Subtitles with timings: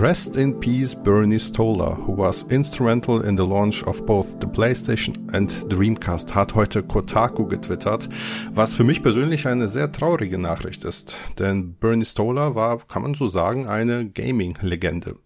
[0.00, 5.28] Rest in peace Bernie Stoller, who was instrumental in the launch of both the PlayStation
[5.34, 8.08] and Dreamcast, hat heute Kotaku getwittert,
[8.50, 11.16] was für mich persönlich eine sehr traurige Nachricht ist.
[11.38, 15.16] Denn Bernie Stoller war, kann man so sagen, eine Gaming-Legende.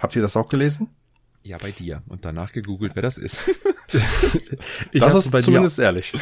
[0.00, 0.90] Habt ihr das auch gelesen?
[1.44, 2.02] Ja, bei dir.
[2.08, 3.40] Und danach gegoogelt, wer das ist.
[4.92, 5.82] das ist zumindest dir.
[5.84, 6.12] ehrlich.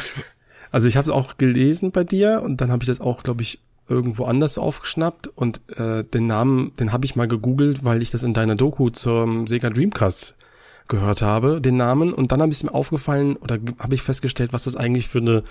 [0.69, 3.41] Also ich habe es auch gelesen bei dir und dann habe ich das auch, glaube
[3.41, 8.11] ich, irgendwo anders aufgeschnappt und äh, den Namen, den habe ich mal gegoogelt, weil ich
[8.11, 10.35] das in deiner Doku zum Sega Dreamcast
[10.87, 12.13] gehört habe, den Namen.
[12.13, 15.43] Und dann habe ich mir aufgefallen oder habe ich festgestellt, was das eigentlich für eine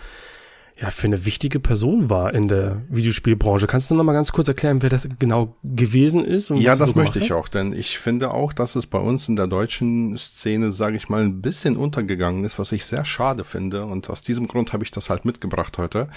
[0.80, 3.66] ja, für eine wichtige Person war in der Videospielbranche.
[3.66, 6.50] Kannst du noch mal ganz kurz erklären, wer das genau gewesen ist?
[6.50, 9.34] ja, das so möchte ich auch, denn ich finde auch, dass es bei uns in
[9.34, 13.86] der deutschen Szene, sage ich mal, ein bisschen untergegangen ist, was ich sehr schade finde.
[13.86, 16.08] Und aus diesem Grund habe ich das halt mitgebracht heute.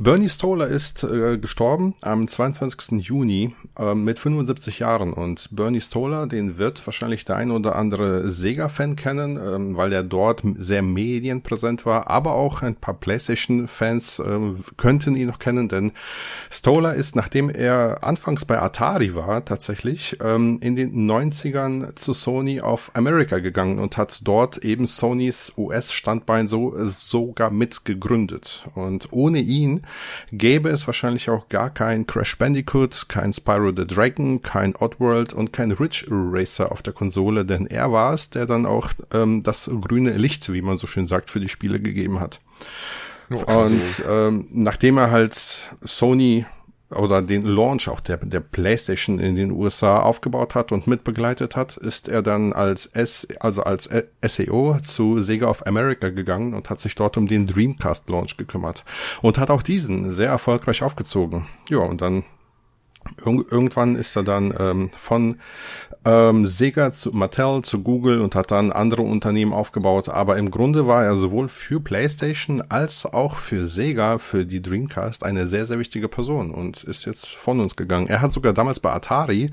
[0.00, 3.06] Bernie Stoller ist äh, gestorben am 22.
[3.06, 5.12] Juni äh, mit 75 Jahren.
[5.12, 10.02] Und Bernie Stoller, den wird wahrscheinlich der ein oder andere Sega-Fan kennen, äh, weil er
[10.02, 15.68] dort sehr medienpräsent war, aber auch ein paar PlayStation-Fans Fans äh, könnten ihn noch kennen,
[15.68, 15.92] denn
[16.50, 22.60] Stoller ist, nachdem er anfangs bei Atari war, tatsächlich ähm, in den 90ern zu Sony
[22.60, 28.66] of America gegangen und hat dort eben Sonys US-Standbein so sogar mitgegründet.
[28.74, 29.82] Und ohne ihn
[30.32, 35.52] gäbe es wahrscheinlich auch gar kein Crash Bandicoot, kein Spyro the Dragon, kein Oddworld und
[35.52, 39.70] kein Ridge Racer auf der Konsole, denn er war es, der dann auch ähm, das
[39.80, 42.40] grüne Licht, wie man so schön sagt, für die Spiele gegeben hat.
[43.30, 45.36] Und ähm, nachdem er halt
[45.82, 46.44] Sony
[46.90, 51.76] oder den Launch auch der, der PlayStation in den USA aufgebaut hat und mitbegleitet hat,
[51.76, 53.88] ist er dann als S, also als
[54.22, 58.84] SEO zu Sega of America gegangen und hat sich dort um den Dreamcast Launch gekümmert
[59.22, 61.46] und hat auch diesen sehr erfolgreich aufgezogen.
[61.68, 62.24] Ja, und dann
[63.24, 65.40] irgendwann ist er dann ähm, von
[66.04, 70.08] ähm, Sega zu Mattel zu Google und hat dann andere Unternehmen aufgebaut.
[70.08, 75.24] Aber im Grunde war er sowohl für PlayStation als auch für Sega, für die Dreamcast
[75.24, 78.06] eine sehr, sehr wichtige Person und ist jetzt von uns gegangen.
[78.06, 79.50] Er hat sogar damals bei Atari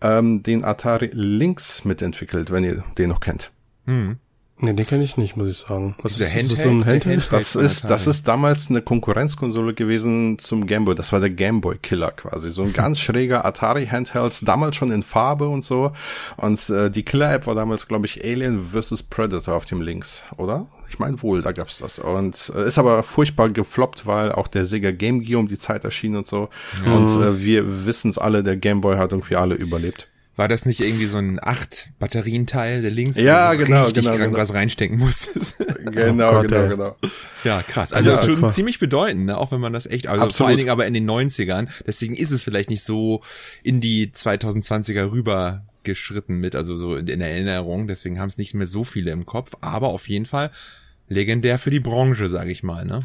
[0.00, 3.50] ähm, den Atari Lynx mitentwickelt, wenn ihr den noch kennt.
[3.86, 4.18] Hm.
[4.58, 5.96] Nee, den kenne ich nicht, muss ich sagen.
[6.02, 7.06] Was ist, Handheld, ist das so ein Handheld?
[7.06, 10.94] Handheld das ist, das ist damals eine Konkurrenzkonsole gewesen zum Gameboy.
[10.94, 12.50] Das war der Gameboy Killer quasi.
[12.50, 15.92] So ein ganz schräger Atari Handheld, damals schon in Farbe und so.
[16.36, 19.02] Und äh, die Killer-App war damals, glaube ich, Alien vs.
[19.02, 20.66] Predator auf dem Links, oder?
[20.88, 21.98] Ich meine wohl, da gab's das.
[21.98, 25.82] Und äh, ist aber furchtbar gefloppt, weil auch der Sega Game Gear um die Zeit
[25.82, 26.48] erschien und so.
[26.84, 26.92] Mhm.
[26.92, 30.08] Und äh, wir wissen's alle, der Gameboy hat irgendwie alle überlebt.
[30.36, 33.18] War das nicht irgendwie so ein acht Batterienteil der links?
[33.18, 34.36] Ja, genau, richtig genau, genau.
[34.36, 35.64] was reinstecken musstest?
[35.92, 36.68] genau, oh Gott, genau, ey.
[36.70, 36.96] genau.
[37.44, 37.92] Ja, krass.
[37.92, 38.50] Also ja, schon cool.
[38.50, 39.38] ziemlich bedeutend, ne?
[39.38, 40.36] auch wenn man das echt, also Absolut.
[40.36, 41.68] vor allen Dingen aber in den 90ern.
[41.86, 43.22] Deswegen ist es vielleicht nicht so
[43.62, 47.86] in die 2020er rüber geschritten mit, also so in der Erinnerung.
[47.86, 49.52] Deswegen haben es nicht mehr so viele im Kopf.
[49.60, 50.50] Aber auf jeden Fall
[51.08, 52.84] legendär für die Branche, sage ich mal.
[52.84, 53.00] Ne?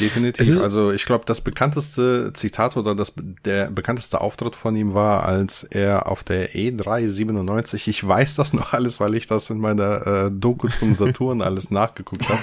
[0.00, 0.60] Definitiv.
[0.60, 3.12] Also ich glaube, das bekannteste Zitat oder das
[3.44, 8.72] der bekannteste Auftritt von ihm war, als er auf der E397, ich weiß das noch
[8.72, 12.42] alles, weil ich das in meiner äh, Doku zum Saturn alles nachgeguckt habe,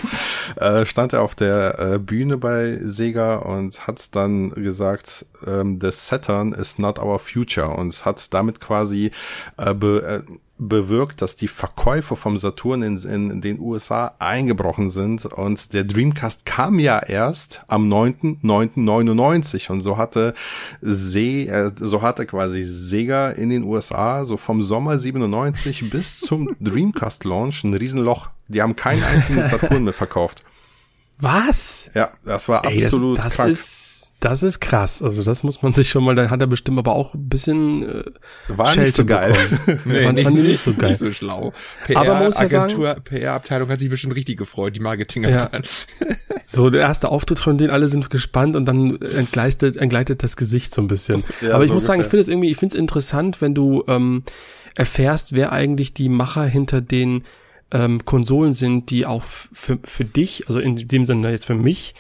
[0.81, 5.91] äh, stand er auf der äh, Bühne bei Sega und hat dann gesagt, ähm, the
[5.91, 9.11] Saturn is not our future und hat damit quasi
[9.57, 15.25] äh, be, äh, bewirkt, dass die Verkäufe vom Saturn in, in, den USA eingebrochen sind
[15.25, 20.35] und der Dreamcast kam ja erst am 9.9.99 und so hatte
[20.81, 26.55] Se äh, so hatte quasi Sega in den USA so vom Sommer 97 bis zum
[26.59, 28.29] Dreamcast Launch ein Riesenloch.
[28.47, 30.43] Die haben keinen einzigen Saturn mehr verkauft.
[31.19, 31.89] Was?
[31.93, 33.57] Ja, das war Ey, absolut das, das krank.
[34.23, 35.01] Das ist krass.
[35.01, 37.83] Also das muss man sich schon mal, dann hat er bestimmt aber auch ein bisschen
[37.83, 38.03] äh,
[38.47, 39.36] War Schelte nicht so geil.
[39.83, 40.92] nee, War, nicht, nicht, so geil.
[40.92, 41.51] Nicht so schlau.
[41.86, 45.65] PR-Agentur, PR-Abteilung hat sich bestimmt richtig gefreut, die Marketingabteilung.
[45.65, 46.07] Ja.
[46.47, 50.74] so, der erste Auftritt von denen, alle sind gespannt und dann entgleitet, entgleitet das Gesicht
[50.74, 51.25] so ein bisschen.
[51.42, 53.53] Ja, aber ich so muss sagen, ich finde es irgendwie, ich finde es interessant, wenn
[53.53, 54.24] du ähm,
[54.77, 57.25] erfährst, wer eigentlich die Macher hinter den
[57.71, 61.94] ähm, Konsolen sind, die auch für, für dich, also in dem Sinne jetzt für mich,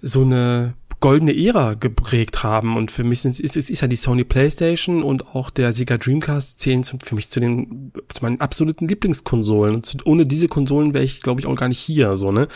[0.00, 2.76] so eine goldene Ära geprägt haben.
[2.76, 5.96] Und für mich sind, ist, ist, ist ja die Sony PlayStation und auch der Sega
[5.96, 9.82] Dreamcast zählen zu, für mich zu den zu meinen absoluten Lieblingskonsolen.
[9.82, 12.16] Zu, ohne diese Konsolen wäre ich, glaube ich, auch gar nicht hier.
[12.16, 12.48] So ne.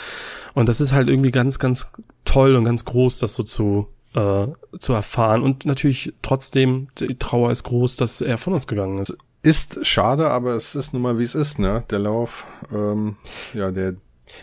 [0.54, 1.92] Und das ist halt irgendwie ganz, ganz
[2.24, 4.46] toll und ganz groß, das so zu äh,
[4.78, 5.42] zu erfahren.
[5.42, 9.16] Und natürlich trotzdem die Trauer ist groß, dass er von uns gegangen ist.
[9.42, 11.84] Ist schade, aber es ist nun mal wie es ist, ne?
[11.90, 13.16] Der Lauf, ähm,
[13.54, 13.94] ja, der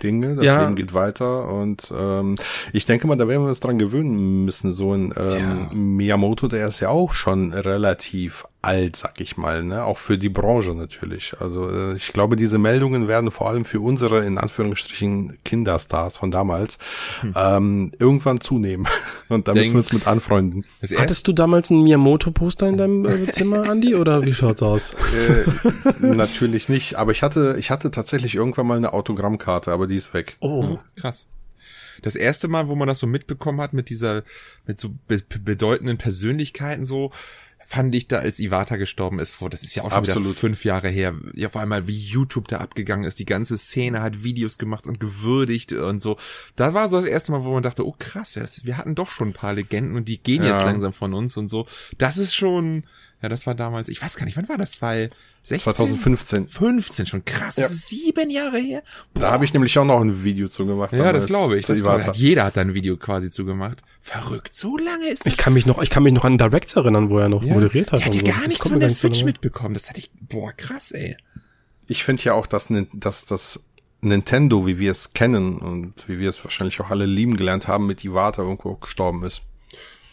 [0.04, 0.62] Dinge, das ja.
[0.62, 2.36] Leben geht weiter und ähm,
[2.74, 4.72] ich denke mal, da werden wir uns dran gewöhnen müssen.
[4.74, 5.70] So ein ähm, ja.
[5.74, 9.86] Miyamoto, der ist ja auch schon relativ alt, sag ich mal, ne?
[9.86, 11.36] Auch für die Branche natürlich.
[11.40, 16.32] Also äh, ich glaube, diese Meldungen werden vor allem für unsere in Anführungsstrichen Kinderstars von
[16.32, 16.78] damals
[17.22, 17.34] hm.
[17.36, 18.88] ähm, irgendwann zunehmen.
[19.30, 20.66] Und da Denk, müssen wir uns mit anfreunden.
[20.98, 24.94] Hattest du damals ein Miyamoto-Poster in deinem äh, Zimmer, Andy, oder wie schaut's aus?
[24.94, 29.96] Äh, natürlich nicht, aber ich hatte, ich hatte tatsächlich irgendwann mal eine Autogrammkarte, aber die
[29.96, 30.38] ist weg.
[30.40, 31.30] Oh, krass
[32.02, 34.24] das erste Mal, wo man das so mitbekommen hat mit dieser,
[34.66, 37.12] mit so bedeutenden Persönlichkeiten so,
[37.68, 40.30] fand ich da, als Iwata gestorben ist, vor, das ist ja auch schon Absolut.
[40.30, 44.02] wieder fünf Jahre her, ja vor allem wie YouTube da abgegangen ist, die ganze Szene
[44.02, 46.16] hat Videos gemacht und gewürdigt und so.
[46.56, 49.30] Da war so das erste Mal, wo man dachte, oh krass, wir hatten doch schon
[49.30, 50.50] ein paar Legenden und die gehen ja.
[50.50, 51.68] jetzt langsam von uns und so.
[51.98, 52.86] Das ist schon,
[53.22, 54.82] ja, das war damals, ich weiß gar nicht, wann war das?
[54.82, 55.10] Weil
[55.42, 55.74] 16?
[55.74, 56.48] 2015.
[56.48, 57.56] 15, schon krass.
[57.56, 58.84] Das ist sieben Jahre her.
[59.14, 59.22] Boah.
[59.22, 60.94] Da habe ich nämlich auch noch ein Video zu gemacht.
[60.94, 61.66] Ja, das glaube ich.
[61.66, 63.82] Das glaub, hat, jeder hat da ein Video quasi zu gemacht.
[64.02, 65.34] Verrückt, so lange ist das.
[65.34, 67.54] Ich kann mich noch, ich kann mich noch an Directs erinnern, wo er noch ja.
[67.54, 68.02] moderiert hat.
[68.02, 68.48] Ich hatte gar so.
[68.48, 69.74] nichts von der Switch mitbekommen.
[69.74, 71.18] Das hatte ich, boah, krass, ey.
[71.88, 73.62] Ich finde ja auch, dass, dass das
[74.02, 77.88] Nintendo, wie wir es kennen und wie wir es wahrscheinlich auch alle lieben gelernt haben,
[77.88, 79.42] mit Iwata irgendwo gestorben ist.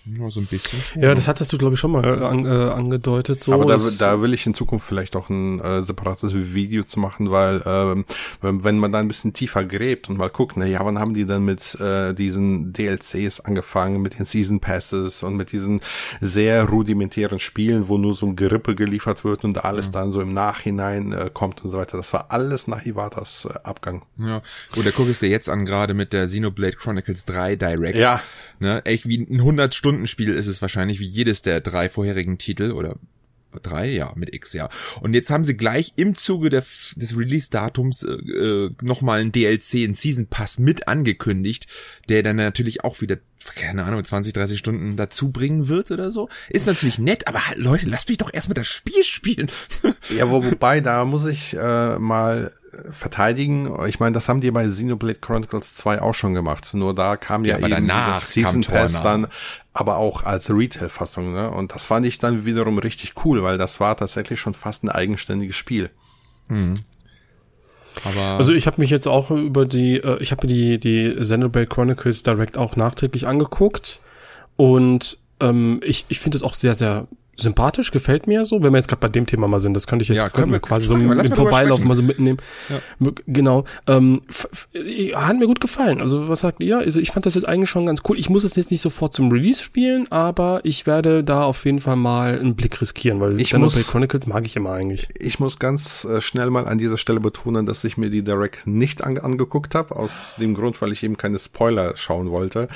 [0.07, 1.03] Ja, so ein bisschen schon.
[1.03, 3.43] Ja, das hattest du, glaube ich, schon mal an, äh, angedeutet.
[3.43, 7.01] So Aber da, da will ich in Zukunft vielleicht auch ein äh, separates Video zu
[7.01, 8.05] machen, weil ähm,
[8.43, 11.25] wenn man da ein bisschen tiefer gräbt und mal guckt, na ja, wann haben die
[11.25, 15.81] dann mit äh, diesen DLCs angefangen, mit den Season Passes und mit diesen
[16.21, 19.93] sehr rudimentären Spielen, wo nur so ein Gerippe geliefert wird und alles ja.
[19.93, 21.97] dann so im Nachhinein äh, kommt und so weiter.
[21.97, 24.03] Das war alles nach Iwatas äh, Abgang.
[24.19, 24.43] Ja,
[24.77, 27.99] oder guck es dir jetzt an, gerade mit der Xenoblade Chronicles 3 Direct.
[27.99, 28.21] Ja.
[28.61, 32.39] Ne, echt wie ein 100 Stunden Stundenspiel ist es wahrscheinlich wie jedes der drei vorherigen
[32.39, 32.97] Titel oder
[33.63, 34.69] drei, ja, mit X, ja.
[35.01, 36.65] Und jetzt haben sie gleich im Zuge der,
[36.97, 41.69] des Release-Datums äh, äh, nochmal ein DLC, ein Season Pass mit angekündigt,
[42.09, 43.19] der dann natürlich auch wieder,
[43.55, 46.29] keine Ahnung, 20, 30 Stunden dazu bringen wird oder so.
[46.51, 49.49] Ist natürlich nett, aber halt, Leute, lasst mich doch erstmal das Spiel spielen.
[50.19, 52.53] ja, wo, wobei, da muss ich äh, mal
[52.91, 53.71] verteidigen.
[53.87, 56.69] Ich meine, das haben die bei Xenoblade Chronicles 2 auch schon gemacht.
[56.75, 59.27] Nur da kam ja, ja eben danach Season Pass dann,
[59.73, 61.33] aber auch als Retail-Fassung.
[61.33, 61.51] Ne?
[61.51, 64.89] Und das fand ich dann wiederum richtig cool, weil das war tatsächlich schon fast ein
[64.89, 65.91] eigenständiges Spiel.
[66.49, 66.75] Mhm.
[68.05, 71.17] Aber also ich habe mich jetzt auch über die, äh, ich habe mir die die
[71.21, 74.01] Xenoblade Chronicles Direct auch nachträglich angeguckt
[74.57, 78.79] und ähm, ich ich finde es auch sehr sehr sympathisch, gefällt mir so, wenn wir
[78.79, 80.87] jetzt gerade bei dem Thema mal sind, das könnte ich jetzt ja, können wir quasi
[80.87, 82.39] so im Vorbeilaufen mal so mitnehmen.
[82.69, 83.11] Ja.
[83.27, 83.65] Genau.
[83.87, 84.21] Ähm,
[85.15, 86.01] hat mir gut gefallen.
[86.01, 86.79] Also was sagt ihr?
[86.79, 88.19] Also ich fand das jetzt eigentlich schon ganz cool.
[88.19, 91.81] Ich muss es jetzt nicht sofort zum Release spielen, aber ich werde da auf jeden
[91.81, 95.09] Fall mal einen Blick riskieren, weil ich muss, Chronicles mag ich immer eigentlich.
[95.19, 98.67] Ich muss ganz äh, schnell mal an dieser Stelle betonen, dass ich mir die Direct
[98.67, 102.69] nicht an, angeguckt habe, aus dem Grund, weil ich eben keine Spoiler schauen wollte.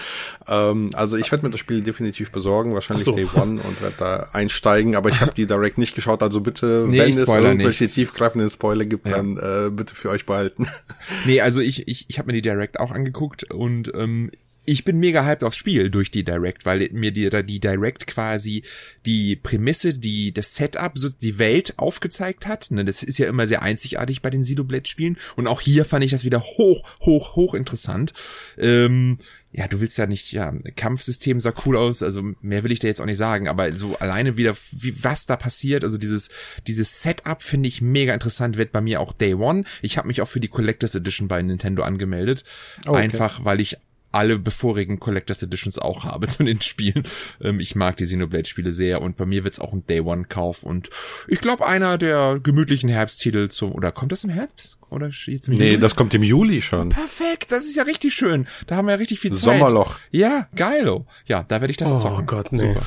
[0.47, 3.13] Ähm, also ich werde mir das Spiel definitiv besorgen, wahrscheinlich so.
[3.13, 6.41] Day One und werde da ein einsteigen, aber ich habe die Direct nicht geschaut, also
[6.41, 7.95] bitte, nee, wenn es irgendwelche nichts.
[7.95, 9.17] tiefgreifenden Spoiler gibt, ja.
[9.17, 10.67] dann äh, bitte für euch behalten.
[11.27, 14.31] Nee, also ich, ich, ich habe mir die Direct auch angeguckt und ähm,
[14.69, 18.63] ich bin mega hyped aufs Spiel durch die Direct, weil mir die, die Direct quasi
[19.07, 22.71] die Prämisse, die, das Setup, so die Welt aufgezeigt hat.
[22.71, 25.17] Ne, das ist ja immer sehr einzigartig bei den Xenoblade-Spielen.
[25.37, 28.13] Und auch hier fand ich das wieder hoch, hoch, hoch interessant.
[28.59, 29.19] Ähm,
[29.51, 32.89] ja, du willst ja nicht, ja, Kampfsystem sah cool aus, also mehr will ich dir
[32.89, 36.31] jetzt auch nicht sagen, aber so alleine wieder, wie, was da passiert, also dieses,
[36.67, 39.65] dieses Setup finde ich mega interessant, wird bei mir auch Day One.
[39.81, 42.45] Ich habe mich auch für die Collectors Edition bei Nintendo angemeldet,
[42.87, 42.99] oh, okay.
[43.01, 43.79] einfach weil ich
[44.13, 47.03] alle bevorigen Collectors Editions auch habe zu den Spielen.
[47.41, 50.25] Ähm, ich mag die Xenoblade Spiele sehr und bei mir wird's auch ein Day One
[50.25, 50.89] Kauf und
[51.29, 55.57] ich glaube einer der gemütlichen Herbsttitel zum oder kommt das im Herbst oder jetzt im
[55.57, 55.81] Nee, Juli?
[55.81, 56.89] das kommt im Juli schon.
[56.89, 58.47] Perfekt, das ist ja richtig schön.
[58.67, 59.59] Da haben wir ja richtig viel Zeit.
[59.59, 59.97] Sommerloch.
[60.11, 61.07] Ja, geilo.
[61.27, 62.21] Ja, da werde ich das oh zocken.
[62.21, 62.59] Oh Gott, nee.
[62.59, 62.83] Super.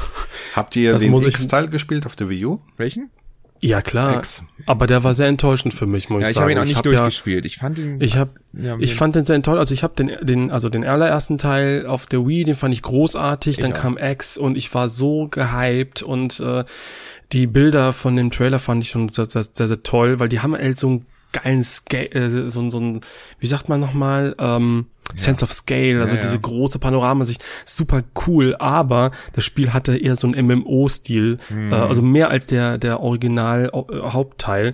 [0.55, 2.59] Habt ihr das den X-Teil gespielt auf der Wii U?
[2.77, 3.09] Welchen?
[3.63, 4.17] Ja, klar.
[4.17, 4.43] X.
[4.65, 6.49] Aber der war sehr enttäuschend für mich, muss ja, ich sagen.
[6.49, 7.45] Ja, ich habe ihn auch nicht durchgespielt.
[7.45, 8.01] Ja, ich fand ihn.
[8.01, 9.59] Ich habe, ja, ich fand den sehr enttäuschend.
[9.59, 12.81] Also ich habe den, den, also den allerersten Teil auf der Wii, den fand ich
[12.81, 13.57] großartig.
[13.57, 16.63] Dann kam X und ich war so gehypt und äh,
[17.31, 20.39] die Bilder von dem Trailer fand ich schon sehr, sehr, sehr, sehr toll, weil die
[20.39, 23.01] haben halt so einen geilen Scale, äh, so, so ein,
[23.39, 26.27] wie sagt man nochmal, ähm, Sense of Scale, also ja, ja.
[26.27, 31.73] diese große Panoramasicht, super cool, aber das Spiel hatte eher so einen MMO-Stil, mhm.
[31.73, 34.73] äh, also mehr als der, der Original-Hauptteil.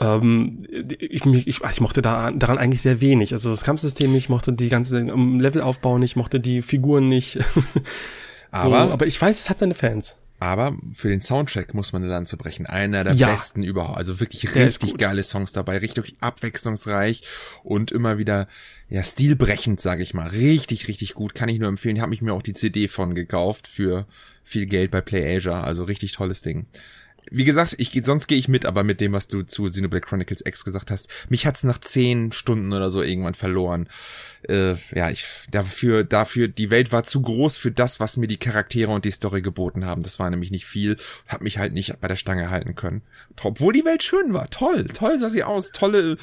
[0.00, 0.66] Ähm,
[0.98, 3.32] ich, ich, ich mochte da, daran eigentlich sehr wenig.
[3.32, 7.38] Also das Kampfsystem nicht, mochte die ganze Levelaufbau nicht, mochte die Figuren nicht.
[8.50, 10.16] aber, so, aber ich weiß, es hat seine Fans.
[10.40, 12.66] Aber für den Soundtrack muss man eine Lanze brechen.
[12.66, 13.30] Einer der ja.
[13.30, 13.96] besten überhaupt.
[13.96, 17.22] Also wirklich richtig geile Songs dabei, richtig abwechslungsreich
[17.62, 18.48] und immer wieder
[18.88, 20.28] ja stilbrechend, sage ich mal.
[20.28, 21.34] Richtig, richtig gut.
[21.34, 22.00] Kann ich nur empfehlen.
[22.00, 24.06] Habe ich mir auch die CD von gekauft für
[24.42, 25.62] viel Geld bei PlayAsia.
[25.62, 26.66] Also richtig tolles Ding.
[27.30, 30.44] Wie gesagt, ich sonst gehe ich mit, aber mit dem, was du zu Xenoblade Chronicles
[30.46, 33.88] X gesagt hast, mich hat's nach zehn Stunden oder so irgendwann verloren.
[34.48, 38.36] Äh, ja, ich dafür, dafür, die Welt war zu groß für das, was mir die
[38.36, 40.02] Charaktere und die Story geboten haben.
[40.02, 43.02] Das war nämlich nicht viel, hab mich halt nicht bei der Stange halten können.
[43.42, 46.16] Obwohl die Welt schön war, toll, toll sah sie aus, tolle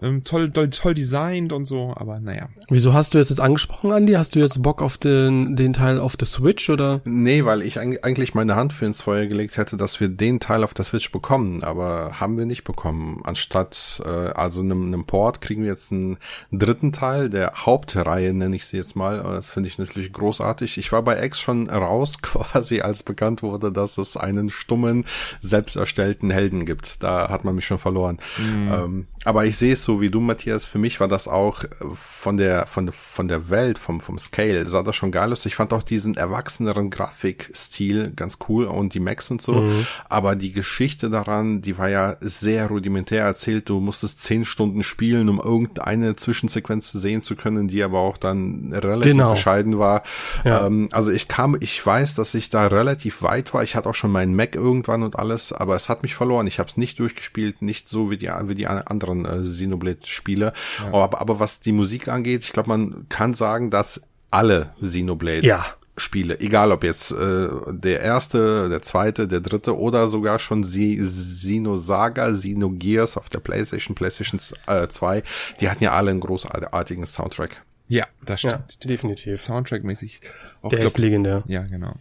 [0.00, 2.48] ähm, toll, toll, toll designt und so, aber naja.
[2.68, 4.12] Wieso hast du jetzt jetzt angesprochen, Andy?
[4.12, 7.00] Hast du jetzt Bock auf den, den Teil auf der Switch oder?
[7.04, 10.47] Nee, weil ich eigentlich meine Hand für ins Feuer gelegt hätte, dass wir den Teil
[10.64, 13.20] auf der Switch bekommen, aber haben wir nicht bekommen.
[13.24, 16.18] Anstatt äh, also einem, einem Port kriegen wir jetzt einen
[16.50, 19.22] dritten Teil der Hauptreihe, nenne ich sie jetzt mal.
[19.22, 20.78] Das finde ich natürlich großartig.
[20.78, 25.04] Ich war bei X schon raus, quasi als bekannt wurde, dass es einen stummen,
[25.42, 27.02] selbst erstellten Helden gibt.
[27.02, 28.18] Da hat man mich schon verloren.
[28.38, 28.72] Mhm.
[28.72, 30.64] Ähm, aber ich sehe es so wie du, Matthias.
[30.64, 34.18] Für mich war das auch äh, von der, von der, von der Welt, vom, vom
[34.18, 35.44] Scale, sah das schon geil aus.
[35.44, 39.52] Ich fand auch diesen erwachseneren Grafikstil ganz cool und die Max und so.
[39.52, 39.86] Mhm.
[40.08, 43.68] Aber die Geschichte daran, die war ja sehr rudimentär erzählt.
[43.68, 48.72] Du musstest zehn Stunden spielen, um irgendeine Zwischensequenz sehen zu können, die aber auch dann
[48.72, 49.32] relativ genau.
[49.32, 50.04] bescheiden war.
[50.42, 50.66] Ja.
[50.66, 53.62] Ähm, also ich kam, ich weiß, dass ich da relativ weit war.
[53.62, 56.46] Ich hatte auch schon meinen Mac irgendwann und alles, aber es hat mich verloren.
[56.46, 60.52] Ich habe es nicht durchgespielt, nicht so wie die, wie die anderen äh, Xenoblade-Spiele.
[60.78, 60.94] Ja.
[60.94, 65.64] Aber, aber was die Musik angeht, ich glaube, man kann sagen, dass alle Xenoblade ja.
[65.96, 72.30] Spiele, egal ob jetzt äh, der erste, der zweite, der dritte oder sogar schon Xenosaga,
[72.30, 75.22] Xenogears auf der PlayStation, PlayStation äh, 2,
[75.60, 77.62] die hatten ja alle einen großartigen Soundtrack.
[77.88, 78.78] Ja, das stimmt.
[78.82, 79.40] Ja, definitiv.
[79.40, 80.20] Soundtrack-mäßig.
[80.62, 81.42] Auch, der glaub, ist legendär.
[81.46, 81.94] Ja, genau.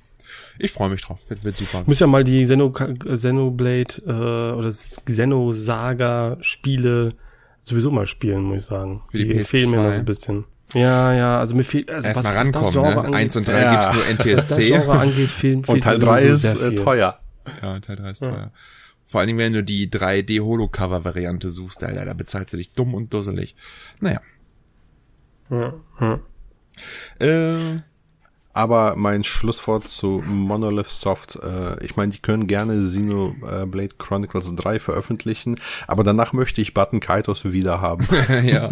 [0.60, 1.30] Ich freue mich drauf.
[1.30, 1.84] Wird, wird super.
[1.86, 7.14] Muss ja mal die Xeno, Xenoblade äh, oder Xenosaga-Spiele
[7.64, 9.02] sowieso mal spielen, muss ich sagen.
[9.12, 10.46] Für die, die fehlen mir noch so ein bisschen.
[10.74, 12.98] Ja, ja, also mir fehlt also Erst was, mal rankommen, ne?
[12.98, 13.72] Angeht, Eins und drei ja.
[13.72, 14.32] gibt's nur NTSC.
[14.38, 17.20] Was das Genre angeht, fehlen, fehlt und Teil drei ist äh, teuer.
[17.62, 18.32] Ja, Teil drei ist ja.
[18.32, 18.52] teuer.
[19.06, 23.14] Vor allen Dingen, wenn du die 3D-Holo-Cover-Variante suchst, Alter, da bezahlst du dich dumm und
[23.14, 23.56] dusselig.
[24.02, 24.20] Naja.
[25.50, 26.20] Ja, ja.
[27.20, 27.80] Äh,
[28.58, 34.80] aber mein Schlusswort zu Monolith Soft, äh, ich meine, die können gerne Xenoblade Chronicles 3
[34.80, 38.08] veröffentlichen, aber danach möchte ich Button Kaitos wieder haben.
[38.44, 38.68] ja.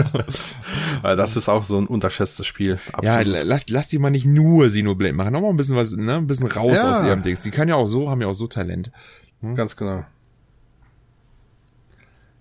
[1.04, 2.80] das ist auch so ein unterschätztes Spiel.
[2.94, 3.36] Absolut.
[3.36, 6.16] Ja, lass, lass die mal nicht nur Xenoblade machen, noch mal ein bisschen was, ne,
[6.16, 6.90] ein bisschen raus ja.
[6.90, 7.44] aus ihrem Dings.
[7.44, 8.92] Die können ja auch so, haben ja auch so Talent.
[9.42, 9.56] Hm?
[9.56, 10.04] Ganz genau.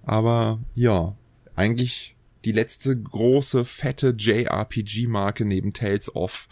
[0.07, 1.15] Aber ja,
[1.57, 6.49] eigentlich die letzte große, fette JRPG-Marke neben Tales of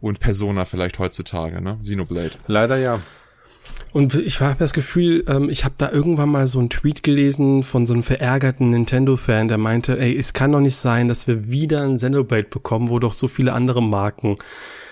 [0.00, 1.78] und Persona vielleicht heutzutage, ne?
[1.80, 2.32] Xenoblade.
[2.46, 3.00] Leider ja.
[3.92, 7.64] Und ich habe das Gefühl, ähm, ich habe da irgendwann mal so einen Tweet gelesen
[7.64, 11.50] von so einem verärgerten Nintendo-Fan, der meinte, ey, es kann doch nicht sein, dass wir
[11.50, 14.36] wieder ein Xenoblade bekommen, wo doch so viele andere Marken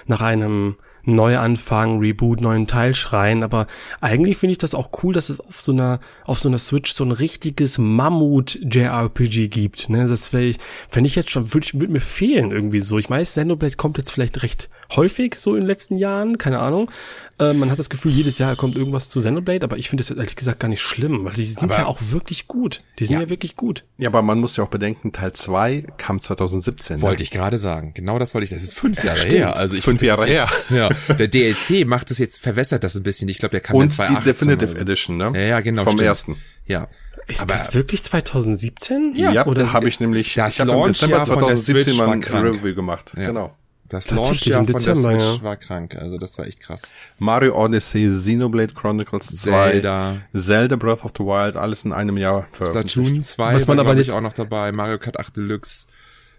[0.07, 3.67] nach einem Neuanfang, Reboot, neuen Teil schreien, aber
[4.01, 6.93] eigentlich finde ich das auch cool, dass es auf so einer auf so einer Switch
[6.93, 10.09] so ein richtiges Mammut JRPG gibt, ne?
[10.09, 10.57] Das fände
[11.03, 12.99] ich jetzt schon würde würd mir fehlen irgendwie so.
[12.99, 16.91] Ich weiß, Xenoblade kommt jetzt vielleicht recht häufig so in den letzten Jahren, keine Ahnung,
[17.39, 20.17] äh, man hat das Gefühl, jedes Jahr kommt irgendwas zu Xenoblade, aber ich finde das
[20.17, 22.81] ehrlich gesagt gar nicht schlimm, weil die sind aber, ja auch wirklich gut.
[22.99, 23.23] Die sind ja.
[23.23, 23.29] ja.
[23.29, 23.85] wirklich gut.
[23.99, 26.97] Ja, aber man muss ja auch bedenken, Teil 2 kam 2017.
[26.97, 27.03] Ne?
[27.03, 27.23] Wollte ne?
[27.25, 27.93] ich gerade sagen.
[27.95, 28.51] Genau das wollte ich.
[28.51, 29.57] Das ist fünf Jahre ja, her.
[29.57, 30.49] Also ich fünf Jahre her.
[30.71, 33.29] ja, der DLC macht es jetzt, verwässert das ein bisschen.
[33.29, 34.25] Ich glaube, der kam Und in 2018.
[34.25, 34.81] die Definitive so.
[34.81, 35.33] Edition, ne?
[35.35, 35.85] Ja, ja, genau.
[35.85, 36.07] Vom stimmt.
[36.07, 36.37] ersten.
[36.65, 36.89] Ja.
[37.29, 39.13] Ist aber, das wirklich 2017?
[39.15, 40.35] Ja, ja oder das habe ich nämlich.
[40.35, 43.13] Das Launch-Jahr von der Switch mal ein Review gemacht.
[43.17, 43.27] Ja.
[43.27, 43.55] Genau.
[43.89, 45.43] Das Launchjahr von der Switch ja.
[45.43, 46.93] war krank, also das war echt krass.
[47.19, 52.47] Mario Odyssey, Xenoblade Chronicles 2, Zelda, Zelda Breath of the Wild, alles in einem Jahr
[52.55, 55.87] Splatoon 2 was man war, aber jetzt auch noch dabei, Mario Kart 8 Deluxe.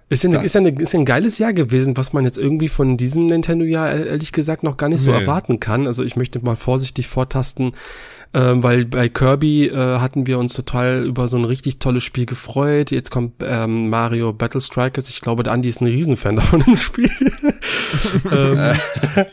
[0.09, 2.69] Ist ja, ist, ja eine, ist ja ein geiles Jahr gewesen, was man jetzt irgendwie
[2.69, 5.19] von diesem Nintendo-Jahr ehrlich gesagt noch gar nicht so nee.
[5.19, 5.85] erwarten kann.
[5.85, 7.73] Also ich möchte mal vorsichtig vortasten
[8.33, 12.25] ähm, weil bei Kirby äh, hatten wir uns total über so ein richtig tolles Spiel
[12.25, 12.91] gefreut.
[12.91, 15.09] Jetzt kommt ähm, Mario Battle Strikers.
[15.09, 17.11] Ich glaube, der Andi ist ein Riesenfan davon im Spiel.
[18.31, 18.77] ähm,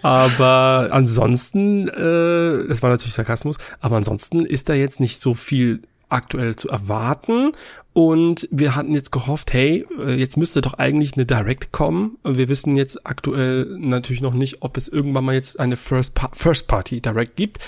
[0.02, 5.82] aber ansonsten, äh, das war natürlich Sarkasmus, aber ansonsten ist da jetzt nicht so viel
[6.08, 7.52] aktuell zu erwarten.
[7.92, 12.18] Und wir hatten jetzt gehofft, hey, äh, jetzt müsste doch eigentlich eine Direct kommen.
[12.24, 16.28] Wir wissen jetzt aktuell natürlich noch nicht, ob es irgendwann mal jetzt eine First, pa
[16.32, 17.58] First Party Direct gibt.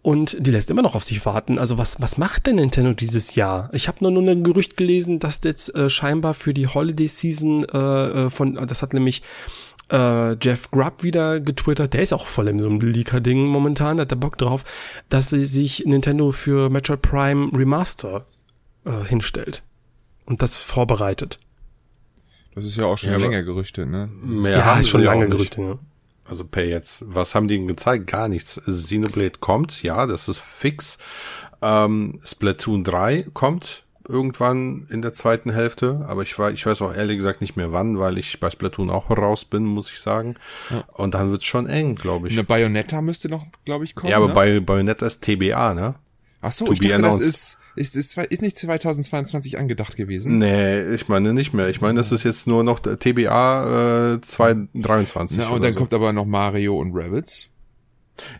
[0.00, 1.58] Und die lässt immer noch auf sich warten.
[1.58, 3.68] Also was, was macht denn Nintendo dieses Jahr?
[3.72, 7.64] Ich habe nur nur ein Gerücht gelesen, dass jetzt äh, scheinbar für die Holiday Season
[7.64, 9.22] äh, äh von, das hat nämlich
[9.90, 14.10] äh, Jeff Grubb wieder getwittert, der ist auch voll in so einem Leaker-Ding momentan, hat
[14.10, 14.64] der Bock drauf,
[15.08, 18.26] dass sie sich Nintendo für Metroid Prime Remaster
[18.84, 19.62] äh, hinstellt
[20.26, 21.38] und das vorbereitet.
[22.54, 24.08] Das ist ja auch schon ja, länger Gerüchte, ne?
[24.12, 25.78] Mehr ja, ist schon lange Gerüchte, ne?
[26.28, 27.02] Also Pay jetzt.
[27.06, 28.06] Was haben die denn gezeigt?
[28.06, 28.60] Gar nichts.
[28.64, 30.98] Xenoblade kommt, ja, das ist fix.
[31.62, 36.94] Ähm, Splatoon 3 kommt irgendwann in der zweiten Hälfte, aber ich, war, ich weiß auch
[36.94, 40.36] ehrlich gesagt nicht mehr wann, weil ich bei Splatoon auch raus bin, muss ich sagen.
[40.70, 40.84] Ja.
[40.94, 42.34] Und dann wird's schon eng, glaube ich.
[42.34, 44.10] Eine Bayonetta müsste noch, glaube ich, kommen.
[44.10, 44.60] Ja, aber ne?
[44.62, 45.94] Bayonetta ist TBA, ne?
[46.40, 47.20] Ach so, ich dachte, announced.
[47.20, 50.38] das ist, ist, ist, ist nicht 2022 angedacht gewesen.
[50.38, 51.68] Nee, ich meine nicht mehr.
[51.68, 55.38] Ich meine, das ist jetzt nur noch TBA äh, 2023.
[55.38, 55.78] Na, und dann so.
[55.78, 57.50] kommt aber noch Mario und Rabbits.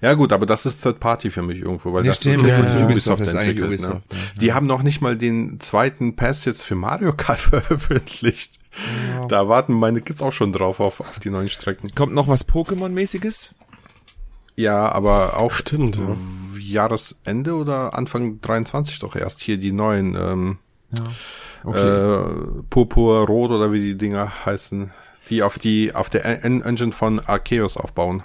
[0.01, 2.59] Ja gut, aber das ist Third Party für mich irgendwo, weil ja, das, stimmt, ist,
[2.59, 3.67] das ist Ubisoft, das ist eigentlich ne?
[3.67, 4.13] Ubisoft.
[4.13, 4.19] Ne?
[4.41, 8.55] Die haben noch nicht mal den zweiten Pass jetzt für Mario Kart veröffentlicht.
[9.09, 9.27] Ja.
[9.27, 11.91] Da warten meine Kids auch schon drauf auf, auf die neuen Strecken.
[11.95, 13.55] Kommt noch was Pokémon-mäßiges?
[14.59, 16.01] Ja, aber auch stimmt.
[16.01, 16.17] Ja.
[16.59, 20.59] Jahresende oder Anfang 23 doch erst hier die neuen ähm,
[20.91, 21.05] ja.
[21.65, 21.79] okay.
[21.79, 24.91] äh, Purpur, Rot oder wie die Dinger heißen,
[25.31, 28.25] die auf die auf der en Engine von Arceus aufbauen.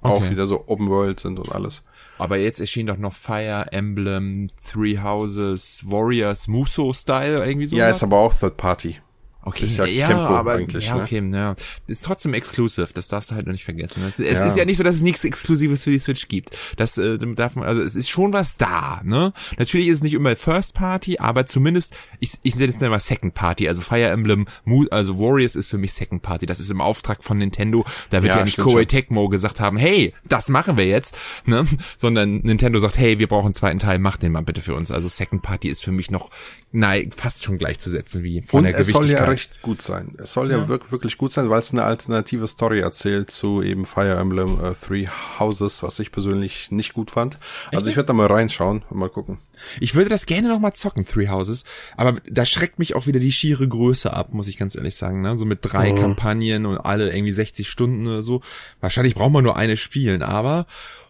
[0.00, 0.12] Okay.
[0.14, 1.82] Auch wieder so Open World sind und alles.
[2.16, 7.76] Aber jetzt erschien doch noch Fire Emblem, Three Houses, Warriors, Muso Style irgendwie so.
[7.76, 9.00] Ja, ist aber auch Third Party.
[9.46, 11.02] Okay, ja, ja aber ja, ne?
[11.02, 11.36] okay, ne?
[11.36, 11.54] ja.
[11.86, 14.02] Ist trotzdem exklusiv, das darfst du halt noch nicht vergessen.
[14.02, 14.46] Es, es ja.
[14.46, 16.56] ist ja nicht so, dass es nichts Exklusives für die Switch gibt.
[16.78, 19.34] Das äh, darf man, also es ist schon was da, ne?
[19.58, 23.34] Natürlich ist es nicht immer First Party, aber zumindest, ich, ich nenne es mal Second
[23.34, 23.68] Party.
[23.68, 24.46] Also Fire Emblem,
[24.90, 26.46] also Warriors ist für mich Second Party.
[26.46, 27.84] Das ist im Auftrag von Nintendo.
[28.08, 31.66] Da wird ja, ja nicht Koei Tecmo gesagt haben, hey, das machen wir jetzt, ne?
[31.96, 34.90] Sondern Nintendo sagt, hey, wir brauchen einen zweiten Teil, mach den mal bitte für uns.
[34.90, 36.30] Also Second Party ist für mich noch,
[36.72, 40.14] nein, fast schon gleichzusetzen wie von Und der Gewichtigkeit recht gut sein.
[40.18, 43.62] Es soll ja, ja wirklich, wirklich gut sein, weil es eine alternative Story erzählt zu
[43.62, 47.34] eben Fire Emblem äh, Three Houses, was ich persönlich nicht gut fand.
[47.34, 47.74] Echt?
[47.74, 49.38] Also ich werde da mal reinschauen und mal gucken.
[49.80, 51.64] Ich würde das gerne noch mal zocken, Three Houses,
[51.96, 55.22] aber da schreckt mich auch wieder die schiere Größe ab, muss ich ganz ehrlich sagen.
[55.22, 55.36] Ne?
[55.36, 55.94] So mit drei oh.
[55.94, 58.40] Kampagnen und alle irgendwie 60 Stunden oder so.
[58.80, 60.66] Wahrscheinlich braucht man nur eine spielen, aber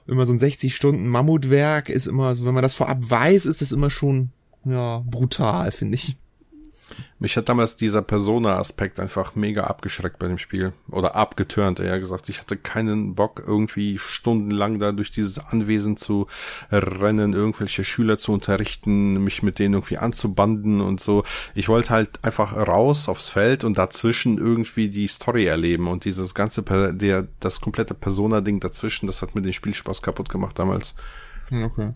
[0.06, 3.72] immer so ein 60 Stunden Mammutwerk ist immer, wenn man das vorab weiß, ist das
[3.72, 4.30] immer schon
[4.64, 6.16] ja brutal, finde ich.
[7.18, 10.72] Mich hat damals dieser Persona-Aspekt einfach mega abgeschreckt bei dem Spiel.
[10.90, 12.28] Oder abgetürnt, eher gesagt.
[12.28, 16.26] Ich hatte keinen Bock, irgendwie stundenlang da durch dieses Anwesen zu
[16.70, 21.24] rennen, irgendwelche Schüler zu unterrichten, mich mit denen irgendwie anzubanden und so.
[21.54, 25.88] Ich wollte halt einfach raus aufs Feld und dazwischen irgendwie die Story erleben.
[25.88, 30.58] Und dieses ganze, der, das komplette Persona-Ding dazwischen, das hat mir den Spielspaß kaputt gemacht
[30.58, 30.94] damals.
[31.50, 31.92] Okay.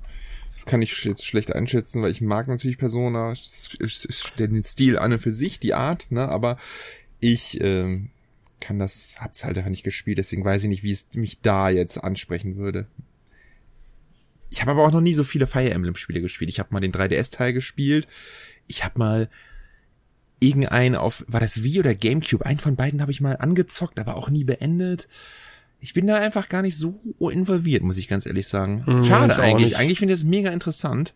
[0.58, 3.32] Das kann ich jetzt schlecht einschätzen, weil ich mag natürlich Persona,
[4.40, 6.58] den Stil an und für sich, die Art, ne, aber
[7.20, 8.10] ich ähm,
[8.58, 11.70] kann das, hab's halt einfach nicht gespielt, deswegen weiß ich nicht, wie es mich da
[11.70, 12.88] jetzt ansprechen würde.
[14.50, 16.50] Ich habe aber auch noch nie so viele Fire Emblem Spiele gespielt.
[16.50, 18.08] Ich habe mal den 3DS-Teil gespielt.
[18.66, 19.30] Ich habe mal
[20.40, 22.44] irgendeinen auf, war das Wii oder Gamecube?
[22.44, 25.06] Einen von beiden habe ich mal angezockt, aber auch nie beendet
[25.80, 28.82] ich bin da einfach gar nicht so involviert, muss ich ganz ehrlich sagen.
[28.86, 29.76] Mhm, Schade eigentlich.
[29.76, 31.14] Eigentlich finde ich das mega interessant.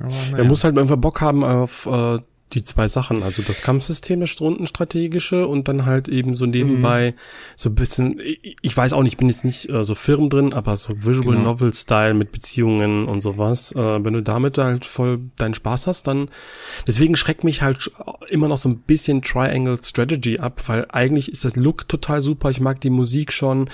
[0.00, 0.38] Aber, naja.
[0.38, 2.18] Er muss halt einfach Bock haben auf äh,
[2.52, 7.20] die zwei Sachen, also das Kampfsystem, das Rundenstrategische und dann halt eben so nebenbei mhm.
[7.56, 10.54] so ein bisschen, ich weiß auch nicht, ich bin jetzt nicht äh, so firm drin,
[10.54, 11.52] aber so Visual genau.
[11.52, 16.06] Novel Style mit Beziehungen und sowas, äh, wenn du damit halt voll deinen Spaß hast,
[16.06, 16.28] dann
[16.86, 17.90] deswegen schreckt mich halt
[18.28, 22.50] immer noch so ein bisschen Triangle Strategy ab, weil eigentlich ist das Look total super,
[22.50, 23.68] ich mag die Musik schon,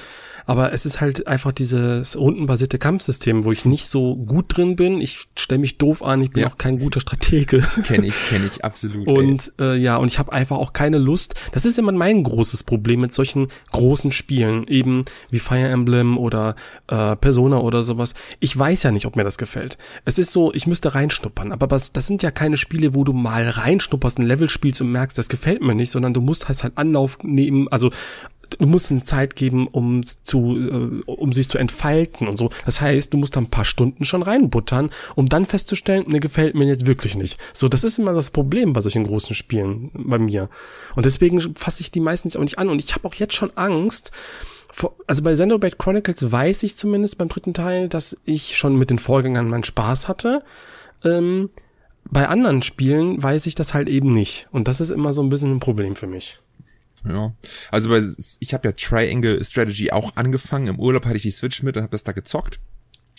[0.46, 5.00] aber es ist halt einfach dieses rundenbasierte Kampfsystem, wo ich nicht so gut drin bin.
[5.00, 6.48] Ich stelle mich doof an, ich bin ja.
[6.48, 7.66] auch kein guter Stratege.
[7.84, 9.06] Kenne ich, kenne ich absolut.
[9.06, 11.34] Und äh, ja, und ich habe einfach auch keine Lust.
[11.52, 16.56] Das ist immer mein großes Problem mit solchen großen Spielen, eben wie Fire Emblem oder
[16.88, 18.14] äh, Persona oder sowas.
[18.40, 19.78] Ich weiß ja nicht, ob mir das gefällt.
[20.04, 23.12] Es ist so, ich müsste reinschnuppern, aber was, das sind ja keine Spiele, wo du
[23.12, 26.62] mal reinschnupperst, ein Level spielst und merkst, das gefällt mir nicht, sondern du musst halt,
[26.62, 27.90] halt Anlauf nehmen, also
[28.58, 32.50] du musst ihm Zeit geben, um zu, äh, um sich zu entfalten und so.
[32.64, 36.54] Das heißt, du musst da ein paar Stunden schon reinbuttern, um dann festzustellen, mir gefällt
[36.54, 37.38] mir jetzt wirklich nicht.
[37.52, 40.48] So, das ist immer das Problem bei solchen großen Spielen bei mir.
[40.94, 42.68] Und deswegen fasse ich die meistens auch nicht an.
[42.68, 44.10] Und ich habe auch jetzt schon Angst,
[45.06, 48.98] also bei Xenoblade Chronicles weiß ich zumindest beim dritten Teil, dass ich schon mit den
[48.98, 50.42] Vorgängern meinen Spaß hatte.
[51.04, 51.50] Ähm,
[52.10, 54.48] bei anderen Spielen weiß ich das halt eben nicht.
[54.50, 56.40] Und das ist immer so ein bisschen ein Problem für mich.
[57.06, 57.34] Ja.
[57.70, 58.02] Also bei,
[58.40, 60.68] ich habe ja Triangle Strategy auch angefangen.
[60.68, 62.60] Im Urlaub hatte ich die Switch mit und habe das da gezockt.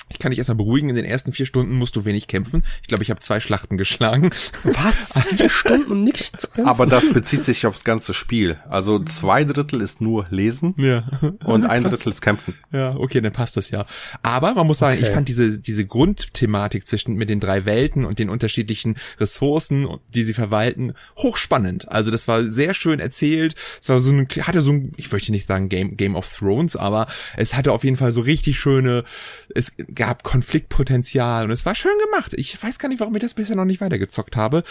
[0.10, 2.64] Ich kann dich erstmal beruhigen, in den ersten vier Stunden musst du wenig kämpfen.
[2.82, 4.30] Ich glaube, ich habe zwei Schlachten geschlagen.
[4.64, 5.14] Was?
[5.36, 6.70] Vier Stunden und nicht zu kämpfen?
[6.70, 8.60] Aber das bezieht sich aufs ganze Spiel.
[8.70, 11.06] Also zwei Drittel ist nur lesen ja.
[11.44, 12.54] und ein Drittel ist kämpfen.
[12.72, 13.86] Ja, okay, dann passt das ja.
[14.22, 15.08] Aber man muss sagen, okay.
[15.08, 20.24] ich fand diese, diese Grundthematik zwischen mit den drei Welten und den unterschiedlichen Ressourcen, die
[20.24, 21.90] sie verwalten, hochspannend.
[21.90, 23.56] Also das war sehr schön erzählt.
[23.82, 26.76] Es war so ein, hatte so ein, ich möchte nicht sagen Game, Game of Thrones,
[26.76, 29.04] aber es hatte auf jeden Fall so richtig schöne,
[29.54, 32.34] es gab Konfliktpotenzial und es war schön gemacht.
[32.34, 34.64] Ich weiß gar nicht, warum ich das bisher noch nicht weitergezockt habe.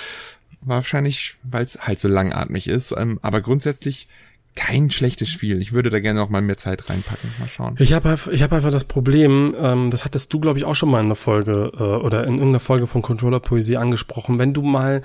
[0.61, 2.95] Wahrscheinlich, weil es halt so langatmig ist.
[2.97, 4.09] Ähm, aber grundsätzlich
[4.55, 5.61] kein schlechtes Spiel.
[5.61, 7.31] Ich würde da gerne noch mal mehr Zeit reinpacken.
[7.39, 7.75] Mal schauen.
[7.79, 10.91] Ich habe ich hab einfach das Problem, ähm, das hattest du, glaube ich, auch schon
[10.91, 14.39] mal in der Folge äh, oder in irgendeiner Folge von Controller Poesie angesprochen.
[14.39, 15.03] Wenn du mal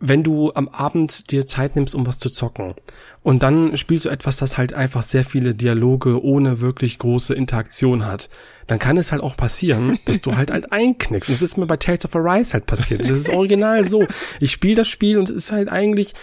[0.00, 2.74] wenn du am Abend dir Zeit nimmst, um was zu zocken
[3.22, 8.06] und dann spielst du etwas, das halt einfach sehr viele Dialoge ohne wirklich große Interaktion
[8.06, 8.28] hat,
[8.66, 11.30] dann kann es halt auch passieren, dass du halt halt einknickst.
[11.30, 13.02] Das ist mir bei Tales of Arise halt passiert.
[13.02, 14.06] Das ist original so.
[14.40, 16.14] Ich spiele das Spiel und es ist halt eigentlich,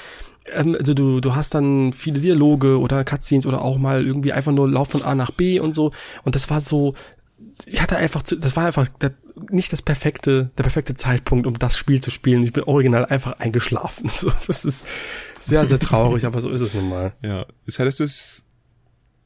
[0.53, 4.51] ähm, also du, du hast dann viele Dialoge oder Cutscenes oder auch mal irgendwie einfach
[4.51, 5.91] nur Lauf von A nach B und so.
[6.23, 6.93] Und das war so,
[7.65, 9.13] ich hatte einfach zu, das war einfach der,
[9.49, 12.43] nicht das perfekte, der perfekte Zeitpunkt, um das Spiel zu spielen.
[12.43, 14.09] Ich bin original einfach eingeschlafen.
[14.15, 14.85] So, das ist
[15.39, 17.13] sehr, sehr traurig, aber so ist es nun mal.
[17.21, 18.45] Ja, das heißt, es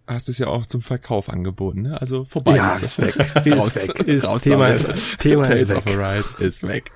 [0.08, 2.02] hast es ja auch zum Verkauf angeboten, ne?
[2.02, 2.56] Also vorbei.
[2.56, 3.16] Ja, ist, ist weg.
[3.58, 4.08] Raus, ist weg.
[4.08, 5.78] Ist raus Thema, Thema Tales ist weg.
[5.78, 6.92] of Arise ist weg.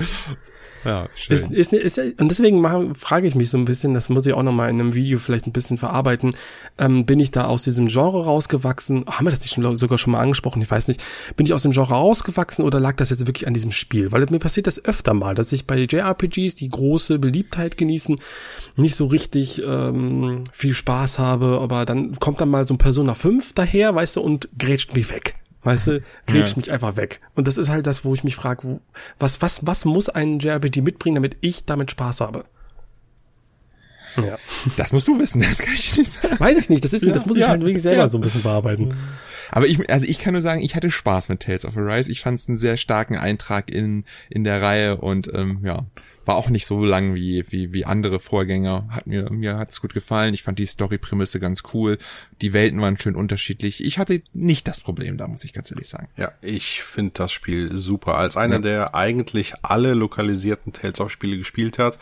[0.85, 1.51] Ja, schön.
[1.51, 4.33] Ist, ist, ist, und deswegen mache, frage ich mich so ein bisschen, das muss ich
[4.33, 6.35] auch nochmal in einem Video vielleicht ein bisschen verarbeiten,
[6.77, 10.11] ähm, bin ich da aus diesem Genre rausgewachsen, haben wir das nicht schon, sogar schon
[10.11, 11.03] mal angesprochen, ich weiß nicht,
[11.35, 14.11] bin ich aus dem Genre rausgewachsen oder lag das jetzt wirklich an diesem Spiel?
[14.11, 18.19] Weil mir passiert das öfter mal, dass ich bei JRPGs, die große Beliebtheit genießen,
[18.75, 23.13] nicht so richtig ähm, viel Spaß habe, aber dann kommt dann mal so ein Persona
[23.13, 25.35] 5 daher, weißt du, und grätscht mich weg.
[25.63, 26.57] Weißt du, grätsch ja.
[26.57, 27.21] mich einfach weg.
[27.35, 28.81] Und das ist halt das, wo ich mich frage,
[29.19, 32.45] was, was, was muss ein JRPG mitbringen, damit ich damit Spaß habe?
[34.17, 34.37] Ja.
[34.75, 36.39] Das musst du wissen, das kann ich nicht sagen.
[36.39, 38.43] Weiß ich nicht, das ist, ja, das muss ich halt wirklich selber so ein bisschen
[38.43, 38.95] bearbeiten.
[39.51, 42.11] Aber ich, also ich kann nur sagen, ich hatte Spaß mit Tales of Arise.
[42.11, 45.85] Ich fand es einen sehr starken Eintrag in, in der Reihe und ähm, ja,
[46.25, 48.87] war auch nicht so lang wie, wie, wie andere Vorgänger.
[48.89, 50.33] Hat mir, mir hat es gut gefallen.
[50.33, 51.97] Ich fand die Story-Prämisse ganz cool.
[52.41, 53.83] Die Welten waren schön unterschiedlich.
[53.83, 56.07] Ich hatte nicht das Problem da, muss ich ganz ehrlich sagen.
[56.15, 58.15] Ja, ich finde das Spiel super.
[58.15, 58.61] Als einer, ja.
[58.61, 61.97] der eigentlich alle lokalisierten Tales of Spiele gespielt hat,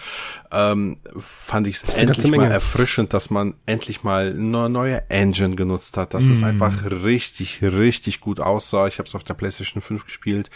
[0.51, 5.97] ähm, fand ich es endlich mal erfrischend, dass man endlich mal eine neue Engine genutzt
[5.97, 6.13] hat.
[6.13, 6.31] Dass mm.
[6.33, 8.87] es einfach richtig, richtig gut aussah.
[8.87, 10.49] Ich habe es auf der PlayStation 5 gespielt.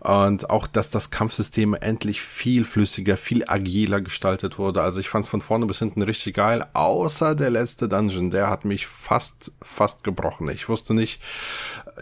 [0.00, 4.82] Und auch, dass das Kampfsystem endlich viel flüssiger flüssiger, viel agiler gestaltet wurde.
[4.82, 8.50] Also ich fand es von vorne bis hinten richtig geil, außer der letzte Dungeon, der
[8.50, 10.48] hat mich fast, fast gebrochen.
[10.48, 11.20] Ich wusste nicht,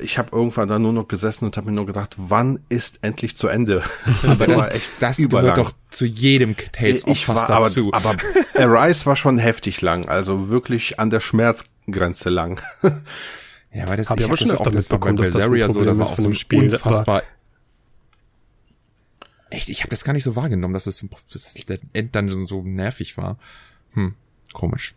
[0.00, 3.36] ich habe irgendwann da nur noch gesessen und habe mir nur gedacht, wann ist endlich
[3.36, 3.82] zu Ende?
[4.26, 7.90] aber das, das gehört doch zu jedem Tales of fast war, dazu.
[7.92, 8.18] Aber, aber
[8.80, 12.60] Arise war schon heftig lang, also wirklich an der Schmerzgrenze lang.
[13.72, 16.06] Ja, weil das, hab ich, habe schon das auch das bei Belsaria so, da war
[16.06, 17.22] auch so Spiel, unfassbar
[19.50, 23.16] Echt, ich habe das gar nicht so wahrgenommen, dass es das der Enddungeon so nervig
[23.16, 23.38] war.
[23.92, 24.14] Hm,
[24.52, 24.94] komisch.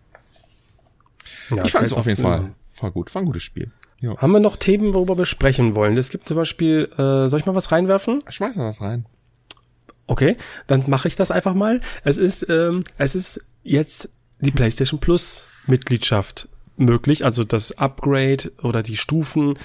[1.49, 3.71] Ja, ich fand es auf jeden Fall war gut, war ein gutes Spiel.
[3.99, 4.17] Ja.
[4.17, 5.97] Haben wir noch Themen, worüber wir sprechen wollen?
[5.97, 8.23] Es gibt zum Beispiel, äh, soll ich mal was reinwerfen?
[8.27, 9.05] Schmeiß mal was rein.
[10.05, 11.81] Okay, dann mache ich das einfach mal.
[12.03, 18.83] Es ist, ähm, es ist jetzt die PlayStation Plus Mitgliedschaft möglich, also das Upgrade oder
[18.83, 19.57] die Stufen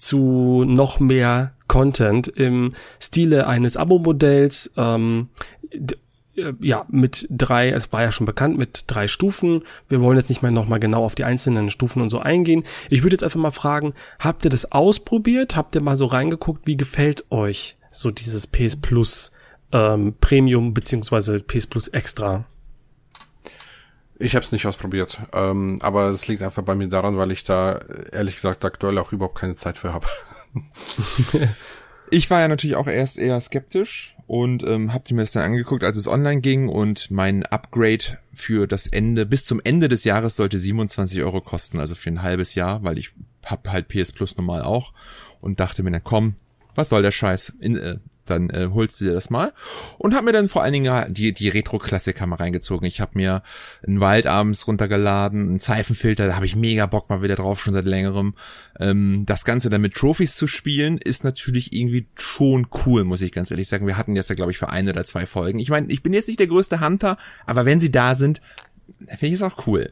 [0.00, 4.72] zu noch mehr Content im Stile eines Abo-Modells.
[4.76, 5.28] Ähm,
[6.34, 9.62] äh, ja, mit drei, es war ja schon bekannt, mit drei Stufen.
[9.88, 12.64] Wir wollen jetzt nicht mehr nochmal genau auf die einzelnen Stufen und so eingehen.
[12.88, 15.54] Ich würde jetzt einfach mal fragen, habt ihr das ausprobiert?
[15.54, 16.66] Habt ihr mal so reingeguckt?
[16.66, 19.32] Wie gefällt euch so dieses PS Plus
[19.72, 22.46] ähm, Premium beziehungsweise PS Plus Extra?
[24.22, 27.42] Ich habe es nicht ausprobiert, ähm, aber es liegt einfach bei mir daran, weil ich
[27.42, 27.80] da
[28.12, 30.06] ehrlich gesagt aktuell auch überhaupt keine Zeit für habe.
[32.10, 35.84] ich war ja natürlich auch erst eher skeptisch und ähm, habe mir das dann angeguckt,
[35.84, 40.36] als es online ging und mein Upgrade für das Ende bis zum Ende des Jahres
[40.36, 43.12] sollte 27 Euro kosten, also für ein halbes Jahr, weil ich
[43.46, 44.92] hab halt PS Plus normal auch
[45.40, 46.34] und dachte mir dann komm,
[46.74, 47.54] was soll der Scheiß?
[47.58, 47.96] In, äh,
[48.30, 49.52] dann äh, holst du dir das mal.
[49.98, 52.86] Und hab mir dann vor allen Dingen die, die Retro-Klassiker mal reingezogen.
[52.86, 53.42] Ich habe mir
[53.86, 57.74] einen Wald abends runtergeladen, einen Zeifenfilter, da habe ich mega Bock mal wieder drauf, schon
[57.74, 58.34] seit längerem.
[58.78, 63.32] Ähm, das Ganze dann mit Trophies zu spielen, ist natürlich irgendwie schon cool, muss ich
[63.32, 63.86] ganz ehrlich sagen.
[63.86, 65.58] Wir hatten jetzt ja, glaube ich, für ein oder zwei Folgen.
[65.58, 67.16] Ich meine, ich bin jetzt nicht der größte Hunter,
[67.46, 68.40] aber wenn sie da sind,
[69.06, 69.90] finde ich es auch cool.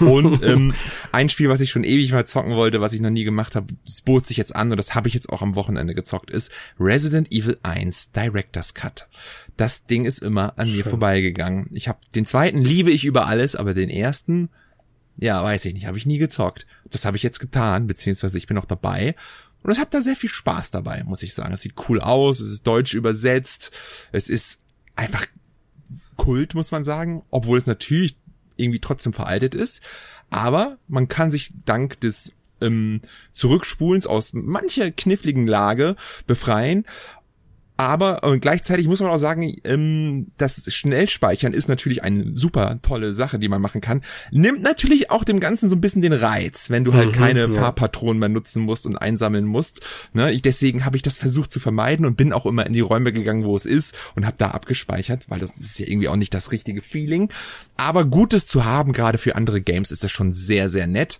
[0.00, 0.74] Und ähm,
[1.12, 3.66] ein Spiel, was ich schon ewig mal zocken wollte, was ich noch nie gemacht habe,
[3.86, 6.52] es bot sich jetzt an und das habe ich jetzt auch am Wochenende gezockt, ist
[6.78, 9.08] Resident Evil 1 Director's Cut.
[9.56, 11.68] Das Ding ist immer an mir vorbeigegangen.
[11.72, 14.48] Ich habe den zweiten liebe ich über alles, aber den ersten,
[15.18, 16.66] ja, weiß ich nicht, habe ich nie gezockt.
[16.88, 19.14] Das habe ich jetzt getan, beziehungsweise ich bin noch dabei
[19.62, 21.52] und ich habe da sehr viel Spaß dabei, muss ich sagen.
[21.52, 23.72] Es sieht cool aus, es ist deutsch übersetzt,
[24.12, 24.60] es ist
[24.96, 25.26] einfach
[26.16, 28.16] Kult, muss man sagen, obwohl es natürlich
[28.60, 29.82] irgendwie trotzdem veraltet ist.
[30.30, 35.96] Aber man kann sich dank des ähm, Zurückspulens aus mancher kniffligen Lage
[36.26, 36.84] befreien
[37.80, 43.14] aber und gleichzeitig muss man auch sagen, ähm, das Schnellspeichern ist natürlich eine super tolle
[43.14, 44.02] Sache, die man machen kann.
[44.30, 47.40] Nimmt natürlich auch dem Ganzen so ein bisschen den Reiz, wenn du halt mhm, keine
[47.40, 47.48] ja.
[47.48, 49.80] Farbpatronen mehr nutzen musst und einsammeln musst.
[50.12, 50.30] Ne?
[50.30, 53.14] Ich, deswegen habe ich das versucht zu vermeiden und bin auch immer in die Räume
[53.14, 56.34] gegangen, wo es ist und habe da abgespeichert, weil das ist ja irgendwie auch nicht
[56.34, 57.30] das richtige Feeling.
[57.78, 61.18] Aber Gutes zu haben, gerade für andere Games, ist das schon sehr, sehr nett.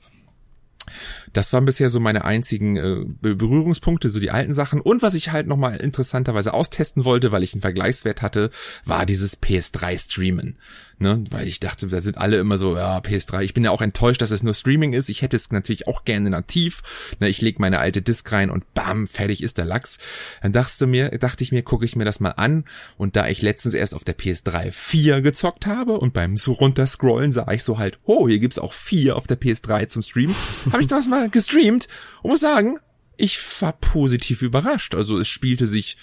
[1.32, 4.80] Das waren bisher so meine einzigen äh, Berührungspunkte, so die alten Sachen.
[4.80, 8.50] Und was ich halt nochmal interessanterweise austesten wollte, weil ich einen Vergleichswert hatte,
[8.84, 10.56] war dieses PS3-Streamen
[11.00, 13.42] ne, weil ich dachte, da sind alle immer so, ja, PS3.
[13.42, 15.08] Ich bin ja auch enttäuscht, dass es nur Streaming ist.
[15.08, 16.82] Ich hätte es natürlich auch gerne nativ.
[17.18, 19.98] Ne, ich leg meine alte Disk rein und bam, fertig ist der Lachs.
[20.42, 22.64] Dann dachte mir, dachte ich mir, gucke ich mir das mal an.
[22.96, 27.32] Und da ich letztens erst auf der PS3 4 gezockt habe und beim so runterscrollen
[27.32, 30.36] sah ich so halt, oh, hier gibt's auch 4 auf der PS3 zum Streamen,
[30.70, 31.88] habe ich das mal gestreamt
[32.22, 32.78] und muss sagen,
[33.16, 34.94] ich war positiv überrascht.
[34.94, 35.96] Also es spielte sich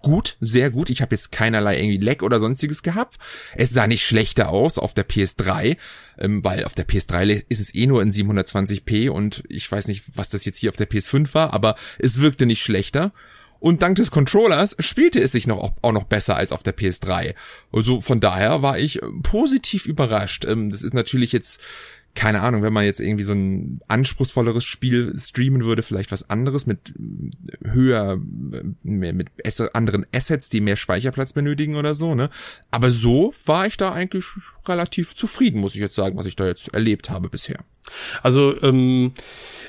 [0.00, 0.90] gut, sehr gut.
[0.90, 3.18] Ich habe jetzt keinerlei irgendwie Leck oder sonstiges gehabt.
[3.56, 5.76] Es sah nicht schlechter aus auf der PS3,
[6.18, 10.04] ähm, weil auf der PS3 ist es eh nur in 720p und ich weiß nicht,
[10.14, 13.12] was das jetzt hier auf der PS5 war, aber es wirkte nicht schlechter.
[13.60, 17.34] Und dank des Controllers spielte es sich noch, auch noch besser als auf der PS3.
[17.72, 20.46] Also von daher war ich positiv überrascht.
[20.46, 21.60] Ähm, das ist natürlich jetzt
[22.14, 26.66] keine Ahnung, wenn man jetzt irgendwie so ein anspruchsvolleres Spiel streamen würde, vielleicht was anderes
[26.66, 26.92] mit
[27.64, 28.18] höher,
[28.82, 29.28] mehr mit
[29.74, 32.28] anderen Assets, die mehr Speicherplatz benötigen oder so, ne?
[32.70, 34.24] Aber so war ich da eigentlich
[34.66, 37.60] relativ zufrieden, muss ich jetzt sagen, was ich da jetzt erlebt habe bisher.
[38.22, 39.12] Also, ähm,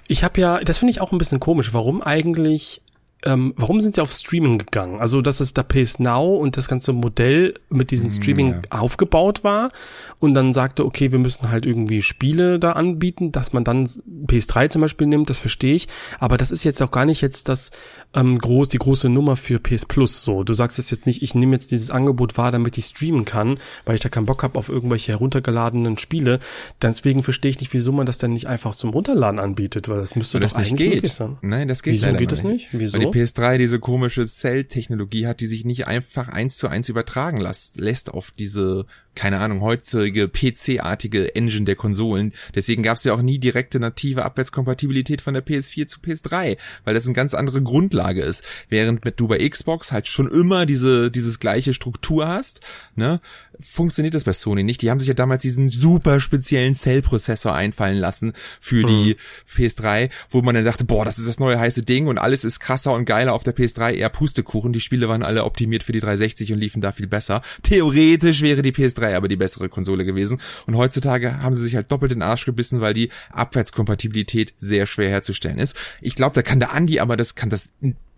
[0.07, 2.81] ich habe ja, das finde ich auch ein bisschen komisch, warum eigentlich
[3.23, 4.99] ähm, warum sind sie auf Streaming gegangen?
[4.99, 8.61] Also, dass es da PS Now und das ganze Modell mit diesem hm, Streaming ja.
[8.79, 9.71] aufgebaut war
[10.19, 13.87] und dann sagte, okay, wir müssen halt irgendwie Spiele da anbieten, dass man dann
[14.27, 15.87] PS3 zum Beispiel nimmt, das verstehe ich.
[16.19, 17.71] Aber das ist jetzt auch gar nicht jetzt das
[18.15, 20.23] ähm, groß, die große Nummer für PS Plus.
[20.23, 23.25] So, du sagst es jetzt nicht, ich nehme jetzt dieses Angebot wahr, damit ich streamen
[23.25, 26.39] kann, weil ich da keinen Bock habe auf irgendwelche heruntergeladenen Spiele.
[26.81, 30.15] Deswegen verstehe ich nicht, wieso man das dann nicht einfach zum Runterladen anbietet, weil das
[30.15, 31.19] müsste weil doch das nicht geht.
[31.41, 32.69] Nein, das geht Wieso geht das nicht?
[32.71, 33.10] Wieso?
[33.13, 37.79] Die PS3 diese komische Cell-Technologie hat, die sich nicht einfach eins zu eins übertragen lässt,
[37.79, 42.33] lässt auf diese keine Ahnung, heutige PC-artige Engine der Konsolen.
[42.55, 46.93] Deswegen gab es ja auch nie direkte native Abwärtskompatibilität von der PS4 zu PS3, weil
[46.93, 48.43] das eine ganz andere Grundlage ist.
[48.69, 52.61] Während mit du bei Xbox halt schon immer diese, dieses gleiche Struktur hast,
[52.95, 53.19] ne,
[53.59, 54.81] funktioniert das bei Sony nicht.
[54.81, 59.63] Die haben sich ja damals diesen super speziellen Cell-Prozessor einfallen lassen für die mhm.
[59.63, 62.59] PS3, wo man dann dachte, boah, das ist das neue heiße Ding und alles ist
[62.59, 64.73] krasser und geiler auf der PS3, eher Pustekuchen.
[64.73, 67.41] Die Spiele waren alle optimiert für die 360 und liefen da viel besser.
[67.63, 70.39] Theoretisch wäre die PS3 3 aber die bessere Konsole gewesen.
[70.65, 75.09] Und heutzutage haben sie sich halt doppelt den Arsch gebissen, weil die Abwärtskompatibilität sehr schwer
[75.09, 75.75] herzustellen ist.
[76.01, 77.71] Ich glaube, da kann der Andi aber das kann das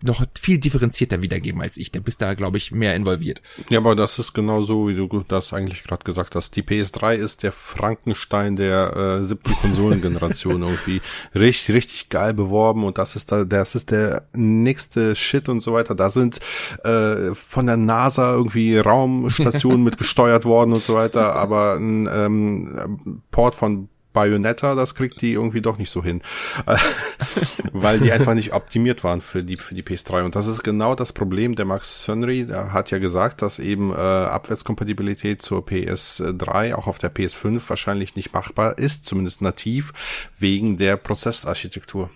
[0.04, 1.90] noch viel differenzierter wiedergeben als ich.
[1.90, 3.42] Der bist da, glaube ich, mehr involviert.
[3.70, 6.56] Ja, aber das ist genau so, wie du das eigentlich gerade gesagt hast.
[6.56, 11.00] Die PS3 ist der Frankenstein der äh, siebten Konsolengeneration irgendwie
[11.34, 15.72] richtig, richtig geil beworben und das ist da, das ist der nächste Shit und so
[15.72, 15.94] weiter.
[15.94, 16.40] Da sind
[16.84, 23.22] äh, von der NASA irgendwie Raumstationen mit gesteuert worden und so weiter, aber ein ähm,
[23.30, 26.22] Port von Bayonetta, das kriegt die irgendwie doch nicht so hin,
[27.72, 30.94] weil die einfach nicht optimiert waren für die für die PS3 und das ist genau
[30.94, 31.54] das Problem.
[31.56, 36.98] Der Max Henry der hat ja gesagt, dass eben äh, Abwärtskompatibilität zur PS3 auch auf
[36.98, 39.92] der PS5 wahrscheinlich nicht machbar ist, zumindest nativ
[40.38, 42.08] wegen der Prozessarchitektur.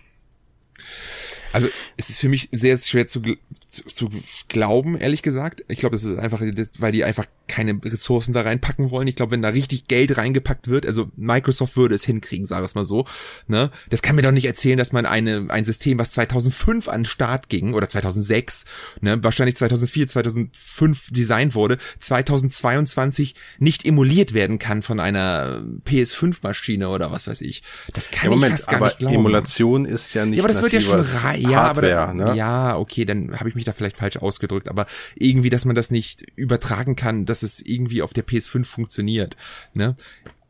[1.53, 3.23] Also es ist für mich sehr schwer zu,
[3.69, 4.09] zu, zu
[4.49, 5.65] glauben, ehrlich gesagt.
[5.69, 6.43] Ich glaube, es ist einfach,
[6.79, 9.09] weil die einfach keine Ressourcen da reinpacken wollen.
[9.09, 12.75] Ich glaube, wenn da richtig Geld reingepackt wird, also Microsoft würde es hinkriegen, sage ich
[12.75, 13.07] mal so.
[13.47, 13.71] Ne?
[13.89, 17.05] Das kann mir doch nicht erzählen, dass man eine ein System, was 2005 an den
[17.07, 18.67] Start ging oder 2006,
[19.01, 27.11] ne, wahrscheinlich 2004, 2005 designt wurde, 2022 nicht emuliert werden kann von einer PS5-Maschine oder
[27.11, 27.63] was weiß ich.
[27.95, 29.17] Das kann ja, Moment, ich fast gar nicht glauben.
[29.17, 30.39] Emulation ist ja nicht.
[30.39, 31.38] Ja, aber das wird ja schon rein.
[31.41, 32.35] Ja, Hardware, aber, ne?
[32.35, 35.91] ja, okay, dann habe ich mich da vielleicht falsch ausgedrückt, aber irgendwie, dass man das
[35.91, 39.37] nicht übertragen kann, dass es irgendwie auf der PS5 funktioniert.
[39.75, 39.97] Ne?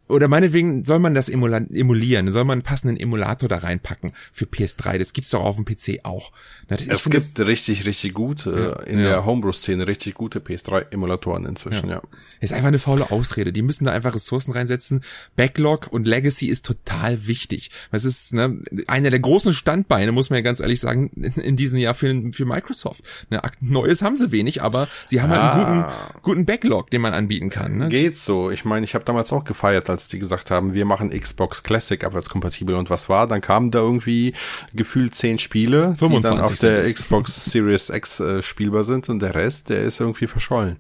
[0.08, 4.98] Oder meinetwegen soll man das emulieren, soll man einen passenden Emulator da reinpacken für PS3.
[4.98, 6.32] Das gibt's doch auf dem PC auch.
[6.68, 9.08] Das, es gibt das, richtig, richtig gute, ja, in ja.
[9.08, 11.96] der Homebrew-Szene richtig gute PS3-Emulatoren inzwischen, ja.
[11.96, 12.02] ja.
[12.40, 13.52] Ist einfach eine faule Ausrede.
[13.52, 15.02] Die müssen da einfach Ressourcen reinsetzen.
[15.34, 17.70] Backlog und Legacy ist total wichtig.
[17.90, 21.10] Das ist ne, einer der großen Standbeine, muss man ja ganz ehrlich sagen,
[21.42, 23.02] in diesem Jahr für, für Microsoft.
[23.30, 27.12] Ne, Neues haben sie wenig, aber sie haben halt einen guten, guten Backlog, den man
[27.12, 27.78] anbieten kann.
[27.78, 27.88] Ne?
[27.88, 28.50] Geht so.
[28.50, 32.02] Ich meine, ich habe damals auch gefeiert, als die gesagt haben, wir machen Xbox Classic
[32.04, 33.26] abwärtskompatibel und was war?
[33.26, 34.32] Dann kamen da irgendwie
[34.72, 39.20] gefühlt zehn Spiele, 25 die dann auf der Xbox Series X äh, spielbar sind und
[39.20, 40.78] der Rest, der ist irgendwie verschollen.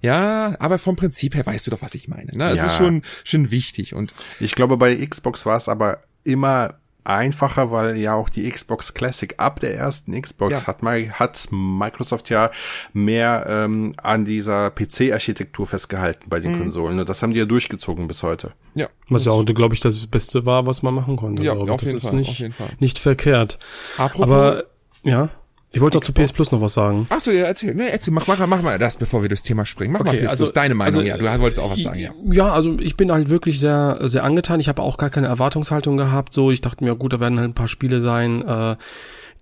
[0.00, 2.36] Ja, aber vom Prinzip her weißt du doch, was ich meine.
[2.36, 2.50] Ne?
[2.50, 2.66] Es ja.
[2.66, 3.94] ist schon, schon wichtig.
[3.94, 6.74] Und ich glaube, bei Xbox war es aber immer
[7.08, 10.66] einfacher, weil ja auch die Xbox Classic ab der ersten Xbox ja.
[10.66, 12.50] hat, hat Microsoft ja
[12.92, 16.60] mehr ähm, an dieser PC-Architektur festgehalten bei den mhm.
[16.60, 17.00] Konsolen.
[17.00, 18.52] Und das haben die ja durchgezogen bis heute.
[18.74, 18.88] Ja.
[19.08, 21.42] Was ja auch, glaube ich, das Beste war, was man machen konnte.
[21.42, 22.70] Ja, auf jeden, Fall, nicht, auf jeden Fall.
[22.78, 23.58] Nicht verkehrt.
[23.96, 24.64] Apropos, Aber
[25.02, 25.30] ja.
[25.70, 27.06] Ich wollte doch zu PS Plus noch was sagen.
[27.10, 29.66] Ach so, ja, erzähl, ne, erzähl, mach, mach, mach mal das, bevor wir das Thema
[29.66, 29.92] springen.
[29.92, 32.00] Mach okay, mal PS also, Plus, deine Meinung, also, ja, du wolltest auch was sagen,
[32.00, 32.10] ja.
[32.32, 34.60] Ja, also ich bin halt wirklich sehr, sehr angetan.
[34.60, 36.50] Ich habe auch gar keine Erwartungshaltung gehabt, so.
[36.50, 38.76] Ich dachte mir, gut, da werden halt ein paar Spiele sein, äh,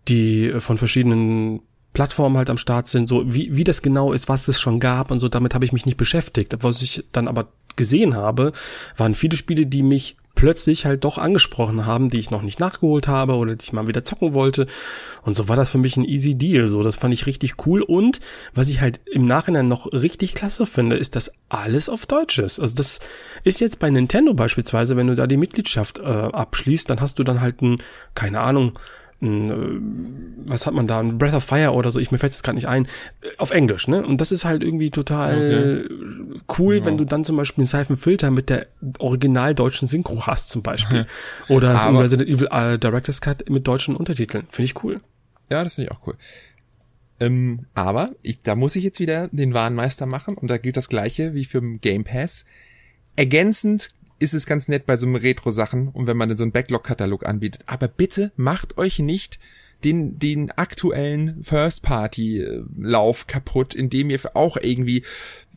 [0.09, 1.61] die von verschiedenen
[1.95, 5.11] Plattformen halt am Start sind, so wie, wie das genau ist, was es schon gab
[5.11, 6.55] und so, damit habe ich mich nicht beschäftigt.
[6.61, 8.53] Was ich dann aber gesehen habe,
[8.97, 13.09] waren viele Spiele, die mich plötzlich halt doch angesprochen haben, die ich noch nicht nachgeholt
[13.09, 14.67] habe oder die ich mal wieder zocken wollte.
[15.23, 16.69] Und so war das für mich ein easy Deal.
[16.69, 17.83] So, das fand ich richtig cool.
[17.83, 18.21] Und
[18.55, 22.61] was ich halt im Nachhinein noch richtig klasse finde, ist, dass alles auf Deutsch ist.
[22.61, 23.01] Also das
[23.43, 27.25] ist jetzt bei Nintendo beispielsweise, wenn du da die Mitgliedschaft äh, abschließt, dann hast du
[27.25, 27.83] dann halt ein,
[28.15, 28.79] keine Ahnung,
[29.23, 32.33] ein, äh, was hat man da, ein Breath of Fire oder so, ich mir fällt
[32.33, 34.05] es gerade nicht ein, äh, auf Englisch, ne?
[34.05, 36.41] Und das ist halt irgendwie total okay.
[36.59, 36.85] cool, ja.
[36.85, 38.67] wenn du dann zum Beispiel einen Siphon Filter mit der
[38.99, 41.07] original deutschen Synchro hast zum Beispiel.
[41.49, 44.47] oder das Resident Evil uh, Director's Cut mit deutschen Untertiteln.
[44.49, 45.01] Finde ich cool.
[45.51, 46.15] Ja, das finde ich auch cool.
[47.19, 50.89] Ähm, aber ich, da muss ich jetzt wieder den Warenmeister machen und da gilt das
[50.89, 52.45] gleiche wie für Game Pass.
[53.17, 57.27] Ergänzend ist es ganz nett bei so einem Retro-Sachen und wenn man so einen Backlog-Katalog
[57.27, 57.65] anbietet.
[57.67, 59.39] Aber bitte macht euch nicht
[59.85, 65.05] den, den aktuellen First-Party-Lauf kaputt, indem ihr auch irgendwie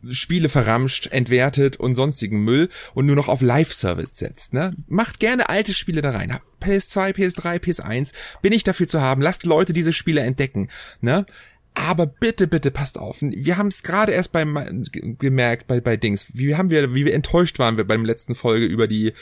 [0.08, 4.54] Spiele verramscht, entwertet und sonstigen Müll und nur noch auf Live-Service setzt.
[4.54, 4.72] Ne?
[4.88, 6.38] Macht gerne alte Spiele da rein.
[6.62, 9.22] PS2, PS3, PS1 bin ich dafür zu haben.
[9.22, 10.68] Lasst Leute diese Spiele entdecken.
[11.00, 11.26] Ne?
[11.74, 13.18] Aber bitte, bitte passt auf.
[13.20, 14.84] Wir haben es gerade erst beim
[15.18, 16.26] gemerkt bei bei Dings.
[16.34, 19.12] Wie haben wir, wie wir enttäuscht waren wir beim letzten Folge über die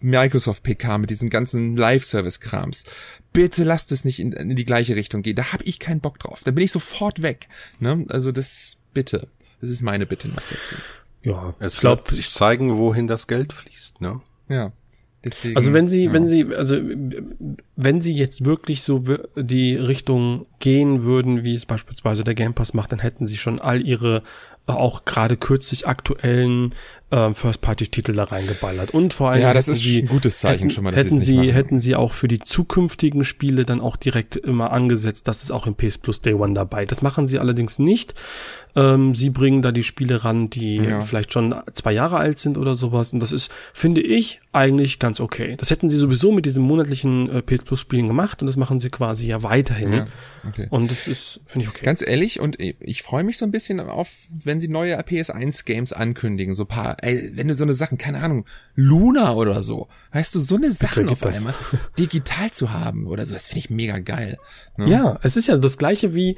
[0.00, 2.84] Microsoft PK mit diesen ganzen Live-Service-Krams.
[3.32, 5.36] Bitte lasst es nicht in, in, die gleiche Richtung gehen.
[5.36, 6.42] Da habe ich keinen Bock drauf.
[6.44, 7.48] Da bin ich sofort weg.
[7.80, 8.04] Ne?
[8.08, 9.28] Also das bitte.
[9.60, 10.74] Das ist meine Bitte noch dazu.
[11.22, 14.00] Ja, es glaubt sich zeigen, wohin das Geld fließt.
[14.00, 14.20] Ne?
[14.48, 14.72] Ja.
[15.26, 16.12] Deswegen, also wenn sie, ja.
[16.12, 16.76] wenn sie, also
[17.74, 19.02] wenn sie jetzt wirklich so
[19.34, 23.60] die Richtung gehen würden, wie es beispielsweise der Game Pass macht, dann hätten sie schon
[23.60, 24.22] all ihre
[24.66, 26.74] auch gerade kürzlich aktuellen
[27.10, 28.92] äh, First-Party-Titel da reingeballert.
[28.92, 30.92] Und vor allem ja, das ist sie, ein gutes Zeichen hätten, schon mal.
[30.92, 31.50] Dass hätten sie machen.
[31.50, 35.66] hätten sie auch für die zukünftigen Spiele dann auch direkt immer angesetzt, dass es auch
[35.66, 36.86] im PS Plus Day One dabei.
[36.86, 38.14] Das machen sie allerdings nicht.
[38.74, 41.00] Ähm, sie bringen da die Spiele ran, die ja.
[41.00, 43.12] vielleicht schon zwei Jahre alt sind oder sowas.
[43.12, 45.54] Und das ist, finde ich, eigentlich ganz okay.
[45.56, 48.80] Das hätten sie sowieso mit diesen monatlichen äh, PS Plus Spielen gemacht und das machen
[48.80, 49.92] sie quasi ja weiterhin.
[49.92, 50.06] Ja,
[50.46, 50.66] okay.
[50.70, 51.84] Und das ist, finde ich okay.
[51.84, 54.10] Ganz ehrlich, und ich freue mich so ein bisschen auf,
[54.44, 58.22] wenn sie neue PS1 Games ankündigen, so paar ey, wenn du so eine Sachen, keine
[58.22, 61.54] Ahnung, Luna oder so, weißt du, so eine Sachen auf einmal
[61.98, 64.38] digital zu haben oder so, das finde ich mega geil.
[64.76, 64.90] Ne?
[64.90, 66.36] Ja, es ist ja das gleiche wie,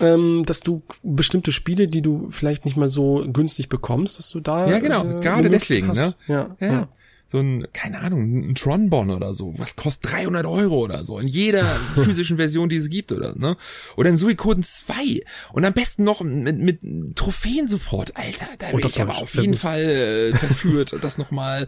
[0.00, 4.40] ähm, dass du bestimmte Spiele, die du vielleicht nicht mal so günstig bekommst, dass du
[4.40, 4.68] da.
[4.68, 5.96] Ja, genau, äh, gerade deswegen, hast.
[5.96, 6.14] ne?
[6.26, 6.72] Ja, ja.
[6.72, 6.88] ja
[7.32, 11.26] so ein, keine Ahnung, ein Tronbon oder so, was kostet 300 Euro oder so, in
[11.26, 11.64] jeder
[11.94, 13.56] physischen Version, die es gibt, oder, ne?
[13.96, 18.86] Oder ein Suikoden 2 und am besten noch mit, mit Trophäen sofort, Alter, da bin
[18.86, 21.66] ich aber auf jeden Fall äh, verführt, das nochmal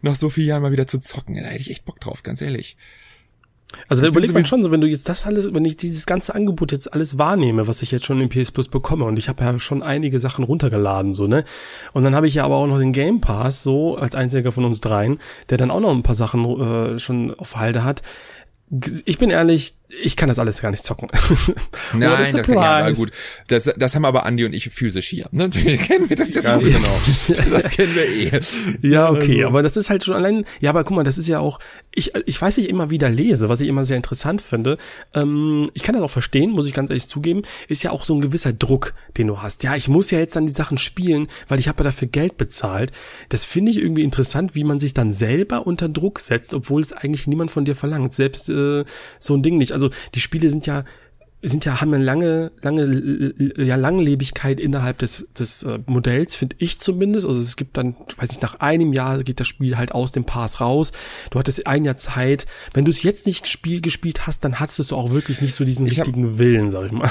[0.00, 2.40] nach so vielen Jahren mal wieder zu zocken, da hätte ich echt Bock drauf, ganz
[2.40, 2.78] ehrlich.
[3.88, 6.34] Also da überlegt man schon so, wenn du jetzt das alles, wenn ich dieses ganze
[6.34, 9.44] Angebot jetzt alles wahrnehme, was ich jetzt schon im PS Plus bekomme und ich habe
[9.44, 11.44] ja schon einige Sachen runtergeladen, so, ne?
[11.92, 14.64] Und dann habe ich ja aber auch noch den Game Pass, so, als einziger von
[14.64, 15.18] uns dreien,
[15.50, 18.02] der dann auch noch ein paar Sachen äh, schon auf Halde hat.
[19.04, 21.08] Ich bin ehrlich, ich kann das alles gar nicht zocken.
[21.92, 23.12] Nein, das, kann, ja, gut.
[23.46, 25.28] Das, das haben aber Andi und ich physisch hier.
[25.30, 25.48] Ne?
[25.52, 26.78] Wir kennen wir das, das ja, genau.
[27.50, 28.40] Das kennen wir eh.
[28.82, 29.48] Ja, okay, also.
[29.48, 30.44] aber das ist halt schon allein.
[30.60, 31.58] Ja, aber guck mal, das ist ja auch.
[31.92, 34.76] Ich, ich weiß, ich immer wieder lese, was ich immer sehr interessant finde.
[35.14, 37.42] Ähm, ich kann das auch verstehen, muss ich ganz ehrlich zugeben.
[37.68, 39.62] Ist ja auch so ein gewisser Druck, den du hast.
[39.62, 42.36] Ja, ich muss ja jetzt dann die Sachen spielen, weil ich habe ja dafür Geld
[42.36, 42.92] bezahlt.
[43.28, 46.92] Das finde ich irgendwie interessant, wie man sich dann selber unter Druck setzt, obwohl es
[46.92, 48.12] eigentlich niemand von dir verlangt.
[48.12, 48.84] Selbst äh,
[49.20, 50.84] so ein Ding nicht also die Spiele sind ja
[51.42, 56.80] sind ja haben eine lange lange ja Langlebigkeit innerhalb des des äh, Modells finde ich
[56.80, 57.26] zumindest.
[57.26, 60.24] Also es gibt dann weiß nicht nach einem Jahr geht das Spiel halt aus dem
[60.24, 60.92] Pass raus.
[61.30, 62.46] Du hattest ein Jahr Zeit.
[62.72, 65.64] Wenn du es jetzt nicht gespielt gespielt hast dann hattest du auch wirklich nicht so
[65.64, 67.10] diesen ich richtigen hab, Willen sag ich mal.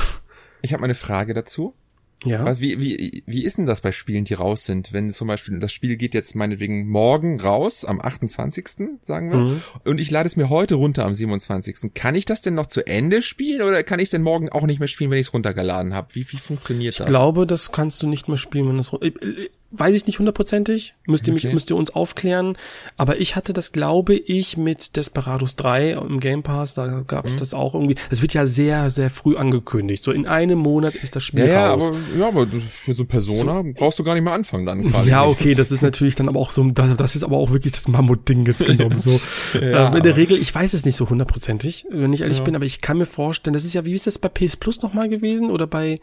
[0.62, 1.76] Ich habe eine Frage dazu
[2.24, 2.60] ja.
[2.60, 4.94] Wie, wie, wie ist denn das bei Spielen, die raus sind?
[4.94, 8.68] Wenn zum Beispiel das Spiel geht jetzt meinetwegen morgen raus, am 28.
[9.02, 9.62] sagen wir, mhm.
[9.84, 11.94] und ich lade es mir heute runter am 27.
[11.94, 14.66] Kann ich das denn noch zu Ende spielen oder kann ich es denn morgen auch
[14.66, 16.08] nicht mehr spielen, wenn ich es runtergeladen habe?
[16.14, 17.08] Wie, wie funktioniert das?
[17.08, 18.92] Ich glaube, das kannst du nicht mehr spielen, wenn es
[19.78, 22.58] weiß ich nicht hundertprozentig, müsst ihr mich, müsst ihr uns aufklären.
[22.98, 27.36] Aber ich hatte das, glaube ich, mit Desperados 3 im Game Pass, da gab es
[27.36, 27.40] mhm.
[27.40, 27.96] das auch irgendwie.
[28.10, 30.04] Das wird ja sehr, sehr früh angekündigt.
[30.04, 31.92] So in einem Monat ist das Spiel ja, raus.
[32.18, 33.74] Ja, aber, ja, aber für so Persona so.
[33.74, 35.10] brauchst du gar nicht mehr anfangen dann quasi.
[35.10, 37.88] Ja, okay, das ist natürlich dann aber auch so, das ist aber auch wirklich das
[37.88, 38.98] Mammut-Ding jetzt genommen.
[38.98, 39.20] So.
[39.54, 42.44] ja, ähm, in der Regel, ich weiß es nicht so hundertprozentig, wenn ich ehrlich ja.
[42.44, 44.82] bin, aber ich kann mir vorstellen, das ist ja, wie ist das bei PS Plus
[44.82, 46.00] nochmal gewesen oder bei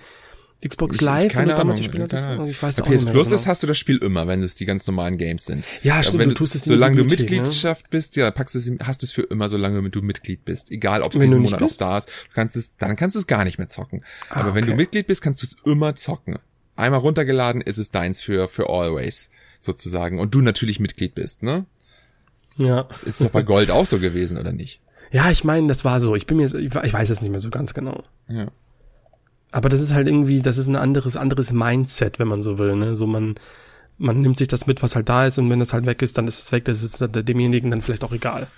[0.66, 2.48] Xbox Live, ich, keine Ahnung, keine Ahnung.
[2.48, 3.34] Ich weiß Bei PS Plus genau.
[3.34, 5.66] ist, hast du das Spiel immer, wenn es die ganz normalen Games sind.
[5.82, 7.88] Ja, stimmt, wenn du tust es Solange du Mitgliedschaft ne?
[7.90, 10.70] bist, ja, packst es, hast es für immer, solange du Mitglied bist.
[10.70, 13.26] Egal, ob es diesen Monat noch da ist, du kannst es, dann kannst du es
[13.26, 14.04] gar nicht mehr zocken.
[14.30, 14.72] Ah, Aber wenn okay.
[14.72, 16.38] du Mitglied bist, kannst du es immer zocken.
[16.76, 20.20] Einmal runtergeladen ist es deins für, für always, sozusagen.
[20.20, 21.66] Und du natürlich Mitglied bist, ne?
[22.56, 22.88] Ja.
[23.04, 24.80] Ist doch bei Gold auch so gewesen, oder nicht?
[25.10, 26.14] Ja, ich meine, das war so.
[26.14, 28.02] Ich bin mir, ich weiß es nicht mehr so ganz genau.
[28.28, 28.46] Ja.
[29.52, 32.74] Aber das ist halt irgendwie, das ist ein anderes, anderes Mindset, wenn man so will,
[32.74, 32.96] ne?
[32.96, 33.36] So man,
[33.98, 36.18] man nimmt sich das mit, was halt da ist und wenn das halt weg ist,
[36.18, 38.48] dann ist es weg, das ist demjenigen dann vielleicht auch egal.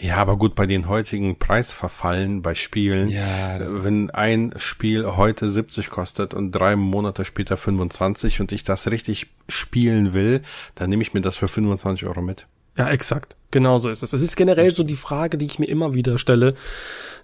[0.00, 5.90] Ja, aber gut, bei den heutigen Preisverfallen bei Spielen, ja, wenn ein Spiel heute 70
[5.90, 10.42] kostet und drei Monate später 25 und ich das richtig spielen will,
[10.74, 12.46] dann nehme ich mir das für 25 Euro mit.
[12.76, 13.36] Ja, exakt.
[13.50, 14.10] Genau so ist es.
[14.10, 16.54] Das ist generell so die Frage, die ich mir immer wieder stelle.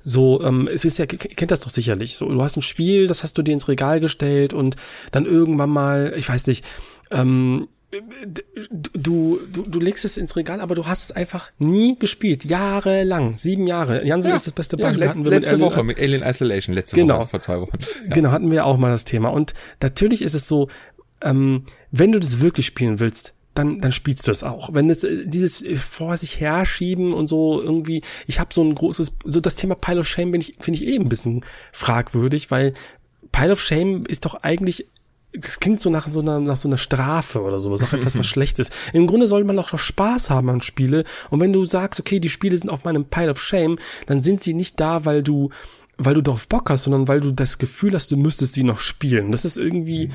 [0.05, 2.17] So, ähm, es ist ja, ihr kennt das doch sicherlich.
[2.17, 4.77] So, du hast ein Spiel, das hast du dir ins Regal gestellt und
[5.11, 6.65] dann irgendwann mal, ich weiß nicht,
[7.11, 12.45] ähm, du, du, du legst es ins Regal, aber du hast es einfach nie gespielt.
[12.45, 13.39] Jahrelang.
[13.39, 14.05] Sieben Jahre.
[14.05, 15.01] Jansen ja, ist das beste Beispiel.
[15.01, 16.75] Ja, letzte, letzte Woche mit Alien Isolation.
[16.75, 17.21] Letzte genau.
[17.21, 17.79] Woche, vor zwei Wochen.
[18.07, 18.15] Ja.
[18.15, 19.31] Genau, hatten wir auch mal das Thema.
[19.31, 20.69] Und natürlich ist es so,
[21.23, 24.73] ähm, wenn du das wirklich spielen willst, dann, dann spielst du es auch.
[24.73, 28.75] Wenn es äh, dieses äh, vor sich herschieben und so irgendwie, ich habe so ein
[28.75, 32.51] großes, so das Thema Pile of Shame bin ich, finde ich eh ein bisschen fragwürdig,
[32.51, 32.73] weil
[33.33, 34.87] Pile of Shame ist doch eigentlich
[35.35, 38.27] das klingt so nach so einer, nach so einer Strafe oder sowas, auch etwas was
[38.29, 38.71] Schlechtes.
[38.95, 41.05] Im Grunde soll man doch noch Spaß haben an Spiele.
[41.29, 44.43] Und wenn du sagst, okay, die Spiele sind auf meinem Pile of Shame, dann sind
[44.43, 45.51] sie nicht da, weil du
[45.99, 48.79] weil du darauf Bock hast, sondern weil du das Gefühl hast, du müsstest sie noch
[48.79, 49.33] spielen.
[49.33, 50.11] Das ist irgendwie,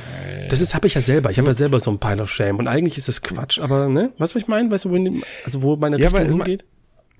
[0.49, 1.29] das ist habe ich ja selber.
[1.29, 3.89] Ich habe ja selber so ein Pile of Shame und eigentlich ist das Quatsch, aber
[3.89, 4.71] ne, weißt du, was ich meine?
[4.71, 6.65] Weißt du, wo, also wo meine ja, Richtung hingeht?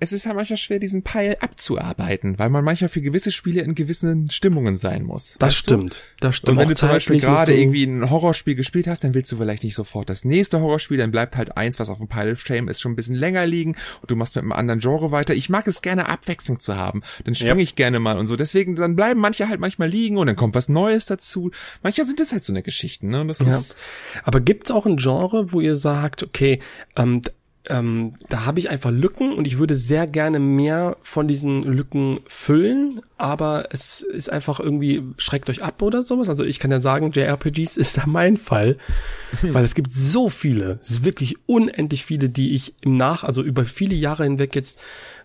[0.00, 3.74] Es ist ja manchmal schwer, diesen Pile abzuarbeiten, weil man manchmal für gewisse Spiele in
[3.74, 5.36] gewissen Stimmungen sein muss.
[5.38, 6.26] Das stimmt, du?
[6.26, 6.50] das stimmt.
[6.50, 9.62] Und wenn du zum Beispiel gerade irgendwie ein Horrorspiel gespielt hast, dann willst du vielleicht
[9.62, 12.68] nicht sofort das nächste Horrorspiel, dann bleibt halt eins, was auf dem Pile of Shame
[12.68, 15.34] ist, schon ein bisschen länger liegen und du machst mit einem anderen Genre weiter.
[15.34, 17.02] Ich mag es gerne, Abwechslung zu haben.
[17.24, 17.62] Dann springe ja.
[17.62, 18.34] ich gerne mal und so.
[18.36, 21.52] Deswegen, dann bleiben manche halt manchmal liegen und dann kommt was Neues dazu.
[21.82, 23.20] Manchmal sind das halt so eine Geschichten, ne?
[23.20, 23.46] Und das ja.
[23.46, 23.76] ist
[24.24, 26.58] Aber gibt's auch ein Genre, wo ihr sagt, okay,
[26.96, 27.22] ähm,
[27.68, 32.20] ähm, da habe ich einfach Lücken und ich würde sehr gerne mehr von diesen Lücken
[32.26, 36.28] füllen, aber es ist einfach irgendwie, schreckt euch ab oder sowas.
[36.28, 38.76] Also ich kann ja sagen, JRPGs ist da mein Fall,
[39.42, 43.42] weil es gibt so viele, es ist wirklich unendlich viele, die ich im Nach, also
[43.42, 44.78] über viele Jahre hinweg jetzt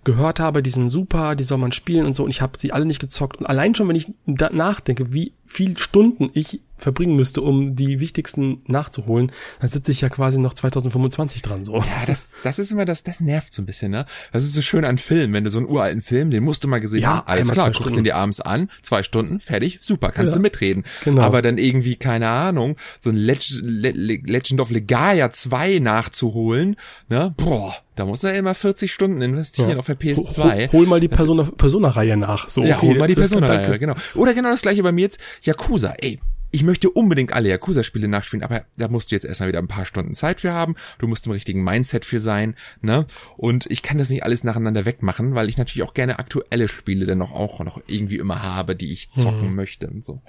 [0.05, 2.71] gehört habe, die sind super, die soll man spielen und so und ich habe sie
[2.71, 7.41] alle nicht gezockt und allein schon, wenn ich nachdenke, wie viel Stunden ich verbringen müsste,
[7.41, 11.77] um die wichtigsten nachzuholen, dann sitze ich ja quasi noch 2025 dran, so.
[11.77, 14.05] Ja, das, das ist immer das, das nervt so ein bisschen, ne?
[14.31, 16.67] Das ist so schön an Filmen, wenn du so einen uralten Film, den musst du
[16.67, 20.11] mal gesehen ja, haben, alles klar, guckst du dir abends an, zwei Stunden, fertig, super,
[20.11, 20.83] kannst ja, du mitreden.
[21.03, 21.21] Genau.
[21.21, 26.75] Aber dann irgendwie, keine Ahnung, so ein Legend, Legend of Legaia 2 nachzuholen,
[27.09, 27.33] ne?
[27.37, 29.77] Boah, da muss er immer 40 Stunden investieren ja.
[29.77, 30.71] auf der PS2.
[30.71, 32.47] Hol, hol mal die Persona, Persona-Reihe nach.
[32.47, 33.95] So, okay, ja, hol mal die Persona-Reihe, genau.
[34.15, 35.19] Oder genau das gleiche bei mir jetzt.
[35.43, 36.19] Yakuza, ey,
[36.51, 39.85] ich möchte unbedingt alle Yakuza-Spiele nachspielen, aber da musst du jetzt erstmal wieder ein paar
[39.85, 40.75] Stunden Zeit für haben.
[40.97, 43.05] Du musst im richtigen Mindset für sein, ne?
[43.37, 47.05] Und ich kann das nicht alles nacheinander wegmachen, weil ich natürlich auch gerne aktuelle Spiele
[47.05, 49.55] dann noch auch noch irgendwie immer habe, die ich zocken mhm.
[49.55, 50.21] möchte und so.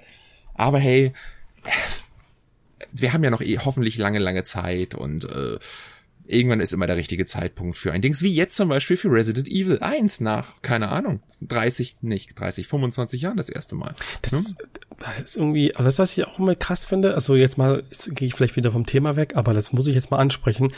[0.55, 1.13] Aber hey,
[2.93, 5.59] wir haben ja noch eh hoffentlich lange, lange Zeit und äh,
[6.27, 9.49] irgendwann ist immer der richtige Zeitpunkt für ein Dings, wie jetzt zum Beispiel für Resident
[9.49, 13.95] Evil 1 nach, keine Ahnung, 30, nicht 30, 25 Jahren das erste Mal.
[14.23, 14.57] Das, hm?
[15.01, 18.29] Das ist irgendwie, aber das, was ich auch immer krass finde, also jetzt mal, gehe
[18.29, 20.73] ich vielleicht wieder vom Thema weg, aber das muss ich jetzt mal ansprechen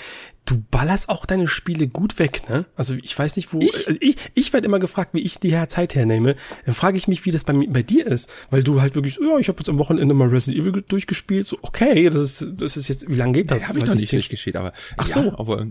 [0.44, 2.66] du ballerst auch deine Spiele gut weg, ne?
[2.76, 3.58] Also ich weiß nicht, wo.
[3.60, 6.36] Ich, also ich, ich werde immer gefragt, wie ich die Zeit hernehme.
[6.64, 9.38] Dann frage ich mich, wie das bei, bei dir ist, weil du halt wirklich, ja,
[9.38, 11.46] ich habe jetzt am Wochenende mal Resident Evil durchgespielt.
[11.46, 13.62] So, okay, das ist, das ist jetzt, wie lange geht das?
[13.62, 15.66] Nee, habe ich noch nicht durchgespielt, aber ach ja, so, aber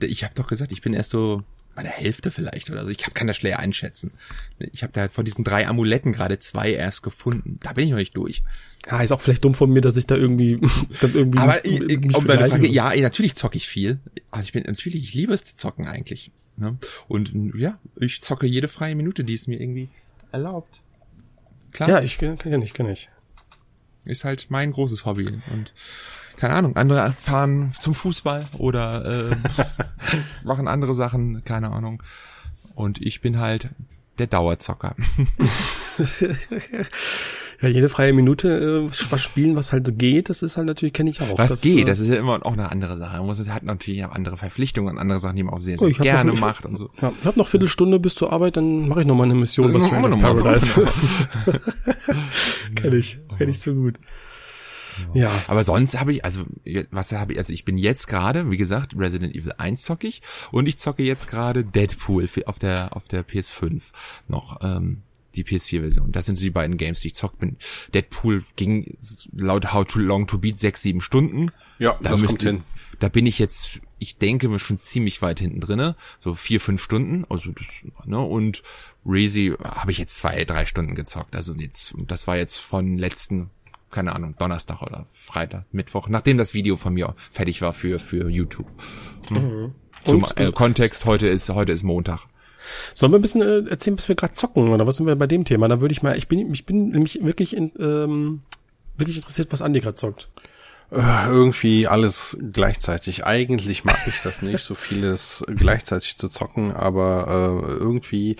[0.00, 1.42] ich habe doch gesagt, ich bin erst so
[1.76, 2.90] bei der Hälfte vielleicht oder so.
[2.90, 4.12] Ich kann das schwer einschätzen.
[4.72, 7.58] Ich habe da von diesen drei Amuletten gerade zwei erst gefunden.
[7.62, 8.42] Da bin ich noch nicht durch.
[8.90, 10.58] Ja, ist auch vielleicht dumm von mir, dass ich da irgendwie,
[11.00, 14.00] dann irgendwie Aber ich, um deine Frage, ja, natürlich zocke ich viel.
[14.30, 16.32] Also ich bin natürlich, ich liebe es zu zocken eigentlich.
[16.56, 16.78] Ne?
[17.08, 19.90] Und ja, ich zocke jede freie Minute, die es mir irgendwie
[20.32, 20.80] erlaubt.
[21.72, 21.90] Klar.
[21.90, 23.10] Ja, ich kenne ich, kenne ich.
[24.06, 25.74] Ist halt mein großes Hobby und
[26.36, 29.36] keine Ahnung, andere fahren zum Fußball oder äh,
[30.44, 32.02] machen andere Sachen, keine Ahnung.
[32.74, 33.70] Und ich bin halt
[34.18, 34.94] der Dauerzocker.
[37.60, 40.92] ja, jede freie Minute äh, was spielen, was halt so geht, das ist halt natürlich,
[40.92, 41.38] kenne ich auch.
[41.38, 43.18] Was das, geht, äh, das ist ja immer auch eine andere Sache.
[43.18, 45.88] Man muss, hat natürlich auch andere Verpflichtungen und andere Sachen, die man auch sehr, sehr
[45.88, 46.90] oh, gerne noch, macht und so.
[47.00, 49.72] Ja, ich habe noch Viertelstunde bis zur Arbeit, dann mache ich noch mal eine Mission,
[49.72, 50.88] was Strange of Paradise.
[52.74, 53.98] kenne ich, kenne ich so gut.
[55.14, 55.30] Ja.
[55.46, 56.44] Aber sonst habe ich, also
[56.90, 60.22] was habe ich, also ich bin jetzt gerade, wie gesagt, Resident Evil 1 zocke ich
[60.52, 63.92] und ich zocke jetzt gerade Deadpool auf der auf der PS5
[64.28, 64.60] noch.
[64.62, 65.02] Ähm,
[65.36, 66.12] die PS4-Version.
[66.12, 67.56] Das sind die beiden Games, die ich zockt bin.
[67.94, 68.96] Deadpool ging
[69.36, 71.50] laut How to Long to Beat sechs, sieben Stunden.
[71.78, 72.62] Ja, da das kommt hin.
[72.98, 77.26] Da bin ich jetzt, ich denke, schon ziemlich weit hinten drinne, so vier, fünf Stunden.
[77.28, 77.66] Also das,
[78.06, 78.62] ne, und
[79.04, 81.36] Reezy habe ich jetzt zwei, drei Stunden gezockt.
[81.36, 83.50] Also jetzt, das war jetzt von letzten
[83.96, 88.28] keine Ahnung, Donnerstag oder Freitag, Mittwoch, nachdem das Video von mir fertig war für, für
[88.28, 88.66] YouTube.
[89.28, 89.36] Hm.
[89.36, 89.74] Mhm.
[90.04, 92.26] Zum äh, Kontext, heute ist, heute ist Montag.
[92.92, 95.26] Sollen wir ein bisschen äh, erzählen, was wir gerade zocken oder was sind wir bei
[95.26, 95.66] dem Thema?
[95.68, 98.42] Da würde ich mal, ich bin, ich bin nämlich wirklich in, ähm,
[98.98, 100.28] wirklich interessiert, was Andi gerade zockt.
[100.92, 103.26] Äh, irgendwie alles gleichzeitig.
[103.26, 108.36] Eigentlich mag ich das nicht, so vieles gleichzeitig zu zocken, aber äh, irgendwie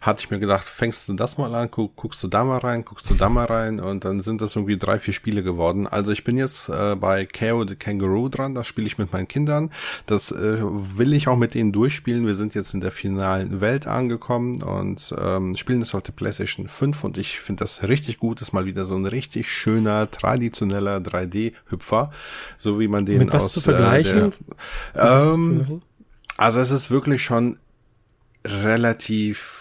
[0.00, 2.84] hatte ich mir gedacht, fängst du das mal an, guck, guckst du da mal rein,
[2.84, 5.88] guckst du da mal rein und dann sind das irgendwie drei, vier Spiele geworden.
[5.88, 9.26] Also ich bin jetzt äh, bei KO the Kangaroo dran, das spiele ich mit meinen
[9.26, 9.72] Kindern.
[10.06, 12.28] Das äh, will ich auch mit ihnen durchspielen.
[12.28, 16.68] Wir sind jetzt in der finalen Welt angekommen und ähm, spielen das auf der PlayStation
[16.68, 18.40] 5 und ich finde das richtig gut.
[18.40, 22.12] Das ist mal wieder so ein richtig schöner, traditioneller 3D-Hüpfer Opfer,
[22.58, 24.32] so wie man den Mit was aus zu vergleichen?
[24.94, 25.80] Äh, der, ähm,
[26.36, 27.58] also es ist wirklich schon
[28.44, 29.57] relativ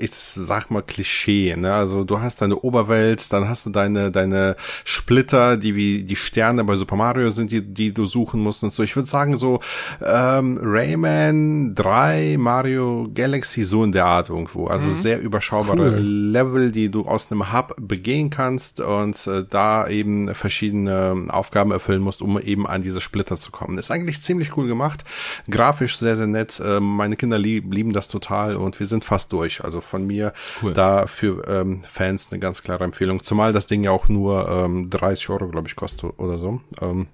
[0.00, 1.72] ich sag mal Klischee, ne?
[1.72, 6.64] Also du hast deine Oberwelt, dann hast du deine deine Splitter, die wie die Sterne
[6.64, 8.82] bei Super Mario sind, die die du suchen musst und so.
[8.82, 9.60] Ich würde sagen so
[10.04, 14.66] ähm, Rayman 3, Mario Galaxy so in der Art irgendwo.
[14.66, 15.00] Also mhm.
[15.00, 15.98] sehr überschaubare cool.
[15.98, 22.02] Level, die du aus einem Hub begehen kannst und äh, da eben verschiedene Aufgaben erfüllen
[22.02, 23.78] musst, um eben an diese Splitter zu kommen.
[23.78, 25.04] Ist eigentlich ziemlich cool gemacht,
[25.50, 26.60] grafisch sehr sehr nett.
[26.60, 29.62] Äh, meine Kinder lieb, lieben das total und wir sind fast durch.
[29.62, 30.32] Also von mir.
[30.62, 30.72] Cool.
[30.72, 33.22] Da für ähm, Fans eine ganz klare Empfehlung.
[33.22, 36.60] Zumal das Ding ja auch nur ähm, 30 Euro, glaube ich, kostet oder so.
[36.80, 37.08] Ähm,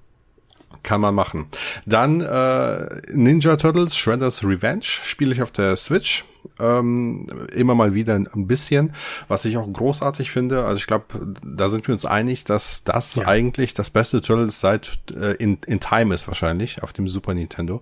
[0.83, 1.47] kann man machen.
[1.85, 6.24] Dann äh, Ninja Turtles Shredder's Revenge spiele ich auf der Switch
[6.61, 8.92] ähm, immer mal wieder ein bisschen,
[9.28, 10.64] was ich auch großartig finde.
[10.64, 11.05] Also ich glaube,
[11.42, 13.26] da sind wir uns einig, dass das ja.
[13.26, 17.80] eigentlich das beste Turtles seit äh, in, in Time ist wahrscheinlich auf dem Super Nintendo.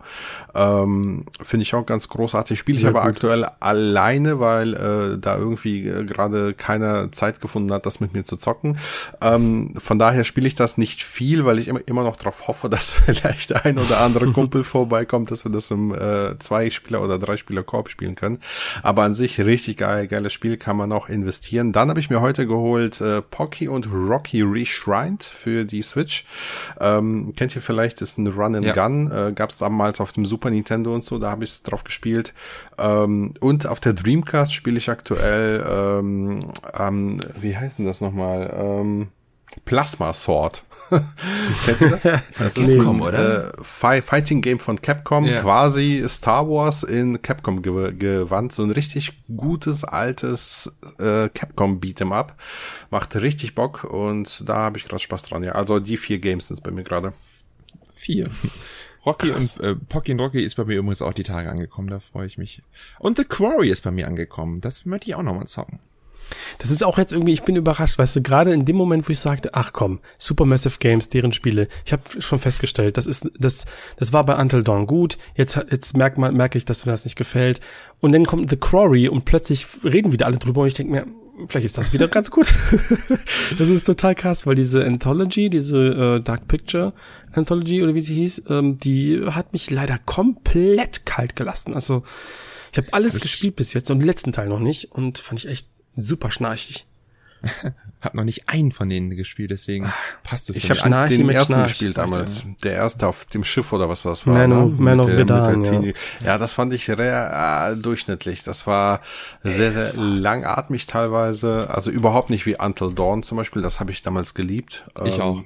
[0.54, 2.58] Ähm, finde ich auch ganz großartig.
[2.58, 3.10] Spiele ich aber gut.
[3.10, 8.24] aktuell alleine, weil äh, da irgendwie äh, gerade keiner Zeit gefunden hat, das mit mir
[8.24, 8.78] zu zocken.
[9.20, 12.68] Ähm, von daher spiele ich das nicht viel, weil ich immer, immer noch darauf hoffe,
[12.74, 17.88] dass vielleicht ein oder andere Kumpel vorbeikommt, dass wir das im äh, Zwei-Spieler- oder Drei-Spieler-Korb
[17.88, 18.38] spielen können.
[18.82, 21.72] Aber an sich richtig geil, geiles Spiel, kann man auch investieren.
[21.72, 26.24] Dann habe ich mir heute geholt äh, Pocky und Rocky Reshrined für die Switch.
[26.80, 28.74] Ähm, kennt ihr vielleicht, ist ein Run and ja.
[28.74, 29.10] Gun.
[29.10, 32.32] Äh, Gab es damals auf dem Super Nintendo und so, da habe ich drauf gespielt.
[32.78, 36.40] Ähm, und auf der Dreamcast spiele ich aktuell, ähm,
[36.78, 38.52] ähm, wie heißt denn das nochmal?
[38.56, 39.08] Ähm,
[39.64, 40.64] Plasma Sword.
[41.64, 42.02] Kennt ihr das?
[42.02, 43.54] Das Capcom, ist, oder?
[43.54, 45.40] Äh, Fighting Game von Capcom, ja.
[45.40, 48.52] quasi Star Wars in Capcom ge gewandt.
[48.52, 52.36] So ein richtig gutes, altes äh, Capcom Beat'em Up.
[52.90, 55.42] Macht richtig Bock und da habe ich gerade Spaß dran.
[55.42, 57.12] Ja, also die vier Games sind bei mir gerade.
[57.92, 58.28] Vier.
[59.06, 59.58] Rocky Krass.
[59.58, 62.26] und äh, Pocky und Rocky ist bei mir übrigens auch die Tage angekommen, da freue
[62.26, 62.62] ich mich.
[62.98, 65.80] Und The Quarry ist bei mir angekommen, das möchte ich auch nochmal zocken.
[66.58, 69.12] Das ist auch jetzt irgendwie, ich bin überrascht, weißt du, gerade in dem Moment, wo
[69.12, 73.64] ich sagte, ach komm, Supermassive Games, deren Spiele, ich habe schon festgestellt, das ist, das,
[73.96, 77.04] das war bei Until Dawn gut, jetzt, jetzt merkt man, merke ich, dass mir das
[77.04, 77.60] nicht gefällt.
[78.00, 81.06] Und dann kommt The Quarry und plötzlich reden wieder alle drüber und ich denke mir,
[81.48, 82.52] vielleicht ist das wieder ganz gut.
[83.58, 86.92] das ist total krass, weil diese Anthology, diese äh, Dark Picture
[87.32, 91.74] Anthology oder wie sie hieß, ähm, die hat mich leider komplett kalt gelassen.
[91.74, 92.04] Also
[92.72, 95.44] ich habe alles hab gespielt bis jetzt und den letzten Teil noch nicht und fand
[95.44, 96.86] ich echt super schnarchig.
[98.00, 100.56] hab noch nicht einen von denen gespielt, deswegen ah, passt es.
[100.56, 102.42] Ich habe den ersten Schnarch, gespielt damals.
[102.42, 102.50] Ja.
[102.62, 104.34] Der erste auf dem Schiff oder was das war.
[104.34, 104.64] Man ne?
[104.64, 105.92] of, Man of Medan, ja.
[106.24, 108.42] ja, das fand ich sehr äh, durchschnittlich.
[108.42, 109.00] Das war
[109.42, 111.68] sehr, sehr war langatmig teilweise.
[111.70, 113.62] Also überhaupt nicht wie Until Dawn zum Beispiel.
[113.62, 114.84] Das habe ich damals geliebt.
[115.04, 115.42] Ich ähm, auch.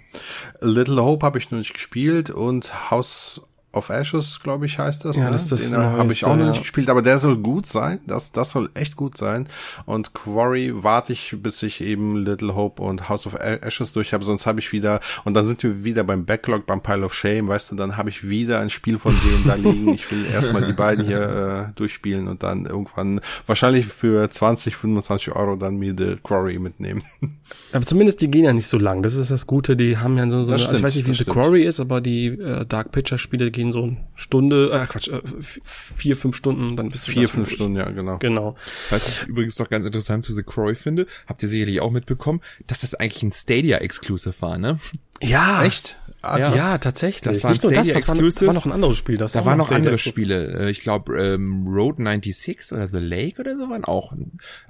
[0.60, 3.40] Little Hope habe ich noch nicht gespielt und House
[3.72, 5.16] of Ashes, glaube ich, heißt das.
[5.16, 5.32] Ja, ne?
[5.32, 8.00] das ist Den habe ich auch noch nicht gespielt, aber der soll gut sein.
[8.06, 9.46] Das, das soll echt gut sein.
[9.84, 14.24] Und Quarry warte ich, bis ich eben Little Hope und House of Ashes durch habe,
[14.24, 17.48] sonst habe ich wieder, und dann sind wir wieder beim Backlog, beim Pile of Shame,
[17.48, 19.92] weißt du, dann habe ich wieder ein Spiel von denen da liegen.
[19.92, 25.36] Ich will erstmal die beiden hier äh, durchspielen und dann irgendwann wahrscheinlich für 20, 25
[25.36, 27.02] Euro dann mir The Quarry mitnehmen.
[27.72, 29.02] Aber zumindest die gehen ja nicht so lang.
[29.02, 29.76] Das ist das Gute.
[29.76, 31.80] Die haben ja so, so eine, stimmt, also ich weiß nicht, wie The Quarry ist,
[31.80, 35.20] aber die äh, Dark Picture Spiele gehen so eine Stunde, äh, Quatsch, äh,
[35.64, 38.18] vier, fünf Stunden, dann bist du Vier, fünf Stunden, ja, genau.
[38.18, 38.54] Genau.
[38.90, 42.40] Was ich übrigens doch ganz interessant zu The Croy finde, habt ihr sicherlich auch mitbekommen,
[42.68, 44.78] dass das eigentlich ein Stadia-Exclusive war, ne?
[45.20, 45.64] Ja.
[45.64, 45.96] Echt?
[46.20, 46.54] Ah, ja.
[46.54, 47.22] ja, tatsächlich.
[47.22, 48.16] Das war Nicht nur das, das war,
[48.48, 49.16] war, noch ein anderes Spiel.
[49.16, 50.68] Das da waren noch andere Spiele.
[50.68, 54.12] Ich glaube, ähm, Road 96 oder The Lake oder so waren auch.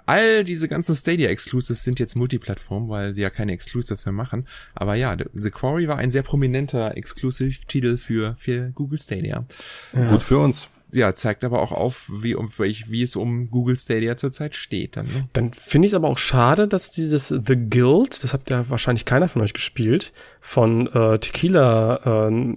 [0.05, 4.47] All diese ganzen Stadia Exclusives sind jetzt Multiplattform, weil sie ja keine Exclusives mehr machen.
[4.75, 9.47] Aber ja, The Quarry war ein sehr prominenter Exclusive-Titel für, für Google Stadia.
[9.95, 10.09] Ja.
[10.09, 14.17] Gut für uns ja, zeigt aber auch auf, wie, um, wie es um Google Stadia
[14.17, 14.97] zurzeit steht.
[14.97, 15.29] Dann, ne?
[15.33, 19.05] dann finde ich es aber auch schade, dass dieses The Guild, das habt ja wahrscheinlich
[19.05, 22.55] keiner von euch gespielt, von äh, Tequila äh,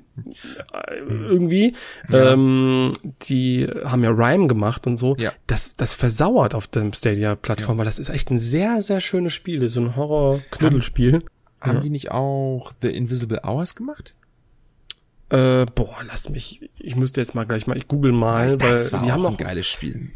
[1.00, 1.76] irgendwie,
[2.10, 2.34] ja.
[2.34, 5.16] ähm, die haben ja Rhyme gemacht und so.
[5.18, 5.34] Ja.
[5.48, 7.80] Das, das versauert auf dem Stadia-Plattform, ja.
[7.80, 11.14] weil das ist echt ein sehr, sehr schönes Spiel, so ein Horror-Knuddelspiel.
[11.14, 11.24] Haben,
[11.62, 14.16] haben die nicht auch The Invisible Hours gemacht?
[15.32, 19.00] Äh, boah, lass mich, ich müsste jetzt mal gleich mal, ich google mal, das weil
[19.00, 20.12] war die auch haben auch ein geiles Spiel.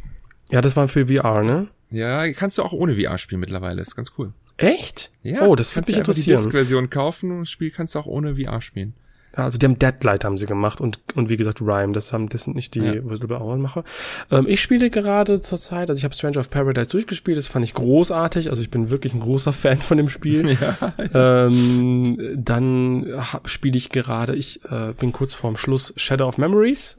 [0.52, 1.68] Ja, das war für VR, ne?
[1.90, 4.34] Ja, kannst du auch ohne VR spielen mittlerweile, ist ganz cool.
[4.58, 5.12] Echt?
[5.22, 5.42] Ja.
[5.44, 6.26] Oh, das würde mich interessieren.
[6.26, 8.94] Du die Disk-Version kaufen und das Spiel kannst du auch ohne VR spielen
[9.36, 12.44] also die haben Deadlight haben sie gemacht und und wie gesagt Rhyme, das haben das
[12.44, 12.94] sind nicht die ja.
[13.10, 13.84] Whistleblower-Macher.
[14.32, 17.66] Ähm, ich spiele gerade zur Zeit, also ich habe Stranger of Paradise durchgespielt, das fand
[17.66, 20.46] ich großartig, also ich bin wirklich ein großer Fan von dem Spiel.
[20.56, 21.48] Ja.
[21.48, 23.06] Ähm, dann
[23.46, 26.98] spiele ich gerade, ich äh, bin kurz vorm Schluss Shadow of Memories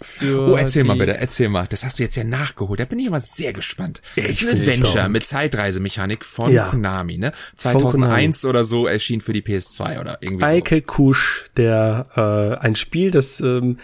[0.00, 0.48] für.
[0.48, 1.66] Oh, erzähl mal bitte, erzähl mal.
[1.68, 2.80] Das hast du jetzt ja nachgeholt.
[2.80, 4.02] Da bin ich immer sehr gespannt.
[4.16, 6.68] Das ist ein Adventure mit Zeitreisemechanik von ja.
[6.68, 7.32] Konami, ne?
[7.56, 8.50] 2001 Konami.
[8.50, 10.54] oder so erschien für die PS2 oder irgendwie so.
[10.54, 13.78] Eike Kusch, der äh, ein Spiel, das ähm,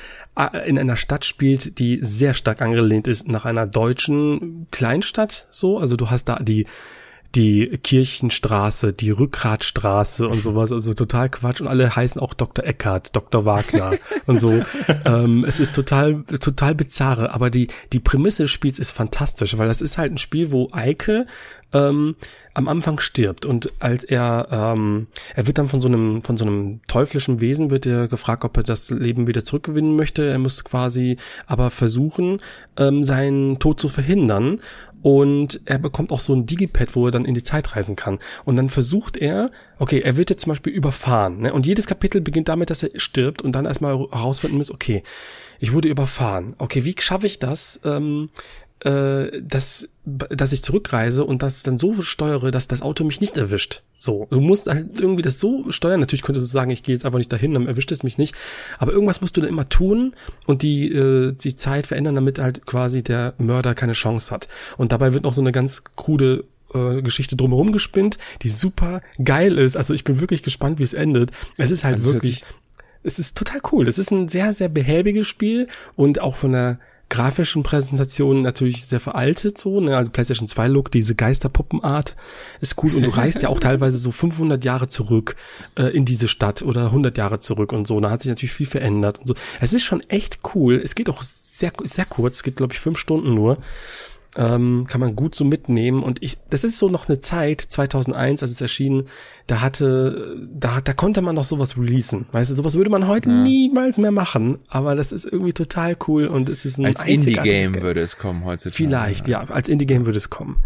[0.67, 5.79] in einer Stadt spielt, die sehr stark angelehnt ist nach einer deutschen Kleinstadt, so.
[5.79, 6.67] Also du hast da die
[7.35, 12.65] die Kirchenstraße, die Rückgratstraße und sowas, also total Quatsch und alle heißen auch Dr.
[12.65, 13.45] Eckart, Dr.
[13.45, 13.93] Wagner
[14.27, 14.63] und so.
[15.07, 19.69] Ähm, es ist total, total bizarre, aber die, die Prämisse des Spiels ist fantastisch, weil
[19.69, 21.27] das ist halt ein Spiel, wo Eike
[21.75, 22.17] ähm,
[22.55, 26.45] am Anfang stirbt und als er ähm, er wird dann von so einem von so
[26.45, 30.25] einem teuflischen Wesen wird er gefragt, ob er das Leben wieder zurückgewinnen möchte.
[30.25, 31.17] Er muss quasi
[31.47, 32.41] aber versuchen,
[32.79, 34.61] ähm, seinen Tod zu verhindern
[35.05, 38.19] und er bekommt auch so ein Digipad, wo er dann in die Zeit reisen kann.
[38.47, 41.41] Und dann versucht er, okay, er wird jetzt zum Beispiel überfahren.
[41.41, 41.53] Ne?
[41.53, 45.03] Und jedes Kapitel beginnt damit, dass er stirbt und dann erstmal herausfinden muss, okay,
[45.61, 46.55] ich wurde überfahren.
[46.57, 48.31] Okay, wie schaffe ich das, ähm,
[48.85, 53.37] äh, dass, dass ich zurückreise und das dann so steuere, dass das Auto mich nicht
[53.37, 53.83] erwischt.
[53.99, 56.01] So, du musst halt irgendwie das so steuern.
[56.01, 58.35] Natürlich könntest du sagen, ich gehe jetzt einfach nicht dahin, dann erwischt es mich nicht.
[58.79, 60.15] Aber irgendwas musst du dann immer tun
[60.47, 64.49] und die äh, die Zeit verändern, damit halt quasi der Mörder keine Chance hat.
[64.77, 69.57] Und dabei wird noch so eine ganz krude äh, Geschichte drumherum gespinnt, die super geil
[69.57, 69.77] ist.
[69.77, 71.31] Also ich bin wirklich gespannt, wie es endet.
[71.57, 72.43] Es ist halt also wirklich,
[73.03, 73.89] es ist total cool.
[73.89, 76.79] Es ist ein sehr, sehr behäbiges Spiel und auch von der
[77.09, 79.97] grafischen Präsentationen natürlich sehr veraltet so, ne?
[79.97, 82.17] also PlayStation 2 Look, diese Geisterpuppenart
[82.61, 85.37] ist cool und du reist ja auch teilweise so 500 Jahre zurück
[85.77, 88.67] äh, in diese Stadt oder 100 Jahre zurück und so, da hat sich natürlich viel
[88.67, 89.35] verändert und so.
[89.61, 92.81] Es ist schon echt cool, es geht auch sehr, sehr kurz, es geht glaube ich
[92.81, 93.59] fünf Stunden nur
[94.37, 96.03] ähm, kann man gut so mitnehmen.
[96.03, 99.05] Und ich, das ist so noch eine Zeit, 2001, als es erschien,
[99.47, 102.27] da hatte, da, da konnte man noch sowas releasen.
[102.33, 103.43] Weißt du, sowas würde man heute ja.
[103.43, 104.59] niemals mehr machen.
[104.69, 108.45] Aber das ist irgendwie total cool und es ist ein Als Indie-Game würde es kommen
[108.45, 108.77] heutzutage.
[108.77, 110.63] Vielleicht, ja, als Indie-Game würde es kommen.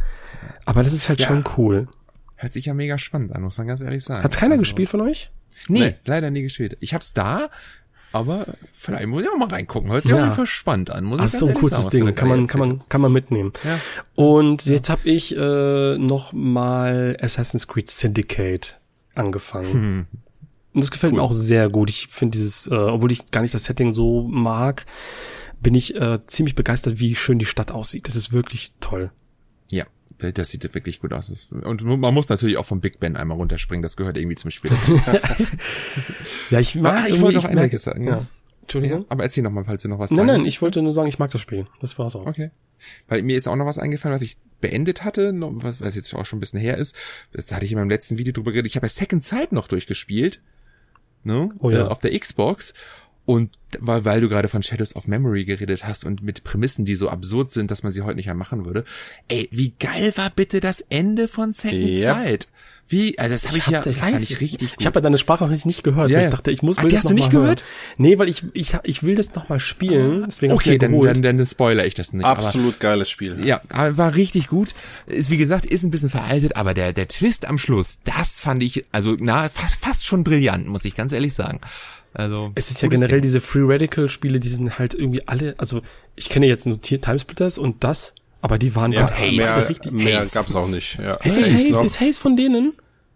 [0.64, 1.26] Aber das ist halt ja.
[1.26, 1.88] schon cool.
[2.36, 4.22] Hört sich ja mega spannend an, muss man ganz ehrlich sagen.
[4.22, 5.30] Hat's keiner also, gespielt von euch?
[5.66, 6.76] Nee, nee, leider nie gespielt.
[6.80, 7.50] Ich hab's da,
[8.12, 9.90] aber vielleicht muss ich auch mal reingucken.
[9.90, 10.18] Hört sich ja.
[10.18, 11.04] auf jeden Fall spannend an.
[11.04, 12.14] Muss Ach, so ein kurzes sagen, Ding.
[12.14, 13.52] Kann man, kann man, kann man mitnehmen.
[13.64, 13.78] Ja.
[14.14, 14.72] Und ja.
[14.72, 18.80] jetzt habe ich äh, noch mal Assassin's Creed Syndicate
[19.14, 19.72] angefangen.
[19.72, 20.06] Hm.
[20.74, 21.18] Und das gefällt cool.
[21.18, 21.90] mir auch sehr gut.
[21.90, 24.86] Ich finde dieses, äh, obwohl ich gar nicht das Setting so mag,
[25.60, 28.06] bin ich äh, ziemlich begeistert, wie schön die Stadt aussieht.
[28.06, 29.10] Das ist wirklich toll.
[29.70, 29.84] Ja,
[30.18, 31.50] das sieht wirklich gut aus.
[31.50, 34.70] Und man muss natürlich auch vom Big Ben einmal runterspringen, das gehört irgendwie zum Spiel
[34.70, 35.00] dazu.
[36.50, 38.06] ja, ich mag ah, ich wollte noch einiges sagen.
[38.06, 38.26] Ja.
[38.62, 39.06] Entschuldigung.
[39.08, 41.18] Aber erzähl noch mal, falls du noch was Nein, nein, ich wollte nur sagen, ich
[41.18, 41.64] mag das Spiel.
[41.80, 42.26] Das war's auch.
[42.26, 42.50] Okay.
[43.08, 46.26] Weil mir ist auch noch was eingefallen, was ich beendet hatte, was, was jetzt auch
[46.26, 46.94] schon ein bisschen her ist.
[47.32, 48.70] Das hatte ich in meinem letzten Video drüber geredet.
[48.70, 50.42] Ich habe ja Second Sight noch durchgespielt.
[51.24, 51.48] Ne?
[51.60, 51.86] Oh ja.
[51.86, 52.74] Äh, auf der Xbox.
[53.28, 56.94] Und weil, weil du gerade von Shadows of Memory geredet hast und mit Prämissen, die
[56.94, 58.84] so absurd sind, dass man sie heute nicht mehr machen würde.
[59.28, 62.00] Ey, wie geil war bitte das Ende von Second yep.
[62.00, 62.48] Sight?
[62.88, 64.80] Wie, also das habe ich, ich hab, ja, das fand ich richtig gut.
[64.80, 66.88] Ich habe ja deine Sprache noch nicht gehört, ja, ich dachte, ich muss will Ach,
[66.88, 67.60] die das hast du nicht gehört?
[67.60, 67.94] Hören.
[67.98, 71.46] Nee, weil ich, ich, ich will das noch mal spielen, deswegen Okay, dann, dann, dann
[71.46, 72.24] spoiler ich das nicht.
[72.24, 73.44] Absolut aber, geiles Spiel.
[73.44, 74.70] Ja, war richtig gut.
[75.06, 78.62] Ist, wie gesagt, ist ein bisschen veraltet, aber der, der Twist am Schluss, das fand
[78.62, 81.60] ich, also, na, fast, fast schon brillant, muss ich ganz ehrlich sagen.
[82.14, 83.22] Also, es ist ja generell Ding.
[83.22, 85.82] diese Free Radical Spiele, die sind halt irgendwie alle, also
[86.16, 89.36] ich kenne jetzt nur Timesplitters und das, aber die waren ja, Haze.
[89.36, 90.34] Mehr, richtig mehr Haze.
[90.34, 90.98] gab's auch nicht.
[90.98, 91.14] Ja.
[91.14, 92.72] Ist, Haze, Haze, ist Haze von denen?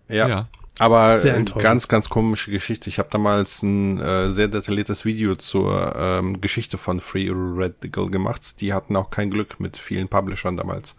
[0.08, 0.28] Ja.
[0.28, 0.48] ja.
[0.78, 1.20] Aber
[1.58, 2.88] ganz, ganz komische Geschichte.
[2.88, 8.60] Ich habe damals ein äh, sehr detailliertes Video zur ähm, Geschichte von Free Radical gemacht.
[8.60, 10.96] Die hatten auch kein Glück mit vielen Publishern damals.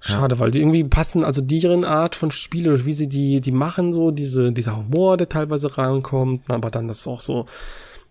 [0.00, 0.40] Schade, ja.
[0.40, 4.10] weil die irgendwie passen, also deren Art von Spiele, wie sie die, die machen, so,
[4.10, 7.46] diese, dieser Humor, der teilweise reinkommt, aber dann das auch so,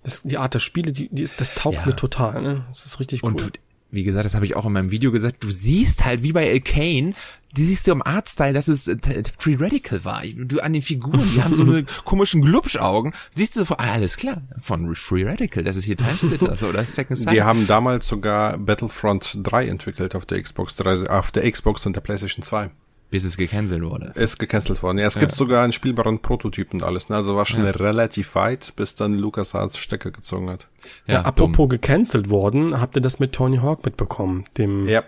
[0.03, 1.85] das, die Art der Spiele, die, die das taugt ja.
[1.85, 2.65] mir total, ne?
[2.69, 3.31] Das ist richtig cool.
[3.31, 3.59] Und
[3.91, 6.51] wie gesagt, das habe ich auch in meinem Video gesagt, du siehst halt wie bei
[6.51, 7.13] Arcane,
[7.55, 8.97] die siehst du im Artstyle, dass es äh,
[9.37, 10.21] Free Radical war.
[10.35, 14.17] Du an den Figuren, die haben so eine komischen Glubschaugen, siehst du sofort, ah, alles
[14.17, 17.33] klar, von Free Radical, das ist hier Timesplitters oder Second Sight.
[17.33, 21.95] Die haben damals sogar Battlefront 3 entwickelt auf der Xbox 3, auf der Xbox und
[21.95, 22.69] der PlayStation 2.
[23.09, 24.11] Bis es gecancelt wurde.
[24.15, 24.97] Ist gecancelt worden.
[24.97, 25.21] Ja, es ja.
[25.21, 27.07] gibt sogar einen spielbaren Prototyp und alles.
[27.07, 27.15] Ne?
[27.15, 27.71] Also war schon ja.
[27.71, 30.67] relativ weit, bis dann LucasArts Stecker gezogen hat.
[31.07, 31.69] Ja, ja apropos dumm.
[31.69, 34.45] gecancelt worden, habt ihr das mit Tony Hawk mitbekommen?
[34.57, 35.03] Dem ja.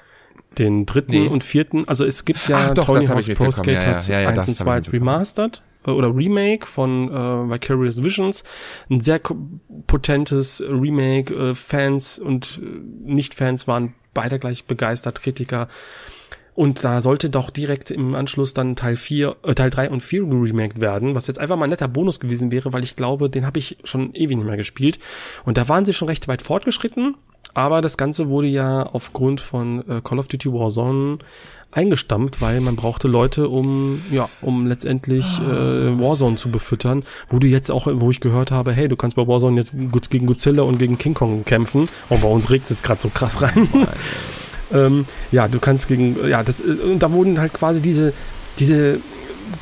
[0.57, 1.27] Den dritten nee.
[1.27, 4.29] und vierten, also es gibt ja Ach, doch, Tony Hawk Pro Skate ja, ja, ja,
[4.29, 8.43] 1 und 2 Remastered äh, oder Remake von äh, Vicarious Visions.
[8.89, 9.19] Ein sehr
[9.87, 11.33] potentes Remake.
[11.33, 15.67] Äh, Fans und äh, Nicht-Fans waren beide gleich begeistert, Kritiker.
[16.53, 20.23] Und da sollte doch direkt im Anschluss dann Teil 4, äh, Teil 3 und 4
[20.23, 23.45] remaked werden, was jetzt einfach mal ein netter Bonus gewesen wäre, weil ich glaube, den
[23.45, 24.99] habe ich schon ewig nicht mehr gespielt.
[25.45, 27.15] Und da waren sie schon recht weit fortgeschritten,
[27.53, 31.19] aber das Ganze wurde ja aufgrund von äh, Call of Duty Warzone
[31.71, 37.47] eingestampft, weil man brauchte Leute, um ja, um letztendlich äh, Warzone zu befüttern, wo du
[37.47, 40.79] jetzt auch, wo ich gehört habe, hey, du kannst bei Warzone jetzt gegen Godzilla und
[40.79, 41.87] gegen King Kong kämpfen.
[42.09, 43.67] Und bei uns regt es gerade so krass rein.
[44.72, 48.13] Ähm, ja, du kannst gegen, ja, das, äh, und da wurden halt quasi diese,
[48.59, 48.99] diese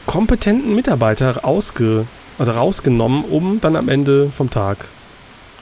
[0.05, 2.05] kompetenten Mitarbeiter ausge,
[2.38, 4.88] also rausgenommen, um dann am Ende vom Tag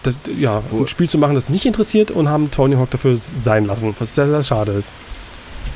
[0.04, 3.66] das, ja, ein Spiel zu machen, das nicht interessiert und haben Tony Hawk dafür sein
[3.66, 4.92] lassen, was sehr, sehr schade ist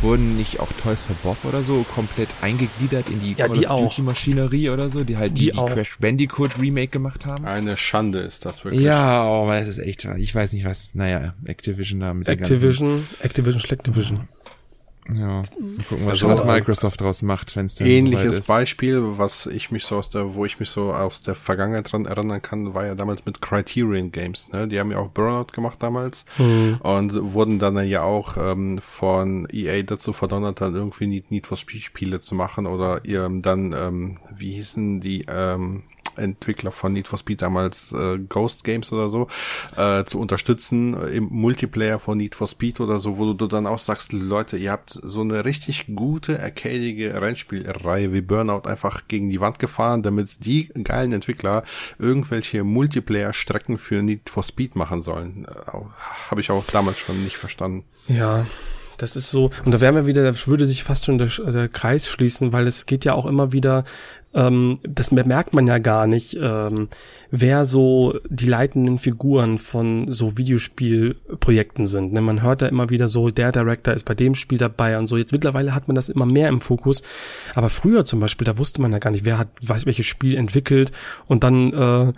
[0.01, 3.67] wurden nicht auch Toys for Bob oder so komplett eingegliedert in die ja, Call die
[3.67, 7.45] of Duty Maschinerie oder so, die halt die, die, die Crash Bandicoot Remake gemacht haben?
[7.45, 8.83] Eine Schande ist das wirklich.
[8.83, 13.59] Ja, oh, das ist echt, ich weiß nicht was, naja, Activision da mit Activision, Activision,
[13.59, 14.27] Schlecktivision.
[15.15, 15.41] Ja,
[15.87, 19.71] gucken, was, also, was Microsoft draus macht, wenn es denn Ähnliches so Beispiel, was ich
[19.71, 22.85] mich so aus der, wo ich mich so aus der Vergangenheit dran erinnern kann, war
[22.85, 24.49] ja damals mit Criterion Games.
[24.49, 24.67] Ne?
[24.67, 26.79] Die haben ja auch Burnout gemacht damals mhm.
[26.81, 31.57] und wurden dann ja auch ähm, von EA dazu verdonnert, dann irgendwie Need, Need for
[31.57, 35.83] Speed Spiele zu machen oder ihr dann, ähm, wie hießen die, ähm,
[36.19, 39.27] Entwickler von Need for Speed damals äh, Ghost Games oder so
[39.75, 43.79] äh, zu unterstützen im Multiplayer von Need for Speed oder so, wo du dann auch
[43.79, 49.39] sagst, Leute, ihr habt so eine richtig gute, arcadige Rennspielreihe wie Burnout einfach gegen die
[49.39, 51.63] Wand gefahren, damit die geilen Entwickler
[51.97, 55.45] irgendwelche Multiplayer-Strecken für Need for Speed machen sollen.
[55.45, 55.71] Äh,
[56.29, 57.83] Habe ich auch damals schon nicht verstanden.
[58.07, 58.45] Ja,
[59.01, 61.67] das ist so, und da wären wir wieder, da würde sich fast schon der, der
[61.67, 63.83] Kreis schließen, weil es geht ja auch immer wieder,
[64.33, 66.87] ähm, das merkt man ja gar nicht, ähm,
[67.31, 72.13] wer so die leitenden Figuren von so Videospielprojekten sind.
[72.13, 72.21] Ne?
[72.21, 75.17] Man hört da immer wieder so, der Director ist bei dem Spiel dabei und so.
[75.17, 77.01] Jetzt mittlerweile hat man das immer mehr im Fokus.
[77.55, 80.91] Aber früher zum Beispiel, da wusste man ja gar nicht, wer hat welches Spiel entwickelt
[81.25, 82.13] und dann äh,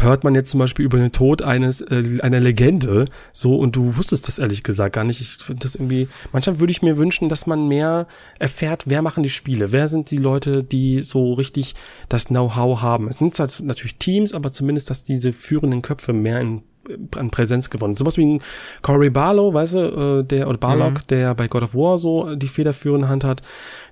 [0.00, 3.96] hört man jetzt zum Beispiel über den Tod eines äh, einer Legende so und du
[3.96, 5.20] wusstest das ehrlich gesagt gar nicht.
[5.20, 6.08] Ich finde das irgendwie.
[6.32, 8.06] Manchmal würde ich mir wünschen, dass man mehr
[8.38, 11.74] erfährt, wer machen die Spiele, wer sind die Leute, die so richtig
[12.08, 13.08] das Know-how haben.
[13.08, 16.62] Es sind halt natürlich Teams, aber zumindest, dass diese führenden Köpfe mehr in
[17.16, 17.96] an Präsenz gewonnen.
[17.96, 18.42] Sowas wie ein
[18.82, 19.78] Corey Barlow, weißt du,
[20.20, 21.06] äh, der oder Barlock, mhm.
[21.08, 23.42] der bei God of War so die federführende Hand hat,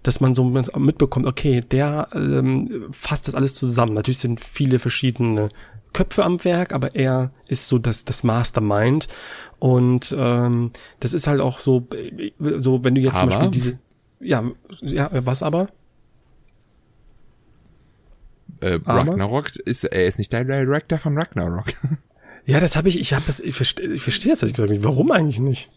[0.02, 3.94] dass man so mitbekommt, okay, der ähm, fasst das alles zusammen.
[3.94, 5.50] Natürlich sind viele verschiedene
[5.92, 9.08] Köpfe am Werk, aber er ist so das, das Mastermind.
[9.58, 11.86] Und ähm, das ist halt auch so,
[12.38, 13.30] so wenn du jetzt aber?
[13.30, 13.78] zum Beispiel diese.
[14.20, 14.44] Ja,
[14.82, 15.68] ja, was aber?
[18.60, 21.64] Äh, Ragnarok ist, er ist nicht der Director von Ragnarok.
[22.46, 24.84] Ja, das habe ich, ich habe das, ich verstehe ich versteh das ehrlich gesagt nicht.
[24.84, 25.70] Warum eigentlich nicht?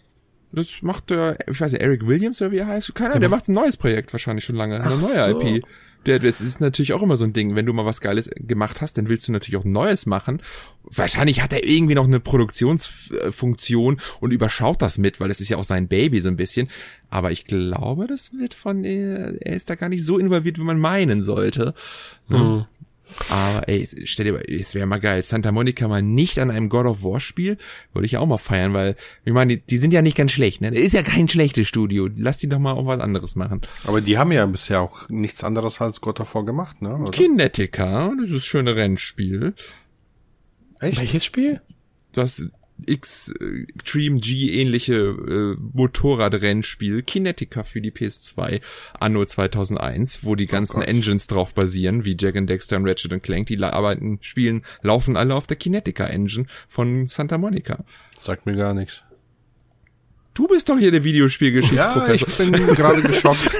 [0.52, 2.94] Das macht der, ich weiß nicht, Eric Williams oder wie er heißt.
[2.94, 4.80] Keiner, der macht ein neues Projekt wahrscheinlich schon lange.
[4.80, 5.42] Eine neue so.
[5.42, 5.64] IP.
[6.06, 7.56] Der, das ist natürlich auch immer so ein Ding.
[7.56, 10.42] Wenn du mal was Geiles gemacht hast, dann willst du natürlich auch Neues machen.
[10.84, 15.58] Wahrscheinlich hat er irgendwie noch eine Produktionsfunktion und überschaut das mit, weil das ist ja
[15.58, 16.70] auch sein Baby so ein bisschen.
[17.10, 20.80] Aber ich glaube, das wird von, er ist da gar nicht so involviert, wie man
[20.80, 21.74] meinen sollte.
[22.28, 22.66] Mhm.
[23.30, 26.70] Aber ey, stell dir mal, es wäre mal geil, Santa Monica mal nicht an einem
[26.70, 27.58] God of War Spiel,
[27.94, 28.96] würde ich auch mal feiern, weil,
[29.26, 30.72] ich meine, die, die sind ja nicht ganz schlecht, ne?
[30.72, 32.10] Das ist ja kein schlechtes Studio.
[32.16, 33.62] Lass die doch mal auch was anderes machen.
[33.86, 36.96] Aber die haben ja bisher auch nichts anderes als God of War gemacht, ne?
[36.96, 37.12] Oder?
[37.12, 39.54] Kinetica, dieses schöne Rennspiel.
[40.80, 40.98] Echt?
[40.98, 41.62] Welches Spiel?
[42.12, 42.50] Das
[42.88, 48.62] Extreme G ähnliche äh, Motorradrennspiel Kinetica für die PS2
[49.00, 53.24] anno 2001, wo die ganzen oh Engines drauf basieren, wie Jack and Dexter und Ratchet
[53.24, 57.84] Clank, die arbeiten, spielen, laufen alle auf der Kinetica Engine von Santa Monica.
[58.22, 59.02] Sagt mir gar nichts.
[60.34, 62.28] Du bist doch hier der Videospielgeschichtsprofessor.
[62.28, 63.50] Ja, ich bin gerade geschockt.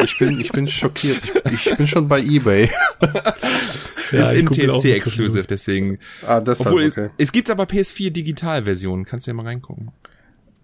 [0.00, 1.20] Ich bin, ich bin schockiert.
[1.52, 2.70] Ich bin schon bei eBay.
[4.12, 5.98] Ja, ist NTSC exclusive, deswegen.
[6.26, 7.10] Ah, das Obwohl okay.
[7.16, 9.04] es, es gibt aber PS4 Digital-Versionen.
[9.04, 9.90] Kannst du ja mal reingucken.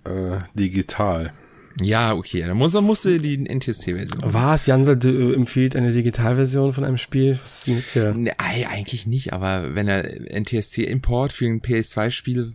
[0.04, 1.32] Äh, digital.
[1.80, 4.32] Ja, okay, dann muss, dann musst du die NTSC-Version.
[4.32, 4.66] Was?
[4.66, 7.38] Jansel du empfiehlt eine Digitalversion von einem Spiel?
[7.42, 8.14] Was ist denn jetzt hier?
[8.14, 12.52] Nee, eigentlich nicht, aber wenn er NTSC-Import für ein PS2-Spiel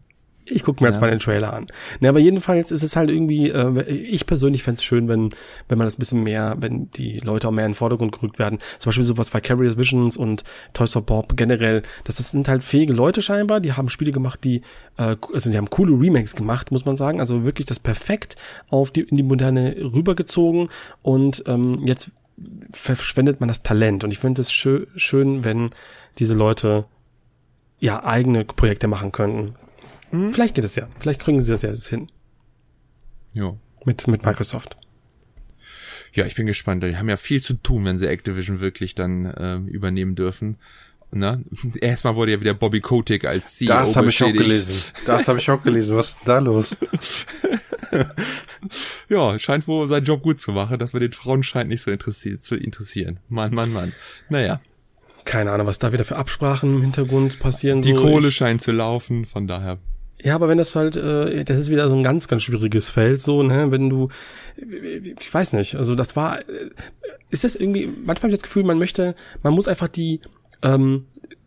[0.50, 0.94] ich gucke mir ja.
[0.94, 1.68] jetzt mal den Trailer an.
[2.00, 5.32] Ne, aber jedenfalls ist es halt irgendwie, äh, ich persönlich fände es schön, wenn,
[5.68, 8.40] wenn man das ein bisschen mehr, wenn die Leute auch mehr in den Vordergrund gerückt
[8.40, 8.60] werden.
[8.80, 10.44] Zum Beispiel sowas Vicarious Visions und
[10.74, 11.84] Toys for Bob generell.
[12.04, 14.62] Das, das sind halt fähige Leute scheinbar, die haben Spiele gemacht, die,
[14.98, 17.20] äh, also die haben coole Remakes gemacht, muss man sagen.
[17.20, 18.36] Also wirklich das perfekt
[18.70, 20.70] auf die, in die Moderne rübergezogen
[21.02, 22.12] und ähm, jetzt
[22.72, 24.04] verschwendet man das Talent.
[24.04, 25.72] Und ich finde es schö schön, wenn
[26.20, 26.86] diese Leute
[27.80, 29.56] ja eigene Projekte machen könnten.
[30.12, 30.34] Mhm.
[30.34, 30.88] Vielleicht geht es ja.
[31.00, 32.08] Vielleicht kriegen sie das ja jetzt hin.
[33.34, 33.56] Ja.
[33.86, 34.78] Mit, mit Microsoft.
[36.14, 36.84] Ja, ich bin gespannt.
[36.84, 40.58] Die haben ja viel zu tun, wenn sie Activision wirklich dann äh, übernehmen dürfen.
[41.12, 41.40] Na,
[41.82, 44.94] erstmal wurde ja wieder Bobby Kotick als CEO Das habe ich auch gelesen.
[45.08, 45.96] Das habe ich auch gelesen.
[45.96, 46.78] Was ist denn da los?
[49.10, 50.78] ja, scheint wohl seinen Job gut zu machen.
[50.78, 53.20] dass wir den Frauen scheint nicht so interessiert, zu interessieren.
[53.28, 53.94] Mann, Mann, Mann.
[54.30, 54.62] Naja.
[55.26, 57.82] Keine Ahnung, was da wieder für Absprachen im Hintergrund passieren.
[57.82, 58.02] Die so.
[58.02, 59.80] Kohle ich, scheint zu laufen, von daher
[60.22, 63.22] ja, aber wenn das halt, äh, das ist wieder so ein ganz, ganz schwieriges Feld,
[63.22, 64.10] so, ne, wenn du,
[64.58, 66.70] ich weiß nicht, also das war, äh,
[67.30, 70.20] ist das irgendwie, manchmal habe ich das Gefühl, man möchte, man muss einfach die,
[70.62, 71.06] ähm,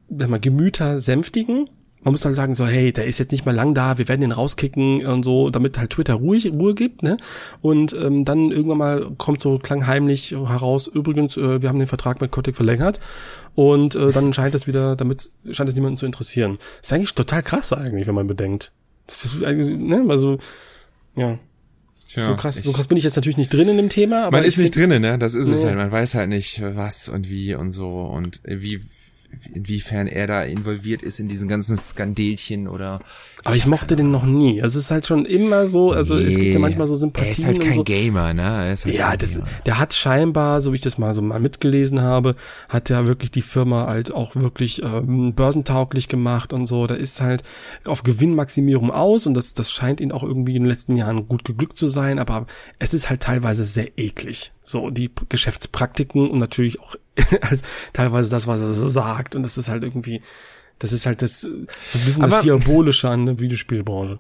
[0.09, 1.69] mal, Gemüter sänftigen
[2.03, 4.23] man muss halt sagen so, hey, der ist jetzt nicht mal lang da, wir werden
[4.23, 7.17] den rauskicken und so, damit halt Twitter ruhig Ruhe gibt, ne?
[7.61, 12.21] Und ähm, dann irgendwann mal kommt so klangheimlich heraus, übrigens, äh, wir haben den Vertrag
[12.21, 12.99] mit Kotick verlängert
[13.55, 16.59] und äh, dann scheint es wieder, damit scheint es niemanden zu interessieren.
[16.81, 18.73] Das ist eigentlich total krass eigentlich, wenn man bedenkt.
[19.07, 20.39] Das ist eigentlich, ne, also
[21.15, 21.39] ja.
[22.09, 24.27] Tja, so krass, so krass bin ich jetzt natürlich nicht drin in dem Thema.
[24.27, 25.19] Aber man ist nicht drinnen, ne?
[25.19, 25.55] Das ist nee.
[25.55, 25.77] es halt.
[25.77, 28.83] Man weiß halt nicht, was und wie und so und wie
[29.55, 33.01] inwiefern er da involviert ist in diesen ganzen Skandelchen oder.
[33.45, 34.61] Aber ich, ich mochte den noch nie.
[34.61, 37.29] Es ist halt schon immer so, also nee, es gibt ja manchmal so Sympathien.
[37.29, 37.85] Er ist halt kein so.
[37.85, 38.45] Gamer, ne?
[38.45, 42.37] Halt ja, das, der hat scheinbar, so wie ich das mal so mal mitgelesen habe,
[42.69, 46.87] hat er wirklich die Firma halt auch wirklich ähm, börsentauglich gemacht und so.
[46.87, 47.43] Da ist halt
[47.85, 51.45] auf Gewinnmaximierung aus und das, das scheint ihn auch irgendwie in den letzten Jahren gut
[51.45, 52.47] geglückt zu sein, aber
[52.79, 54.53] es ist halt teilweise sehr eklig.
[54.65, 56.95] So, die Geschäftspraktiken und natürlich auch
[57.43, 59.35] als teilweise das, was er so sagt.
[59.35, 60.23] Und das ist halt irgendwie,
[60.79, 61.67] das ist halt das, so ein
[62.05, 64.19] bisschen aber das Diabolische an der Videospielbranche.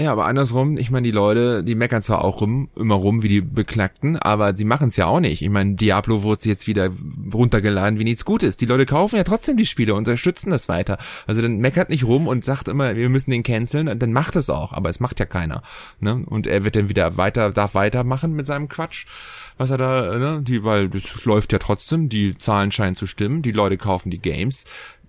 [0.00, 3.28] Ja, aber andersrum, ich meine, die Leute, die meckern zwar auch rum, immer rum wie
[3.28, 5.42] die Beknackten, aber sie machen es ja auch nicht.
[5.42, 6.90] Ich meine, Diablo wurde jetzt wieder
[7.32, 8.56] runtergeladen wie nichts Gutes.
[8.56, 10.98] Die Leute kaufen ja trotzdem die Spiele und unterstützen das weiter.
[11.26, 14.50] Also dann meckert nicht rum und sagt immer, wir müssen den canceln, dann macht es
[14.50, 15.62] auch, aber es macht ja keiner.
[16.00, 16.24] Ne?
[16.26, 19.04] Und er wird dann wieder weiter, darf weitermachen mit seinem Quatsch
[19.58, 23.42] was er da, ne, die, weil das läuft ja trotzdem, die Zahlen scheinen zu stimmen,
[23.42, 24.64] die Leute kaufen die Games.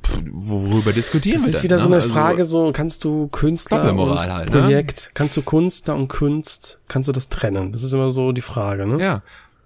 [0.05, 1.81] Pff, worüber diskutieren das wir Das ist wieder ne?
[1.81, 4.61] so eine also, Frage, so kannst du Künstler und halt, ne?
[4.61, 7.71] Projekt, kannst du Künstler und Kunst, kannst du das trennen?
[7.71, 8.99] Das ist immer so die Frage, ne?
[8.99, 9.21] Ja,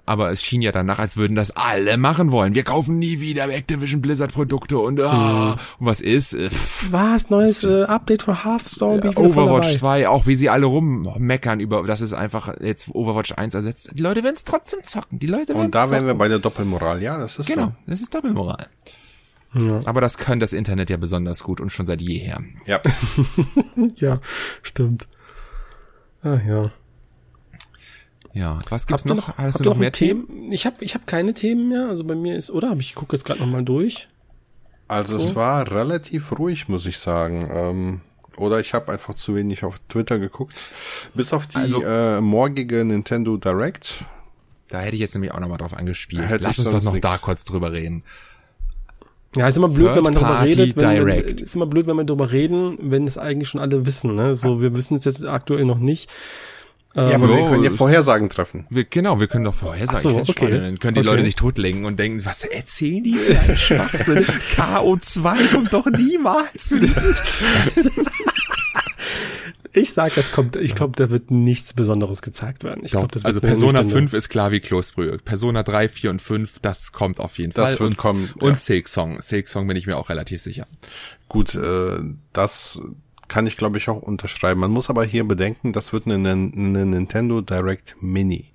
[0.08, 2.56] aber es schien ja danach, als würden das alle machen wollen.
[2.56, 5.52] Wir kaufen nie wieder Activision Blizzard Produkte und, ah, mhm.
[5.80, 6.34] und was ist?
[6.34, 6.92] Äh, pff.
[6.92, 7.30] Was?
[7.30, 9.02] Neues äh, Update von Hearthstone?
[9.04, 13.54] Ja, Overwatch 2, auch wie sie alle rummeckern über, das ist einfach jetzt Overwatch 1
[13.54, 13.92] ersetzt.
[13.98, 15.20] Die Leute werden es trotzdem zocken.
[15.20, 17.74] Die Leute Und da wären wir bei der Doppelmoral, ja, das ist Genau, so.
[17.86, 18.68] das ist Doppelmoral.
[19.54, 19.80] Ja.
[19.86, 22.42] Aber das kann das Internet ja besonders gut und schon seit jeher.
[22.66, 22.82] Ja.
[23.96, 24.22] ja,
[24.62, 25.08] stimmt.
[26.22, 26.72] Ah ja.
[28.38, 29.28] Ja, was gibt's habt noch?
[29.28, 29.38] noch?
[29.38, 30.28] Hast du noch mehr Themen?
[30.28, 30.52] Themen?
[30.52, 31.88] Ich habe ich hab keine Themen mehr.
[31.88, 32.70] Also bei mir ist, oder?
[32.70, 34.08] Hab ich gucke jetzt gerade noch mal durch.
[34.88, 35.26] Also so.
[35.26, 37.50] es war relativ ruhig, muss ich sagen.
[37.52, 38.02] Ähm,
[38.38, 40.54] oder ich habe einfach zu wenig auf Twitter geguckt.
[41.16, 44.06] Bis auf die also, äh, morgige Nintendo Direct.
[44.70, 46.26] Da hätte ich jetzt nämlich auch noch mal drauf angespielt.
[46.40, 47.02] Lass uns doch noch nix.
[47.02, 48.04] da kurz drüber reden.
[49.36, 50.76] Ja, ist immer blöd, Third wenn man darüber redet.
[50.76, 51.42] Wenn, Direct.
[51.42, 54.16] ist immer blöd, wenn wir darüber reden, wenn es eigentlich schon alle wissen.
[54.16, 54.36] Ne?
[54.36, 56.10] So, wir wissen es jetzt aktuell noch nicht.
[56.96, 58.66] Ja, aber wir können ja Vorhersagen treffen.
[58.72, 60.02] Wir, genau, wir können doch Vorhersagen.
[60.02, 60.50] So, okay.
[60.50, 61.10] Dann können die okay.
[61.10, 64.24] Leute sich totlegen und denken, was erzählen die für einen Schwachsinn?
[64.56, 66.74] KO2 kommt doch niemals
[69.74, 72.84] Ich sag, es kommt, ich glaube, da wird nichts Besonderes gezeigt werden.
[72.84, 75.18] Ich glaub, das wird also Persona 5 ist klar wie Kloßbrühe.
[75.24, 77.72] Persona 3, 4 und 5, das kommt auf jeden das Fall.
[77.74, 78.30] Das wird und, kommen.
[78.40, 78.56] Und ja.
[78.56, 79.22] Silk Song.
[79.22, 80.66] Silk Song bin ich mir auch relativ sicher.
[81.30, 82.00] Gut, äh,
[82.34, 82.80] das
[83.28, 84.60] kann ich glaube ich auch unterschreiben.
[84.60, 88.52] Man muss aber hier bedenken, das wird eine, eine Nintendo Direct Mini.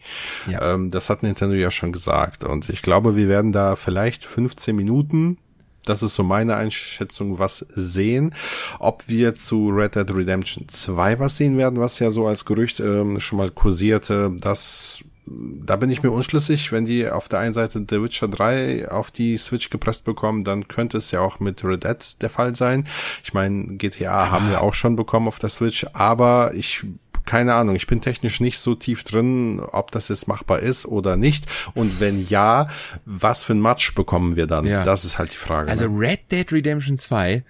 [0.47, 0.75] Ja.
[0.75, 2.45] Ähm, das hat Nintendo ja schon gesagt.
[2.45, 5.39] Und ich glaube, wir werden da vielleicht 15 Minuten
[5.85, 8.35] das ist so meine Einschätzung, was sehen.
[8.79, 12.81] Ob wir zu Red Dead Redemption 2 was sehen werden, was ja so als Gerücht
[12.81, 16.73] ähm, schon mal kursierte, das da bin ich mir unschlüssig.
[16.73, 20.69] Wenn die auf der einen Seite The Witcher 3 auf die Switch gepresst bekommen, dann
[20.69, 22.87] könnte es ja auch mit Red Dead der Fall sein.
[23.23, 26.85] Ich meine, GTA haben wir auch schon bekommen auf der Switch, aber ich
[27.25, 31.17] keine Ahnung, ich bin technisch nicht so tief drin, ob das jetzt machbar ist oder
[31.17, 31.47] nicht.
[31.75, 32.69] Und wenn ja,
[33.05, 34.65] was für ein Match bekommen wir dann?
[34.65, 34.85] Ja.
[34.85, 35.71] Das ist halt die Frage.
[35.71, 36.01] Also ne?
[36.01, 37.45] Red Dead Redemption 2,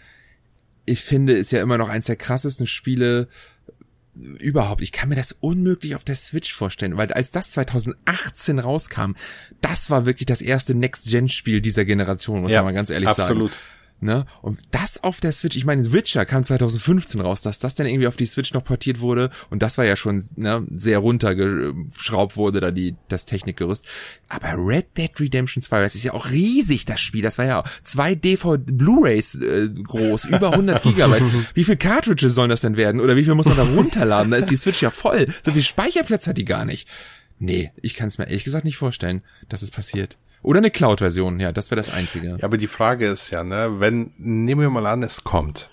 [0.85, 3.29] ich finde, ist ja immer noch eins der krassesten Spiele,
[4.15, 9.13] überhaupt, ich kann mir das unmöglich auf der Switch vorstellen, weil als das 2018 rauskam,
[9.61, 13.51] das war wirklich das erste Next-Gen-Spiel dieser Generation, muss ja, man ganz ehrlich absolut.
[13.51, 13.63] sagen.
[14.03, 14.27] Ne?
[14.43, 18.09] Und das auf der Switch, ich meine, Witcher kam 2015 raus, dass das dann irgendwie
[18.09, 22.59] auf die Switch noch portiert wurde und das war ja schon ne, sehr runtergeschraubt wurde,
[22.59, 23.87] da die das Technikgerüst.
[24.29, 27.23] Aber Red Dead Redemption 2, das ist ja auch riesig, das Spiel.
[27.23, 31.23] Das war ja zwei DVD Blu-rays äh, groß, über 100 Gigabyte.
[31.55, 33.01] Wie viel Cartridges sollen das denn werden?
[33.01, 34.33] Oder wie viel muss man da runterladen?
[34.33, 35.29] Da ist die Switch ja voll.
[35.47, 36.89] So viel Speicherplatz hat die gar nicht.
[37.39, 40.19] Nee, ich kann es mir ehrlich gesagt nicht vorstellen, dass es passiert.
[40.43, 42.37] Oder eine Cloud-Version, ja, das wäre das Einzige.
[42.39, 45.71] Ja, aber die Frage ist ja, ne, wenn, nehmen wir mal an, es kommt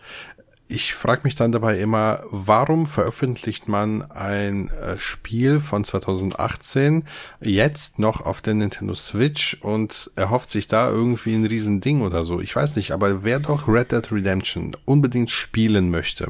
[0.72, 7.05] ich frage mich dann dabei immer, warum veröffentlicht man ein äh, Spiel von 2018
[7.41, 12.39] jetzt noch auf der Nintendo Switch und erhofft sich da irgendwie ein Riesending oder so?
[12.39, 16.30] Ich weiß nicht, aber wer doch Red Dead Redemption unbedingt spielen möchte,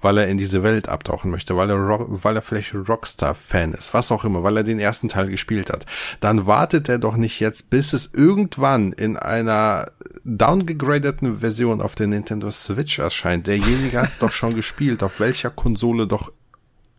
[0.00, 4.12] weil er in diese Welt abtauchen möchte, weil er, weil er vielleicht Rockstar-Fan ist, was
[4.12, 5.86] auch immer, weil er den ersten Teil gespielt hat,
[6.20, 9.90] dann wartet er doch nicht jetzt, bis es irgendwann in einer
[10.24, 15.02] downgegradeten Version auf der Nintendo Switch erscheint, der derjenige hat es doch schon gespielt.
[15.02, 16.32] Auf welcher Konsole doch,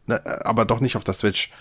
[0.08, 1.52] aber doch nicht auf der Switch.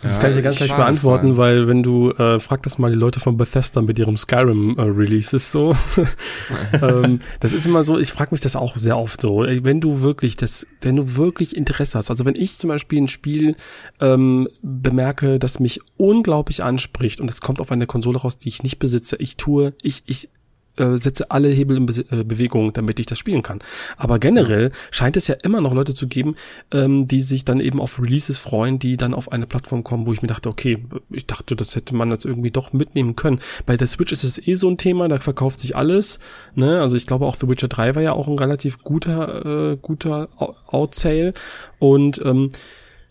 [0.00, 1.36] Das ja, kann ich dir ganz leicht beantworten, sein.
[1.38, 4.82] weil wenn du, äh, frag das mal die Leute von Bethesda mit ihrem Skyrim äh,
[4.82, 5.76] Releases so.
[6.82, 10.00] ähm, das ist immer so, ich frage mich das auch sehr oft so, wenn du
[10.00, 13.56] wirklich das, wenn du wirklich Interesse hast, also wenn ich zum Beispiel ein Spiel
[14.00, 18.62] ähm, bemerke, das mich unglaublich anspricht und es kommt auf eine Konsole raus, die ich
[18.62, 20.28] nicht besitze, ich tue, ich, ich
[20.78, 23.60] äh, setze alle Hebel in äh, Bewegung, damit ich das spielen kann.
[23.96, 26.36] Aber generell scheint es ja immer noch Leute zu geben,
[26.72, 30.12] ähm, die sich dann eben auf Releases freuen, die dann auf eine Plattform kommen, wo
[30.12, 33.40] ich mir dachte, okay, ich dachte, das hätte man jetzt irgendwie doch mitnehmen können.
[33.66, 36.18] Bei der Switch ist es eh so ein Thema, da verkauft sich alles.
[36.54, 36.80] Ne?
[36.80, 40.28] Also ich glaube auch The Witcher 3 war ja auch ein relativ guter, äh, guter
[40.70, 41.34] Outsale.
[41.78, 42.50] Und ähm,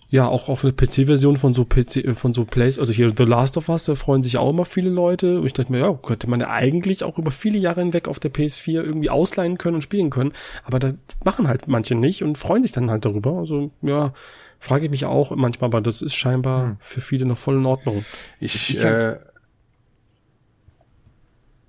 [0.10, 3.24] ja, auch auf eine PC-Version von so PC, äh, von so Plays, also hier The
[3.24, 5.42] Last of Us, da freuen sich auch immer viele Leute.
[5.46, 8.32] Ich dachte mir, ja, könnte man ja eigentlich auch über viele Jahre hinweg auf der
[8.32, 10.32] PS4 irgendwie ausleihen können und spielen können.
[10.64, 10.96] Aber das
[11.26, 13.34] machen halt manche nicht und freuen sich dann halt darüber.
[13.34, 14.14] Also, ja,
[14.60, 16.78] frage ich mich auch manchmal, aber das ist scheinbar hm.
[16.80, 18.06] für viele noch voll in Ordnung.
[18.40, 19.18] Ich, ich, äh,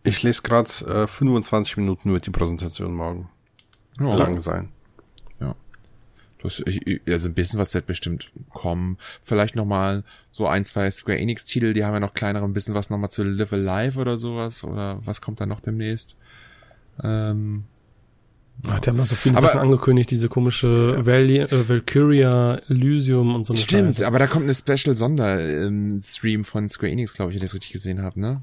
[0.04, 3.28] ich lese gerade äh, 25 Minuten wird die Präsentation morgen.
[4.00, 4.14] Oh.
[4.14, 4.68] Lang sein.
[6.42, 6.62] Das,
[7.08, 8.96] also ein bisschen was wird bestimmt kommen.
[9.20, 12.90] Vielleicht nochmal so ein, zwei Square Enix-Titel, die haben ja noch kleinere, ein bisschen was
[12.90, 14.62] nochmal zu Live Alive oder sowas.
[14.62, 16.16] Oder was kommt da noch demnächst?
[17.02, 17.64] Ähm,
[18.66, 23.36] Ach, die haben noch so viele aber, Sachen angekündigt, diese komische Valley, äh, Valkyria, Elysium
[23.36, 23.54] und so.
[23.54, 24.06] Stimmt, Scheiße.
[24.06, 27.54] aber da kommt eine Special Sonderstream ähm, von Square Enix, glaube ich, wenn ich das
[27.54, 28.42] richtig gesehen habe, ne?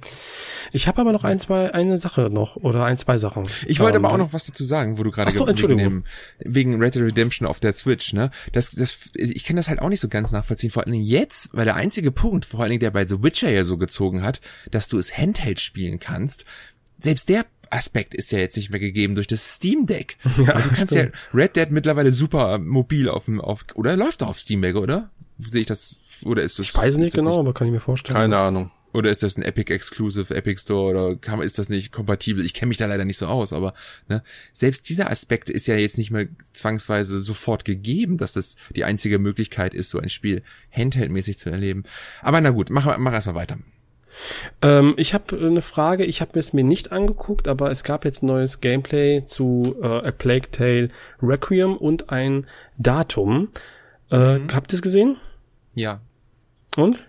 [0.72, 3.44] Ich habe aber noch ein, zwei, eine Sache noch oder ein, zwei Sachen.
[3.68, 6.06] Ich wollte ähm, aber auch noch was dazu sagen, wo du gerade so, wegen,
[6.40, 8.32] wegen Red Dead Redemption auf der Switch, ne?
[8.54, 10.72] Das, das, ich kann das halt auch nicht so ganz nachvollziehen.
[10.72, 13.52] Vor allen Dingen jetzt, weil der einzige Punkt, vor allen Dingen der bei The Witcher
[13.52, 14.40] ja so gezogen hat,
[14.72, 16.46] dass du es Handheld spielen kannst,
[17.00, 20.18] selbst der Aspekt ist ja jetzt nicht mehr gegeben durch das Steam Deck.
[20.38, 21.14] Ja, du kannst stimmt.
[21.14, 24.76] ja Red Dead mittlerweile super mobil auf dem, auf, oder läuft doch auf Steam Deck,
[24.76, 25.10] oder?
[25.40, 26.68] Sehe ich das, oder ist das?
[26.68, 28.16] Ich weiß nicht genau, nicht, aber kann ich mir vorstellen.
[28.16, 28.72] Keine Ahnung.
[28.96, 32.46] Oder ist das ein Epic Exclusive, Epic Store oder kann, ist das nicht kompatibel?
[32.46, 33.74] Ich kenne mich da leider nicht so aus, aber
[34.08, 38.86] ne, selbst dieser Aspekt ist ja jetzt nicht mehr zwangsweise sofort gegeben, dass das die
[38.86, 41.84] einzige Möglichkeit ist, so ein Spiel handheldmäßig zu erleben.
[42.22, 43.58] Aber na gut, mach, mach erstmal weiter.
[44.62, 48.24] Ähm, ich habe eine Frage, ich habe es mir nicht angeguckt, aber es gab jetzt
[48.24, 50.90] neues Gameplay zu äh, A Plague Tale
[51.22, 52.48] Requiem und ein
[52.78, 53.50] Datum.
[54.12, 54.48] Äh, mhm.
[54.54, 55.18] Habt ihr es gesehen?
[55.76, 56.02] Ja.
[56.76, 57.00] Und?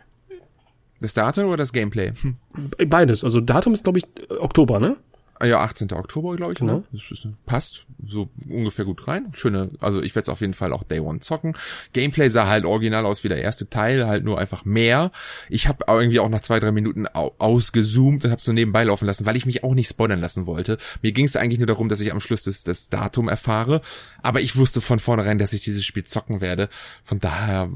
[1.01, 2.13] Das Datum oder das Gameplay?
[2.87, 3.23] Beides.
[3.25, 4.07] Also Datum ist, glaube ich,
[4.41, 4.97] Oktober, ne?
[5.39, 5.93] Ah ja, 18.
[5.93, 6.59] Oktober, glaube ich.
[6.59, 6.79] Genau.
[6.79, 6.85] Ne?
[6.93, 9.27] Das ist, passt so ungefähr gut rein.
[9.33, 11.57] Schöne, also ich werde es auf jeden Fall auch Day One zocken.
[11.93, 15.11] Gameplay sah halt original aus wie der erste Teil, halt nur einfach mehr.
[15.49, 19.27] Ich habe irgendwie auch nach zwei, drei Minuten ausgezoomt und habe so nebenbei laufen lassen,
[19.27, 20.79] weil ich mich auch nicht spoilern lassen wollte.
[21.03, 23.81] Mir ging es eigentlich nur darum, dass ich am Schluss das, das Datum erfahre.
[24.23, 26.69] Aber ich wusste von vornherein, dass ich dieses Spiel zocken werde.
[27.03, 27.71] Von daher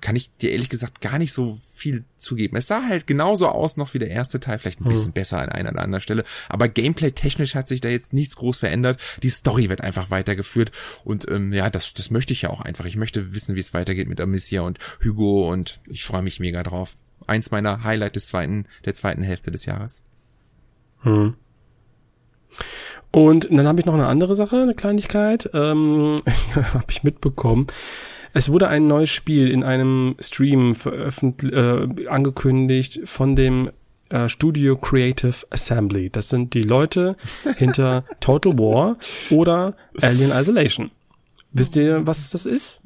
[0.00, 2.56] kann ich dir ehrlich gesagt gar nicht so viel zugeben.
[2.56, 5.12] Es sah halt genauso aus noch wie der erste Teil, vielleicht ein bisschen hm.
[5.12, 6.24] besser an einer oder anderen Stelle.
[6.48, 9.00] Aber Gameplay-technisch hat sich da jetzt nichts groß verändert.
[9.22, 10.72] Die Story wird einfach weitergeführt.
[11.04, 12.84] Und ähm, ja, das, das möchte ich ja auch einfach.
[12.84, 16.62] Ich möchte wissen, wie es weitergeht mit Amicia und Hugo und ich freue mich mega
[16.62, 16.96] drauf.
[17.26, 20.04] Eins meiner Highlight des zweiten, der zweiten Hälfte des Jahres.
[21.00, 21.34] Hm.
[23.10, 26.16] Und dann habe ich noch eine andere Sache, eine Kleinigkeit, ähm,
[26.54, 27.68] habe ich mitbekommen.
[28.32, 33.70] Es wurde ein neues Spiel in einem Stream veröffentlicht, äh, angekündigt von dem
[34.10, 36.10] äh, Studio Creative Assembly.
[36.10, 37.16] Das sind die Leute
[37.56, 38.96] hinter Total War
[39.30, 40.90] oder Alien Isolation.
[41.52, 42.80] Wisst ihr, was das ist?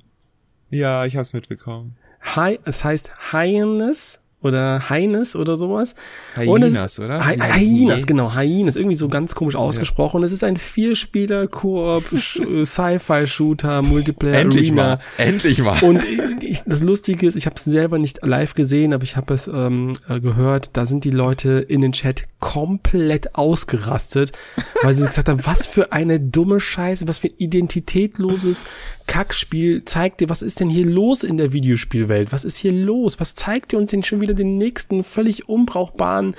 [0.71, 1.97] Ja, ich hab's mitbekommen.
[2.21, 5.95] Hi, es heißt Highness oder Heines oder sowas.
[6.37, 7.27] Hyenas, oder?
[7.27, 10.21] Hy Hyenas, genau, Hyenas, irgendwie so ganz komisch ausgesprochen.
[10.21, 10.27] Ja.
[10.27, 12.05] Es ist ein Vierspieler-Koop,
[12.65, 14.83] Sci-Fi-Shooter, Multiplayer Endlich Arena.
[14.83, 15.77] mal, endlich mal.
[15.83, 16.03] Und
[16.41, 19.49] ich, das Lustige ist, ich habe es selber nicht live gesehen, aber ich habe es
[19.49, 24.33] ähm, äh, gehört, da sind die Leute in den Chat komplett ausgerastet,
[24.83, 28.65] weil sie gesagt haben, was für eine dumme Scheiße, was für ein identitätloses
[29.09, 32.31] Kackspiel zeigt dir, was ist denn hier los in der Videospielwelt?
[32.31, 33.19] Was ist hier los?
[33.19, 36.35] Was zeigt ihr uns denn schon wieder den nächsten völlig unbrauchbaren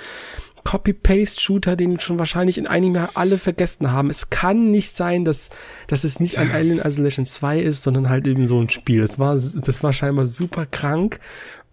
[0.63, 4.09] Copy-Paste-Shooter, den schon wahrscheinlich in einem Jahr alle vergessen haben.
[4.09, 5.49] Es kann nicht sein, dass,
[5.87, 9.01] dass es nicht ein Alien Isolation 2 ist, sondern halt eben so ein Spiel.
[9.01, 11.19] Das war, das war scheinbar super krank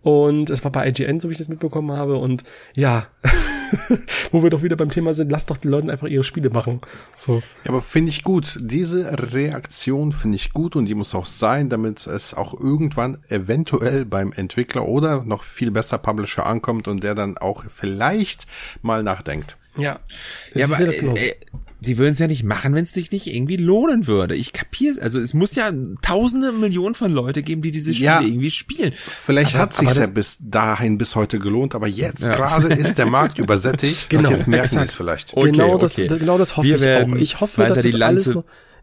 [0.02, 2.16] und es war bei IGN, so wie ich das mitbekommen habe.
[2.16, 2.44] Und
[2.74, 3.06] ja,
[4.32, 6.80] wo wir doch wieder beim Thema sind, lasst doch die Leute einfach ihre Spiele machen.
[7.14, 7.42] So.
[7.64, 8.58] Ja, aber finde ich gut.
[8.60, 14.04] Diese Reaktion finde ich gut und die muss auch sein, damit es auch irgendwann eventuell
[14.04, 18.46] beim Entwickler oder noch viel besser Publisher ankommt und der dann auch vielleicht
[18.82, 19.56] mal nachdenkt.
[19.78, 19.98] Ja.
[20.54, 21.32] Ja, aber äh, äh,
[21.80, 24.34] sie würden es ja nicht machen, wenn es sich nicht irgendwie lohnen würde.
[24.34, 25.70] Ich kapiere, also es muss ja
[26.02, 28.92] tausende Millionen von Leute geben, die diese Spiele ja, irgendwie spielen.
[28.94, 32.34] Vielleicht aber, hat sich ja bis dahin bis heute gelohnt, aber jetzt ja.
[32.34, 34.08] gerade ist der Markt übersättigt.
[34.10, 35.34] genau, jetzt merken sie es vielleicht.
[35.34, 36.08] Okay, genau das, okay.
[36.08, 37.16] genau das hoffe Wir ich auch.
[37.16, 38.34] Ich hoffe, dass die das alles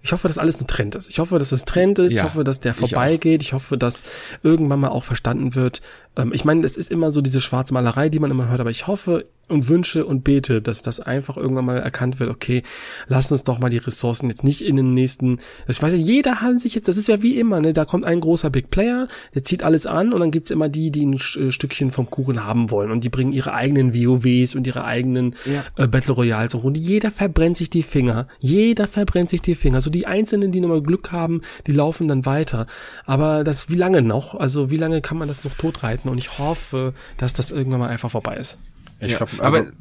[0.03, 1.09] Ich hoffe, dass alles nur Trend ist.
[1.09, 2.11] Ich hoffe, dass es Trend ist.
[2.11, 3.41] Ja, ich hoffe, dass der vorbeigeht.
[3.41, 4.03] Ich, ich, hoffe, dass
[4.43, 5.81] irgendwann mal auch verstanden wird.
[6.17, 8.85] Ähm, ich meine, es ist immer so diese Schwarzmalerei, die man immer hört, aber ich
[8.85, 12.63] hoffe und wünsche und bete, dass das einfach irgendwann mal erkannt wird, okay,
[13.07, 16.41] lass uns doch mal die Ressourcen jetzt nicht in den nächsten, ich weiß ja, jeder
[16.41, 19.07] hat sich jetzt, das ist ja wie immer, ne, da kommt ein großer Big Player,
[19.35, 22.45] der zieht alles an und dann gibt's immer die, die ein äh, Stückchen vom Kuchen
[22.45, 25.83] haben wollen und die bringen ihre eigenen WoWs und ihre eigenen ja.
[25.83, 29.89] äh, Battle Royals und jeder verbrennt sich die Finger, jeder verbrennt sich die Finger, so
[29.93, 32.67] die Einzelnen, die nochmal Glück haben, die laufen dann weiter,
[33.05, 36.37] aber das, wie lange noch, also wie lange kann man das noch totreiten und ich
[36.37, 38.57] hoffe, dass das irgendwann mal einfach vorbei ist.
[38.99, 39.71] Ich ja, glaube, also, aber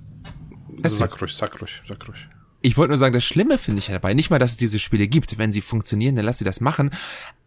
[0.90, 2.20] sag ruhig, sag ruhig, sag ruhig.
[2.62, 5.08] Ich wollte nur sagen, das Schlimme finde ich dabei, nicht mal, dass es diese Spiele
[5.08, 5.36] gibt.
[5.38, 6.90] Wenn sie funktionieren, dann lass sie das machen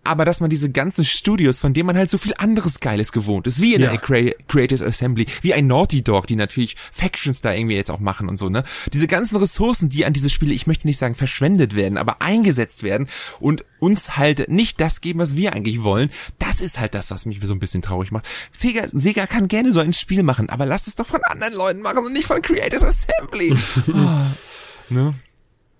[0.05, 3.47] aber dass man diese ganzen Studios, von denen man halt so viel anderes Geiles gewohnt
[3.47, 3.91] ist, wie in ja.
[3.91, 8.29] der Creators Assembly, wie ein Naughty Dog, die natürlich Factions da irgendwie jetzt auch machen
[8.29, 8.63] und so, ne?
[8.93, 12.83] Diese ganzen Ressourcen, die an diese Spiele, ich möchte nicht sagen verschwendet werden, aber eingesetzt
[12.83, 13.07] werden
[13.39, 17.25] und uns halt nicht das geben, was wir eigentlich wollen, das ist halt das, was
[17.25, 18.27] mich so ein bisschen traurig macht.
[18.51, 21.81] Sega, Sega kann gerne so ein Spiel machen, aber lasst es doch von anderen Leuten
[21.81, 23.55] machen und nicht von Creators Assembly.
[23.91, 23.93] oh,
[24.89, 25.13] ne?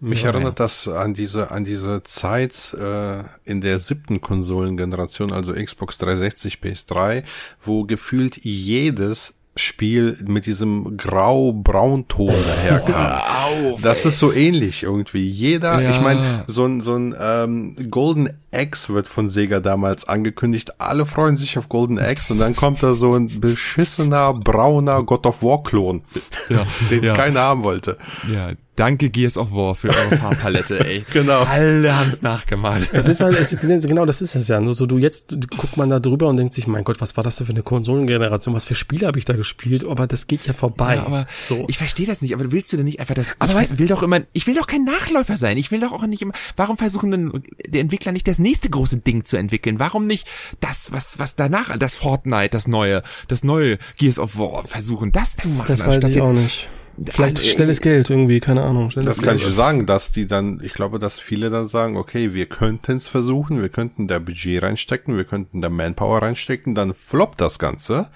[0.02, 0.66] Mich ja, erinnert ja.
[0.66, 7.24] das an diese, an diese Zeit äh, in der siebten Konsolengeneration, also Xbox 360, PS3,
[7.64, 13.22] wo gefühlt jedes Spiel mit diesem grau-braun-Ton daherkam.
[13.72, 15.26] Auf, das ist so ähnlich irgendwie.
[15.30, 15.92] Jeder, ja.
[15.92, 20.82] ich meine, so ein, so ein ähm, Golden Axe wird von Sega damals angekündigt.
[20.82, 25.26] Alle freuen sich auf Golden Axe und dann kommt da so ein beschissener, brauner God
[25.26, 26.04] of War-Klon,
[26.50, 26.66] ja.
[26.92, 27.14] den ja.
[27.14, 27.98] keiner haben wollte.
[28.30, 31.06] Ja, Danke Gears of War für eure Farbpalette, ey.
[31.14, 31.40] genau.
[31.40, 32.94] Alle haben's nachgemacht.
[32.94, 34.60] Es ist halt, es, genau, das ist es ja.
[34.60, 37.24] Nur so du jetzt guckt man da drüber und denkt sich, mein Gott, was war
[37.24, 38.54] das denn für eine Konsolengeneration?
[38.54, 39.86] Was für Spiele habe ich da gespielt?
[39.86, 40.96] Aber das geht ja vorbei.
[40.96, 41.66] Ja, aber so.
[41.68, 42.34] ich verstehe das nicht.
[42.34, 43.36] Aber willst du denn nicht einfach das?
[43.40, 45.58] Aber ich weißt, will doch immer, ich will doch kein Nachläufer sein.
[45.58, 46.34] Ich will doch auch nicht immer.
[46.58, 49.80] Warum versuchen denn der Entwickler nicht das nächste große Ding zu entwickeln?
[49.80, 50.28] Warum nicht
[50.60, 55.38] das, was was danach, das Fortnite, das neue, das neue Gears of War versuchen, das
[55.38, 56.68] zu machen, das weiß ich auch nicht.
[57.04, 58.90] Vielleicht also, schnelles Geld irgendwie, keine Ahnung.
[58.96, 62.46] Das kann ich sagen, dass die dann, ich glaube, dass viele dann sagen, okay, wir
[62.46, 67.42] könnten es versuchen, wir könnten da Budget reinstecken, wir könnten da Manpower reinstecken, dann floppt
[67.42, 68.08] das Ganze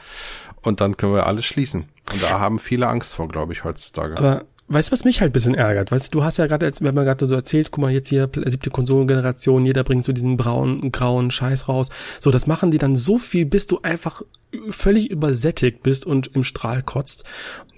[0.61, 1.89] und dann können wir alles schließen.
[2.11, 4.17] Und da haben viele Angst vor, glaube ich, heutzutage.
[4.17, 5.91] Aber Weißt du, was mich halt bisschen ärgert?
[5.91, 8.09] Weißt du, du hast ja gerade, wir haben ja gerade so erzählt, guck mal, jetzt
[8.09, 11.89] hier siebte Konsolengeneration, jeder bringt so diesen braunen, grauen Scheiß raus.
[12.19, 14.21] So, das machen die dann so viel, bis du einfach
[14.69, 17.23] völlig übersättigt bist und im Strahl kotzt.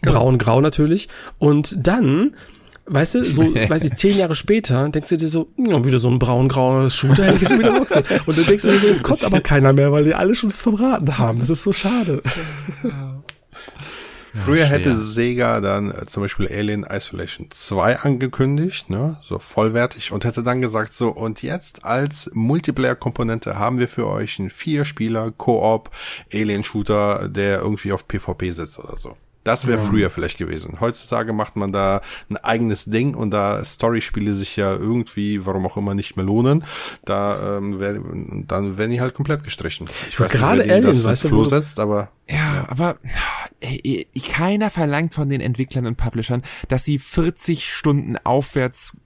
[0.02, 0.20] Genau.
[0.20, 1.08] Braun, grau natürlich.
[1.40, 2.36] Und dann
[2.88, 6.10] Weißt du, so, weiß ich, zehn Jahre später denkst du dir so, ja, wieder so
[6.10, 7.90] ein braun-grauer Shooter hätte ich schon wieder Bock
[8.26, 11.18] Und dann denkst du dir es kommt aber keiner mehr, weil die alle schon verbraten
[11.18, 11.40] haben.
[11.40, 12.22] Das ist so schade.
[14.34, 20.24] Früher hätte Sega dann äh, zum Beispiel Alien Isolation 2 angekündigt, ne, so vollwertig und
[20.24, 25.90] hätte dann gesagt so und jetzt als Multiplayer-Komponente haben wir für euch einen Vier-Spieler Koop
[26.34, 29.18] Alien Shooter, der irgendwie auf PvP sitzt oder so.
[29.44, 30.78] Das wäre früher vielleicht gewesen.
[30.80, 35.78] Heutzutage macht man da ein eigenes Ding und da Storyspiele sich ja irgendwie, warum auch
[35.78, 36.64] immer, nicht mehr lohnen,
[37.06, 38.00] da ähm, wär,
[38.48, 39.88] dann werden die halt komplett gestrichen.
[40.10, 42.66] Ich weiß Gerade nicht, Alien, weißt du, setzt, aber ja, ja.
[42.70, 42.98] aber
[43.62, 48.98] ey, keiner verlangt von den Entwicklern und Publishern, dass sie 40 Stunden aufwärts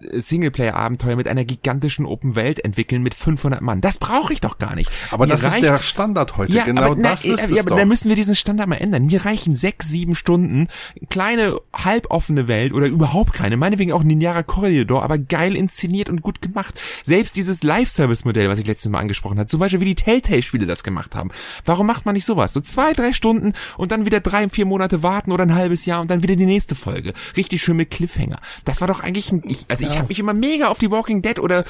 [0.00, 3.80] Singleplayer-Abenteuer mit einer gigantischen Open Welt entwickeln mit 500 Mann.
[3.80, 4.90] Das brauche ich doch gar nicht.
[5.10, 6.52] Aber Mir das reicht, ist der Standard heute.
[6.52, 7.76] Ja, genau aber, das na, ist ja, es aber doch.
[7.76, 9.06] dann müssen wir diesen Standard mal ändern.
[9.06, 10.68] Mir reichen sechs, sieben Stunden,
[11.08, 13.56] kleine, halboffene Welt oder überhaupt keine.
[13.56, 16.80] Meinetwegen auch Ninjara Corridor, aber geil inszeniert und gut gemacht.
[17.02, 20.82] Selbst dieses Live-Service-Modell, was ich letztes Mal angesprochen habe, zum Beispiel wie die Telltale-Spiele das
[20.82, 21.30] gemacht haben.
[21.64, 22.52] Warum macht man nicht sowas?
[22.52, 26.00] So zwei, drei Stunden und dann wieder drei, vier Monate warten oder ein halbes Jahr
[26.00, 27.12] und dann wieder die nächste Folge.
[27.36, 28.38] Richtig schön mit Cliffhanger.
[28.64, 31.22] Das war doch eigentlich ein, ich, also ich habe mich immer mega auf die Walking
[31.22, 31.64] Dead oder äh,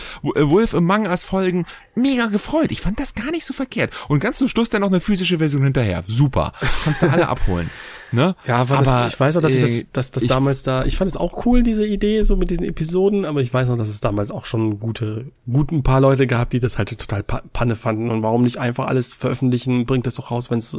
[0.48, 2.70] Wolf Among Us Folgen mega gefreut.
[2.72, 3.94] Ich fand das gar nicht so verkehrt.
[4.09, 6.02] Und ganz zum Schluss dann noch eine physische Version hinterher.
[6.06, 6.52] Super.
[6.84, 7.70] Kannst du alle abholen.
[8.12, 8.35] Ne?
[8.47, 10.62] Ja, war aber das, ich weiß auch, dass äh, ich das, dass das ich, damals
[10.62, 13.69] da, ich fand es auch cool, diese Idee, so mit diesen Episoden, aber ich weiß
[13.69, 17.23] noch, dass es damals auch schon gute, guten paar Leute gab, die das halt total
[17.23, 20.77] Panne fanden und warum nicht einfach alles veröffentlichen, bringt das doch raus, wenn es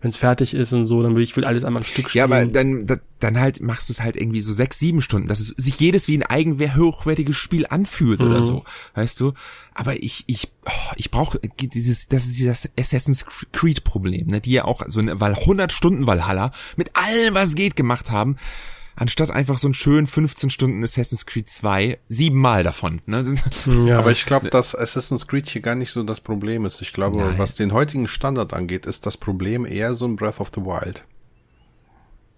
[0.00, 2.20] wenn es fertig ist und so, dann will ich will alles einmal ein Stück spielen.
[2.30, 2.86] Ja, aber dann,
[3.18, 6.08] dann halt machst du es halt irgendwie so sechs, sieben Stunden, dass es sich jedes
[6.08, 8.26] wie ein eigen hochwertiges Spiel anfühlt mhm.
[8.26, 8.64] oder so,
[8.94, 9.32] weißt du?
[9.78, 14.50] Aber ich, ich, oh, ich brauche dieses, das ist dieses Assassin's Creed Problem, ne, die
[14.50, 18.36] ja auch so eine, weil 100 Stunden Valhalla mit allem, was geht, gemacht haben
[18.96, 23.00] anstatt einfach so einen schönen 15 Stunden Assassin's Creed 2, siebenmal davon.
[23.06, 23.24] Ne?
[23.86, 23.98] Ja.
[23.98, 26.80] Aber ich glaube, dass Assassin's Creed hier gar nicht so das Problem ist.
[26.80, 27.38] Ich glaube, Nein.
[27.38, 31.04] was den heutigen Standard angeht, ist das Problem eher so ein Breath of the Wild.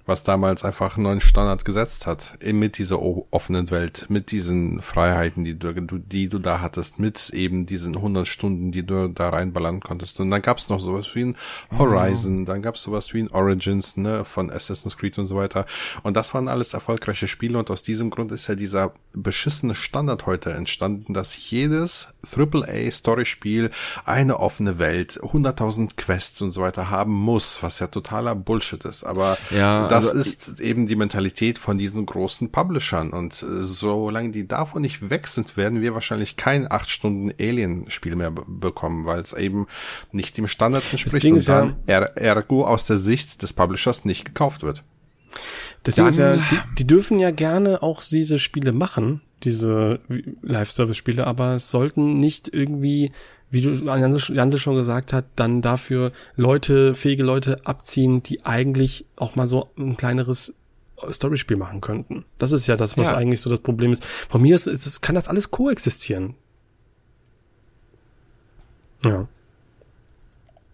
[0.06, 5.44] Was damals einfach einen neuen Standard gesetzt hat, mit dieser offenen Welt, mit diesen Freiheiten,
[5.44, 9.80] die du, die du da hattest, mit eben diesen 100 Stunden, die du da reinballern
[9.80, 10.20] konntest.
[10.20, 11.36] Und dann gab's noch sowas wie ein
[11.76, 12.44] Horizon, mhm.
[12.46, 15.66] dann gab's sowas wie ein Origins, ne, von Assassin's Creed und so weiter.
[16.02, 20.26] Und das waren alles erfolgreiche Spiele und aus diesem Grund ist ja dieser beschissene Standard
[20.26, 23.70] heute entstanden, dass jedes AAA-Story-Spiel
[24.04, 29.04] eine offene Welt, 100.000 Quests und so weiter haben muss, was ja totaler Bullshit ist.
[29.04, 33.10] Aber ja, das also, ist eben die Mentalität von diesen großen Publishern.
[33.10, 38.16] Und äh, solange die davon nicht weg sind, werden wir wahrscheinlich kein 8 Stunden Alien-Spiel
[38.16, 39.66] mehr bekommen, weil es eben
[40.12, 44.62] nicht dem Standard entspricht und dann ja, ergo aus der Sicht des Publishers nicht gekauft
[44.62, 44.82] wird.
[45.82, 50.00] Das Dann, ist ja, die, die dürfen ja gerne auch diese Spiele machen, diese
[50.42, 53.12] Live-Service-Spiele, aber es sollten nicht irgendwie,
[53.50, 59.36] wie du Janse schon gesagt hat, dann dafür Leute, fähige Leute abziehen, die eigentlich auch
[59.36, 60.54] mal so ein kleineres
[61.10, 62.24] Storyspiel machen könnten.
[62.38, 63.16] Das ist ja das, was ja.
[63.16, 64.04] eigentlich so das Problem ist.
[64.04, 66.34] Von mir ist, ist, kann das alles koexistieren.
[69.04, 69.26] Ja.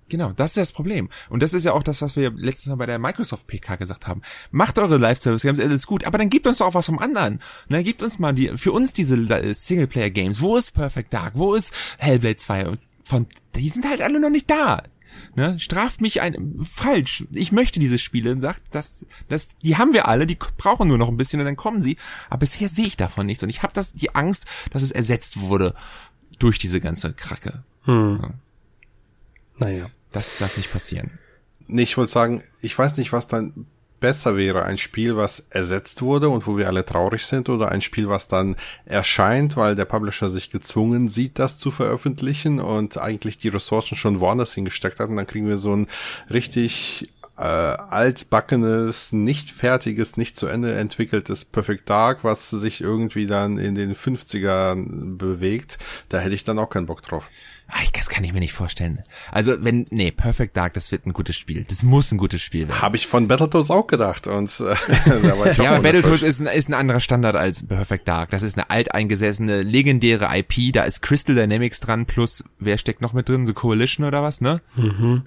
[0.09, 1.09] Genau, das ist das Problem.
[1.29, 4.07] Und das ist ja auch das, was wir letztes Mal bei der Microsoft PK gesagt
[4.07, 4.23] haben.
[4.53, 7.41] Macht eure Live-Service-Games, alles gut, aber dann gebt uns doch auch was vom anderen.
[7.69, 9.17] Ne, gebt uns mal die, für uns diese
[9.55, 10.41] Singleplayer-Games.
[10.41, 11.33] Wo ist Perfect Dark?
[11.35, 12.69] Wo ist Hellblade 2?
[12.69, 13.27] Und von,
[13.57, 14.83] die sind halt alle noch nicht da.
[15.35, 17.25] Ne, straft mich ein, falsch.
[17.33, 20.99] Ich möchte diese Spiele und sagt, das, das, die haben wir alle, die brauchen nur
[20.99, 21.97] noch ein bisschen und dann kommen sie.
[22.31, 25.41] Aber bisher sehe ich davon nichts und ich habe das, die Angst, dass es ersetzt
[25.41, 25.75] wurde
[26.39, 27.65] durch diese ganze Kracke.
[27.85, 28.21] Hm.
[28.23, 28.31] Ja.
[29.59, 29.91] Naja.
[30.13, 31.19] Das darf nicht passieren.
[31.67, 33.67] Nee, ich wollte sagen, ich weiß nicht, was dann
[34.01, 34.65] besser wäre.
[34.65, 38.29] Ein Spiel, was ersetzt wurde und wo wir alle traurig sind oder ein Spiel, was
[38.29, 43.97] dann erscheint, weil der Publisher sich gezwungen sieht, das zu veröffentlichen und eigentlich die Ressourcen
[43.97, 45.89] schon woanders hingesteckt hat und dann kriegen wir so ein
[46.31, 53.59] richtig äh, altbackenes, nicht fertiges, nicht zu Ende entwickeltes Perfect Dark, was sich irgendwie dann
[53.59, 55.79] in den 50ern bewegt.
[56.09, 57.29] Da hätte ich dann auch keinen Bock drauf.
[57.69, 59.03] Ah, das kann ich mir nicht vorstellen.
[59.33, 61.65] Also wenn, nee, Perfect Dark, das wird ein gutes Spiel.
[61.65, 62.81] Das muss ein gutes Spiel werden.
[62.81, 64.29] Habe ich von Battletoads auch gedacht.
[64.29, 64.77] Und äh,
[65.63, 68.31] ja, aber Battletoads ist ein, ist ein anderer Standard als Perfect Dark.
[68.31, 70.73] Das ist eine alteingesessene, legendäre IP.
[70.73, 73.47] Da ist Crystal Dynamics dran plus, wer steckt noch mit drin?
[73.47, 74.61] The Coalition oder was, ne?
[74.77, 75.25] Mhm.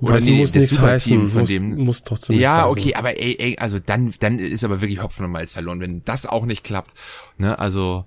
[0.00, 1.76] Oder das nee, muss das Superteam von muss, dem.
[1.76, 5.32] Muss trotzdem ja, okay, aber ey, ey, also dann, dann ist aber wirklich Hopfen und
[5.32, 6.92] Malz verloren, wenn das auch nicht klappt.
[7.36, 8.06] Ne, also.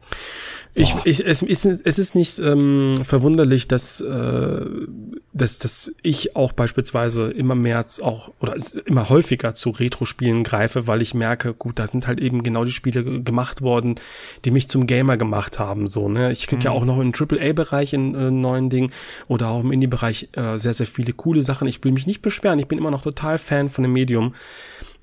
[0.75, 4.65] Ich, ich, es, ist, es ist nicht ähm, verwunderlich, dass, äh,
[5.31, 8.55] dass, dass ich auch beispielsweise immer mehr auch oder
[8.85, 12.71] immer häufiger zu Retro-Spielen greife, weil ich merke, gut, da sind halt eben genau die
[12.71, 13.95] Spiele gemacht worden,
[14.45, 15.85] die mich zum Gamer gemacht haben.
[15.85, 16.31] So, ne?
[16.31, 16.65] Ich krieg mhm.
[16.65, 18.91] ja auch noch im AAA-Bereich in äh, neuen Dingen
[19.27, 21.67] oder auch im Indie-Bereich äh, sehr, sehr viele coole Sachen.
[21.67, 24.33] Ich will mich nicht beschweren, ich bin immer noch total Fan von dem Medium.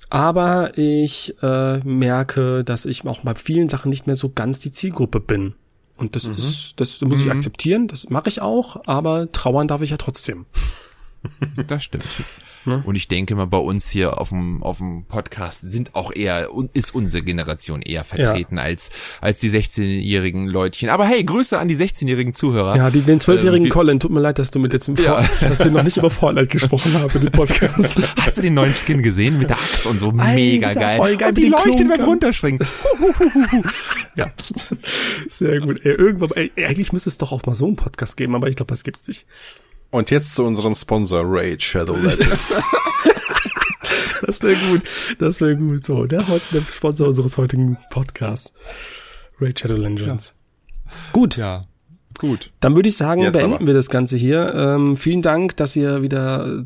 [0.09, 4.71] Aber ich äh, merke, dass ich auch bei vielen Sachen nicht mehr so ganz die
[4.71, 5.53] Zielgruppe bin.
[6.01, 6.33] Und das mhm.
[6.33, 7.25] ist, das muss mhm.
[7.25, 10.45] ich akzeptieren, das mache ich auch, aber trauern darf ich ja trotzdem.
[11.67, 12.23] Das stimmt.
[12.65, 12.83] Ne?
[12.85, 16.49] Und ich denke mal, bei uns hier auf dem, auf dem Podcast sind auch eher,
[16.73, 18.63] ist unsere Generation eher vertreten ja.
[18.63, 20.89] als, als die 16-jährigen Leutchen.
[20.89, 22.75] Aber hey, Grüße an die 16-jährigen Zuhörer.
[22.75, 25.23] Ja, die, den 12-jährigen ähm, Colin, tut mir leid, dass du mit jetzt im ja.
[25.41, 27.99] dass wir noch nicht über Fortnite gesprochen haben in dem Podcast.
[28.19, 29.39] Hast du den neuen Skin gesehen?
[29.39, 30.09] Mit der Axt und so.
[30.09, 31.17] Alter, Mega geil.
[31.17, 31.29] geil.
[31.29, 32.65] Und die leuchtet beim Runterspringen.
[34.15, 34.31] ja.
[35.29, 35.83] Sehr gut.
[35.83, 38.55] Ey, irgendwann, ey, eigentlich müsste es doch auch mal so einen Podcast geben, aber ich
[38.55, 39.25] glaube, das gibt's nicht.
[39.91, 42.53] Und jetzt zu unserem Sponsor Raid Shadow Legends.
[44.25, 44.81] das wäre gut.
[45.19, 45.85] Das wäre gut.
[45.85, 48.53] So, der, der Sponsor unseres heutigen Podcasts.
[49.39, 50.33] Raid Shadow Legends.
[50.85, 50.93] Ja.
[51.11, 51.37] Gut.
[51.37, 51.61] Ja.
[52.19, 52.51] Gut.
[52.59, 53.67] Dann würde ich sagen, Jetzt beenden aber.
[53.67, 54.53] wir das Ganze hier.
[54.55, 56.65] Ähm, vielen Dank, dass ihr wieder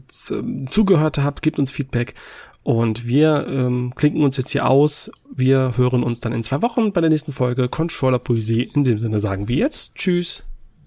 [0.69, 1.41] zugehört habt.
[1.41, 2.13] Gebt uns Feedback.
[2.61, 5.11] Und wir ähm, klinken uns jetzt hier aus.
[5.33, 8.63] Wir hören uns dann in zwei Wochen bei der nächsten Folge Controller Poesie.
[8.73, 10.43] In dem Sinne sagen wir jetzt Tschüss.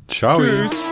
[0.09, 0.39] Ciao.
[0.41, 0.83] Tschüss.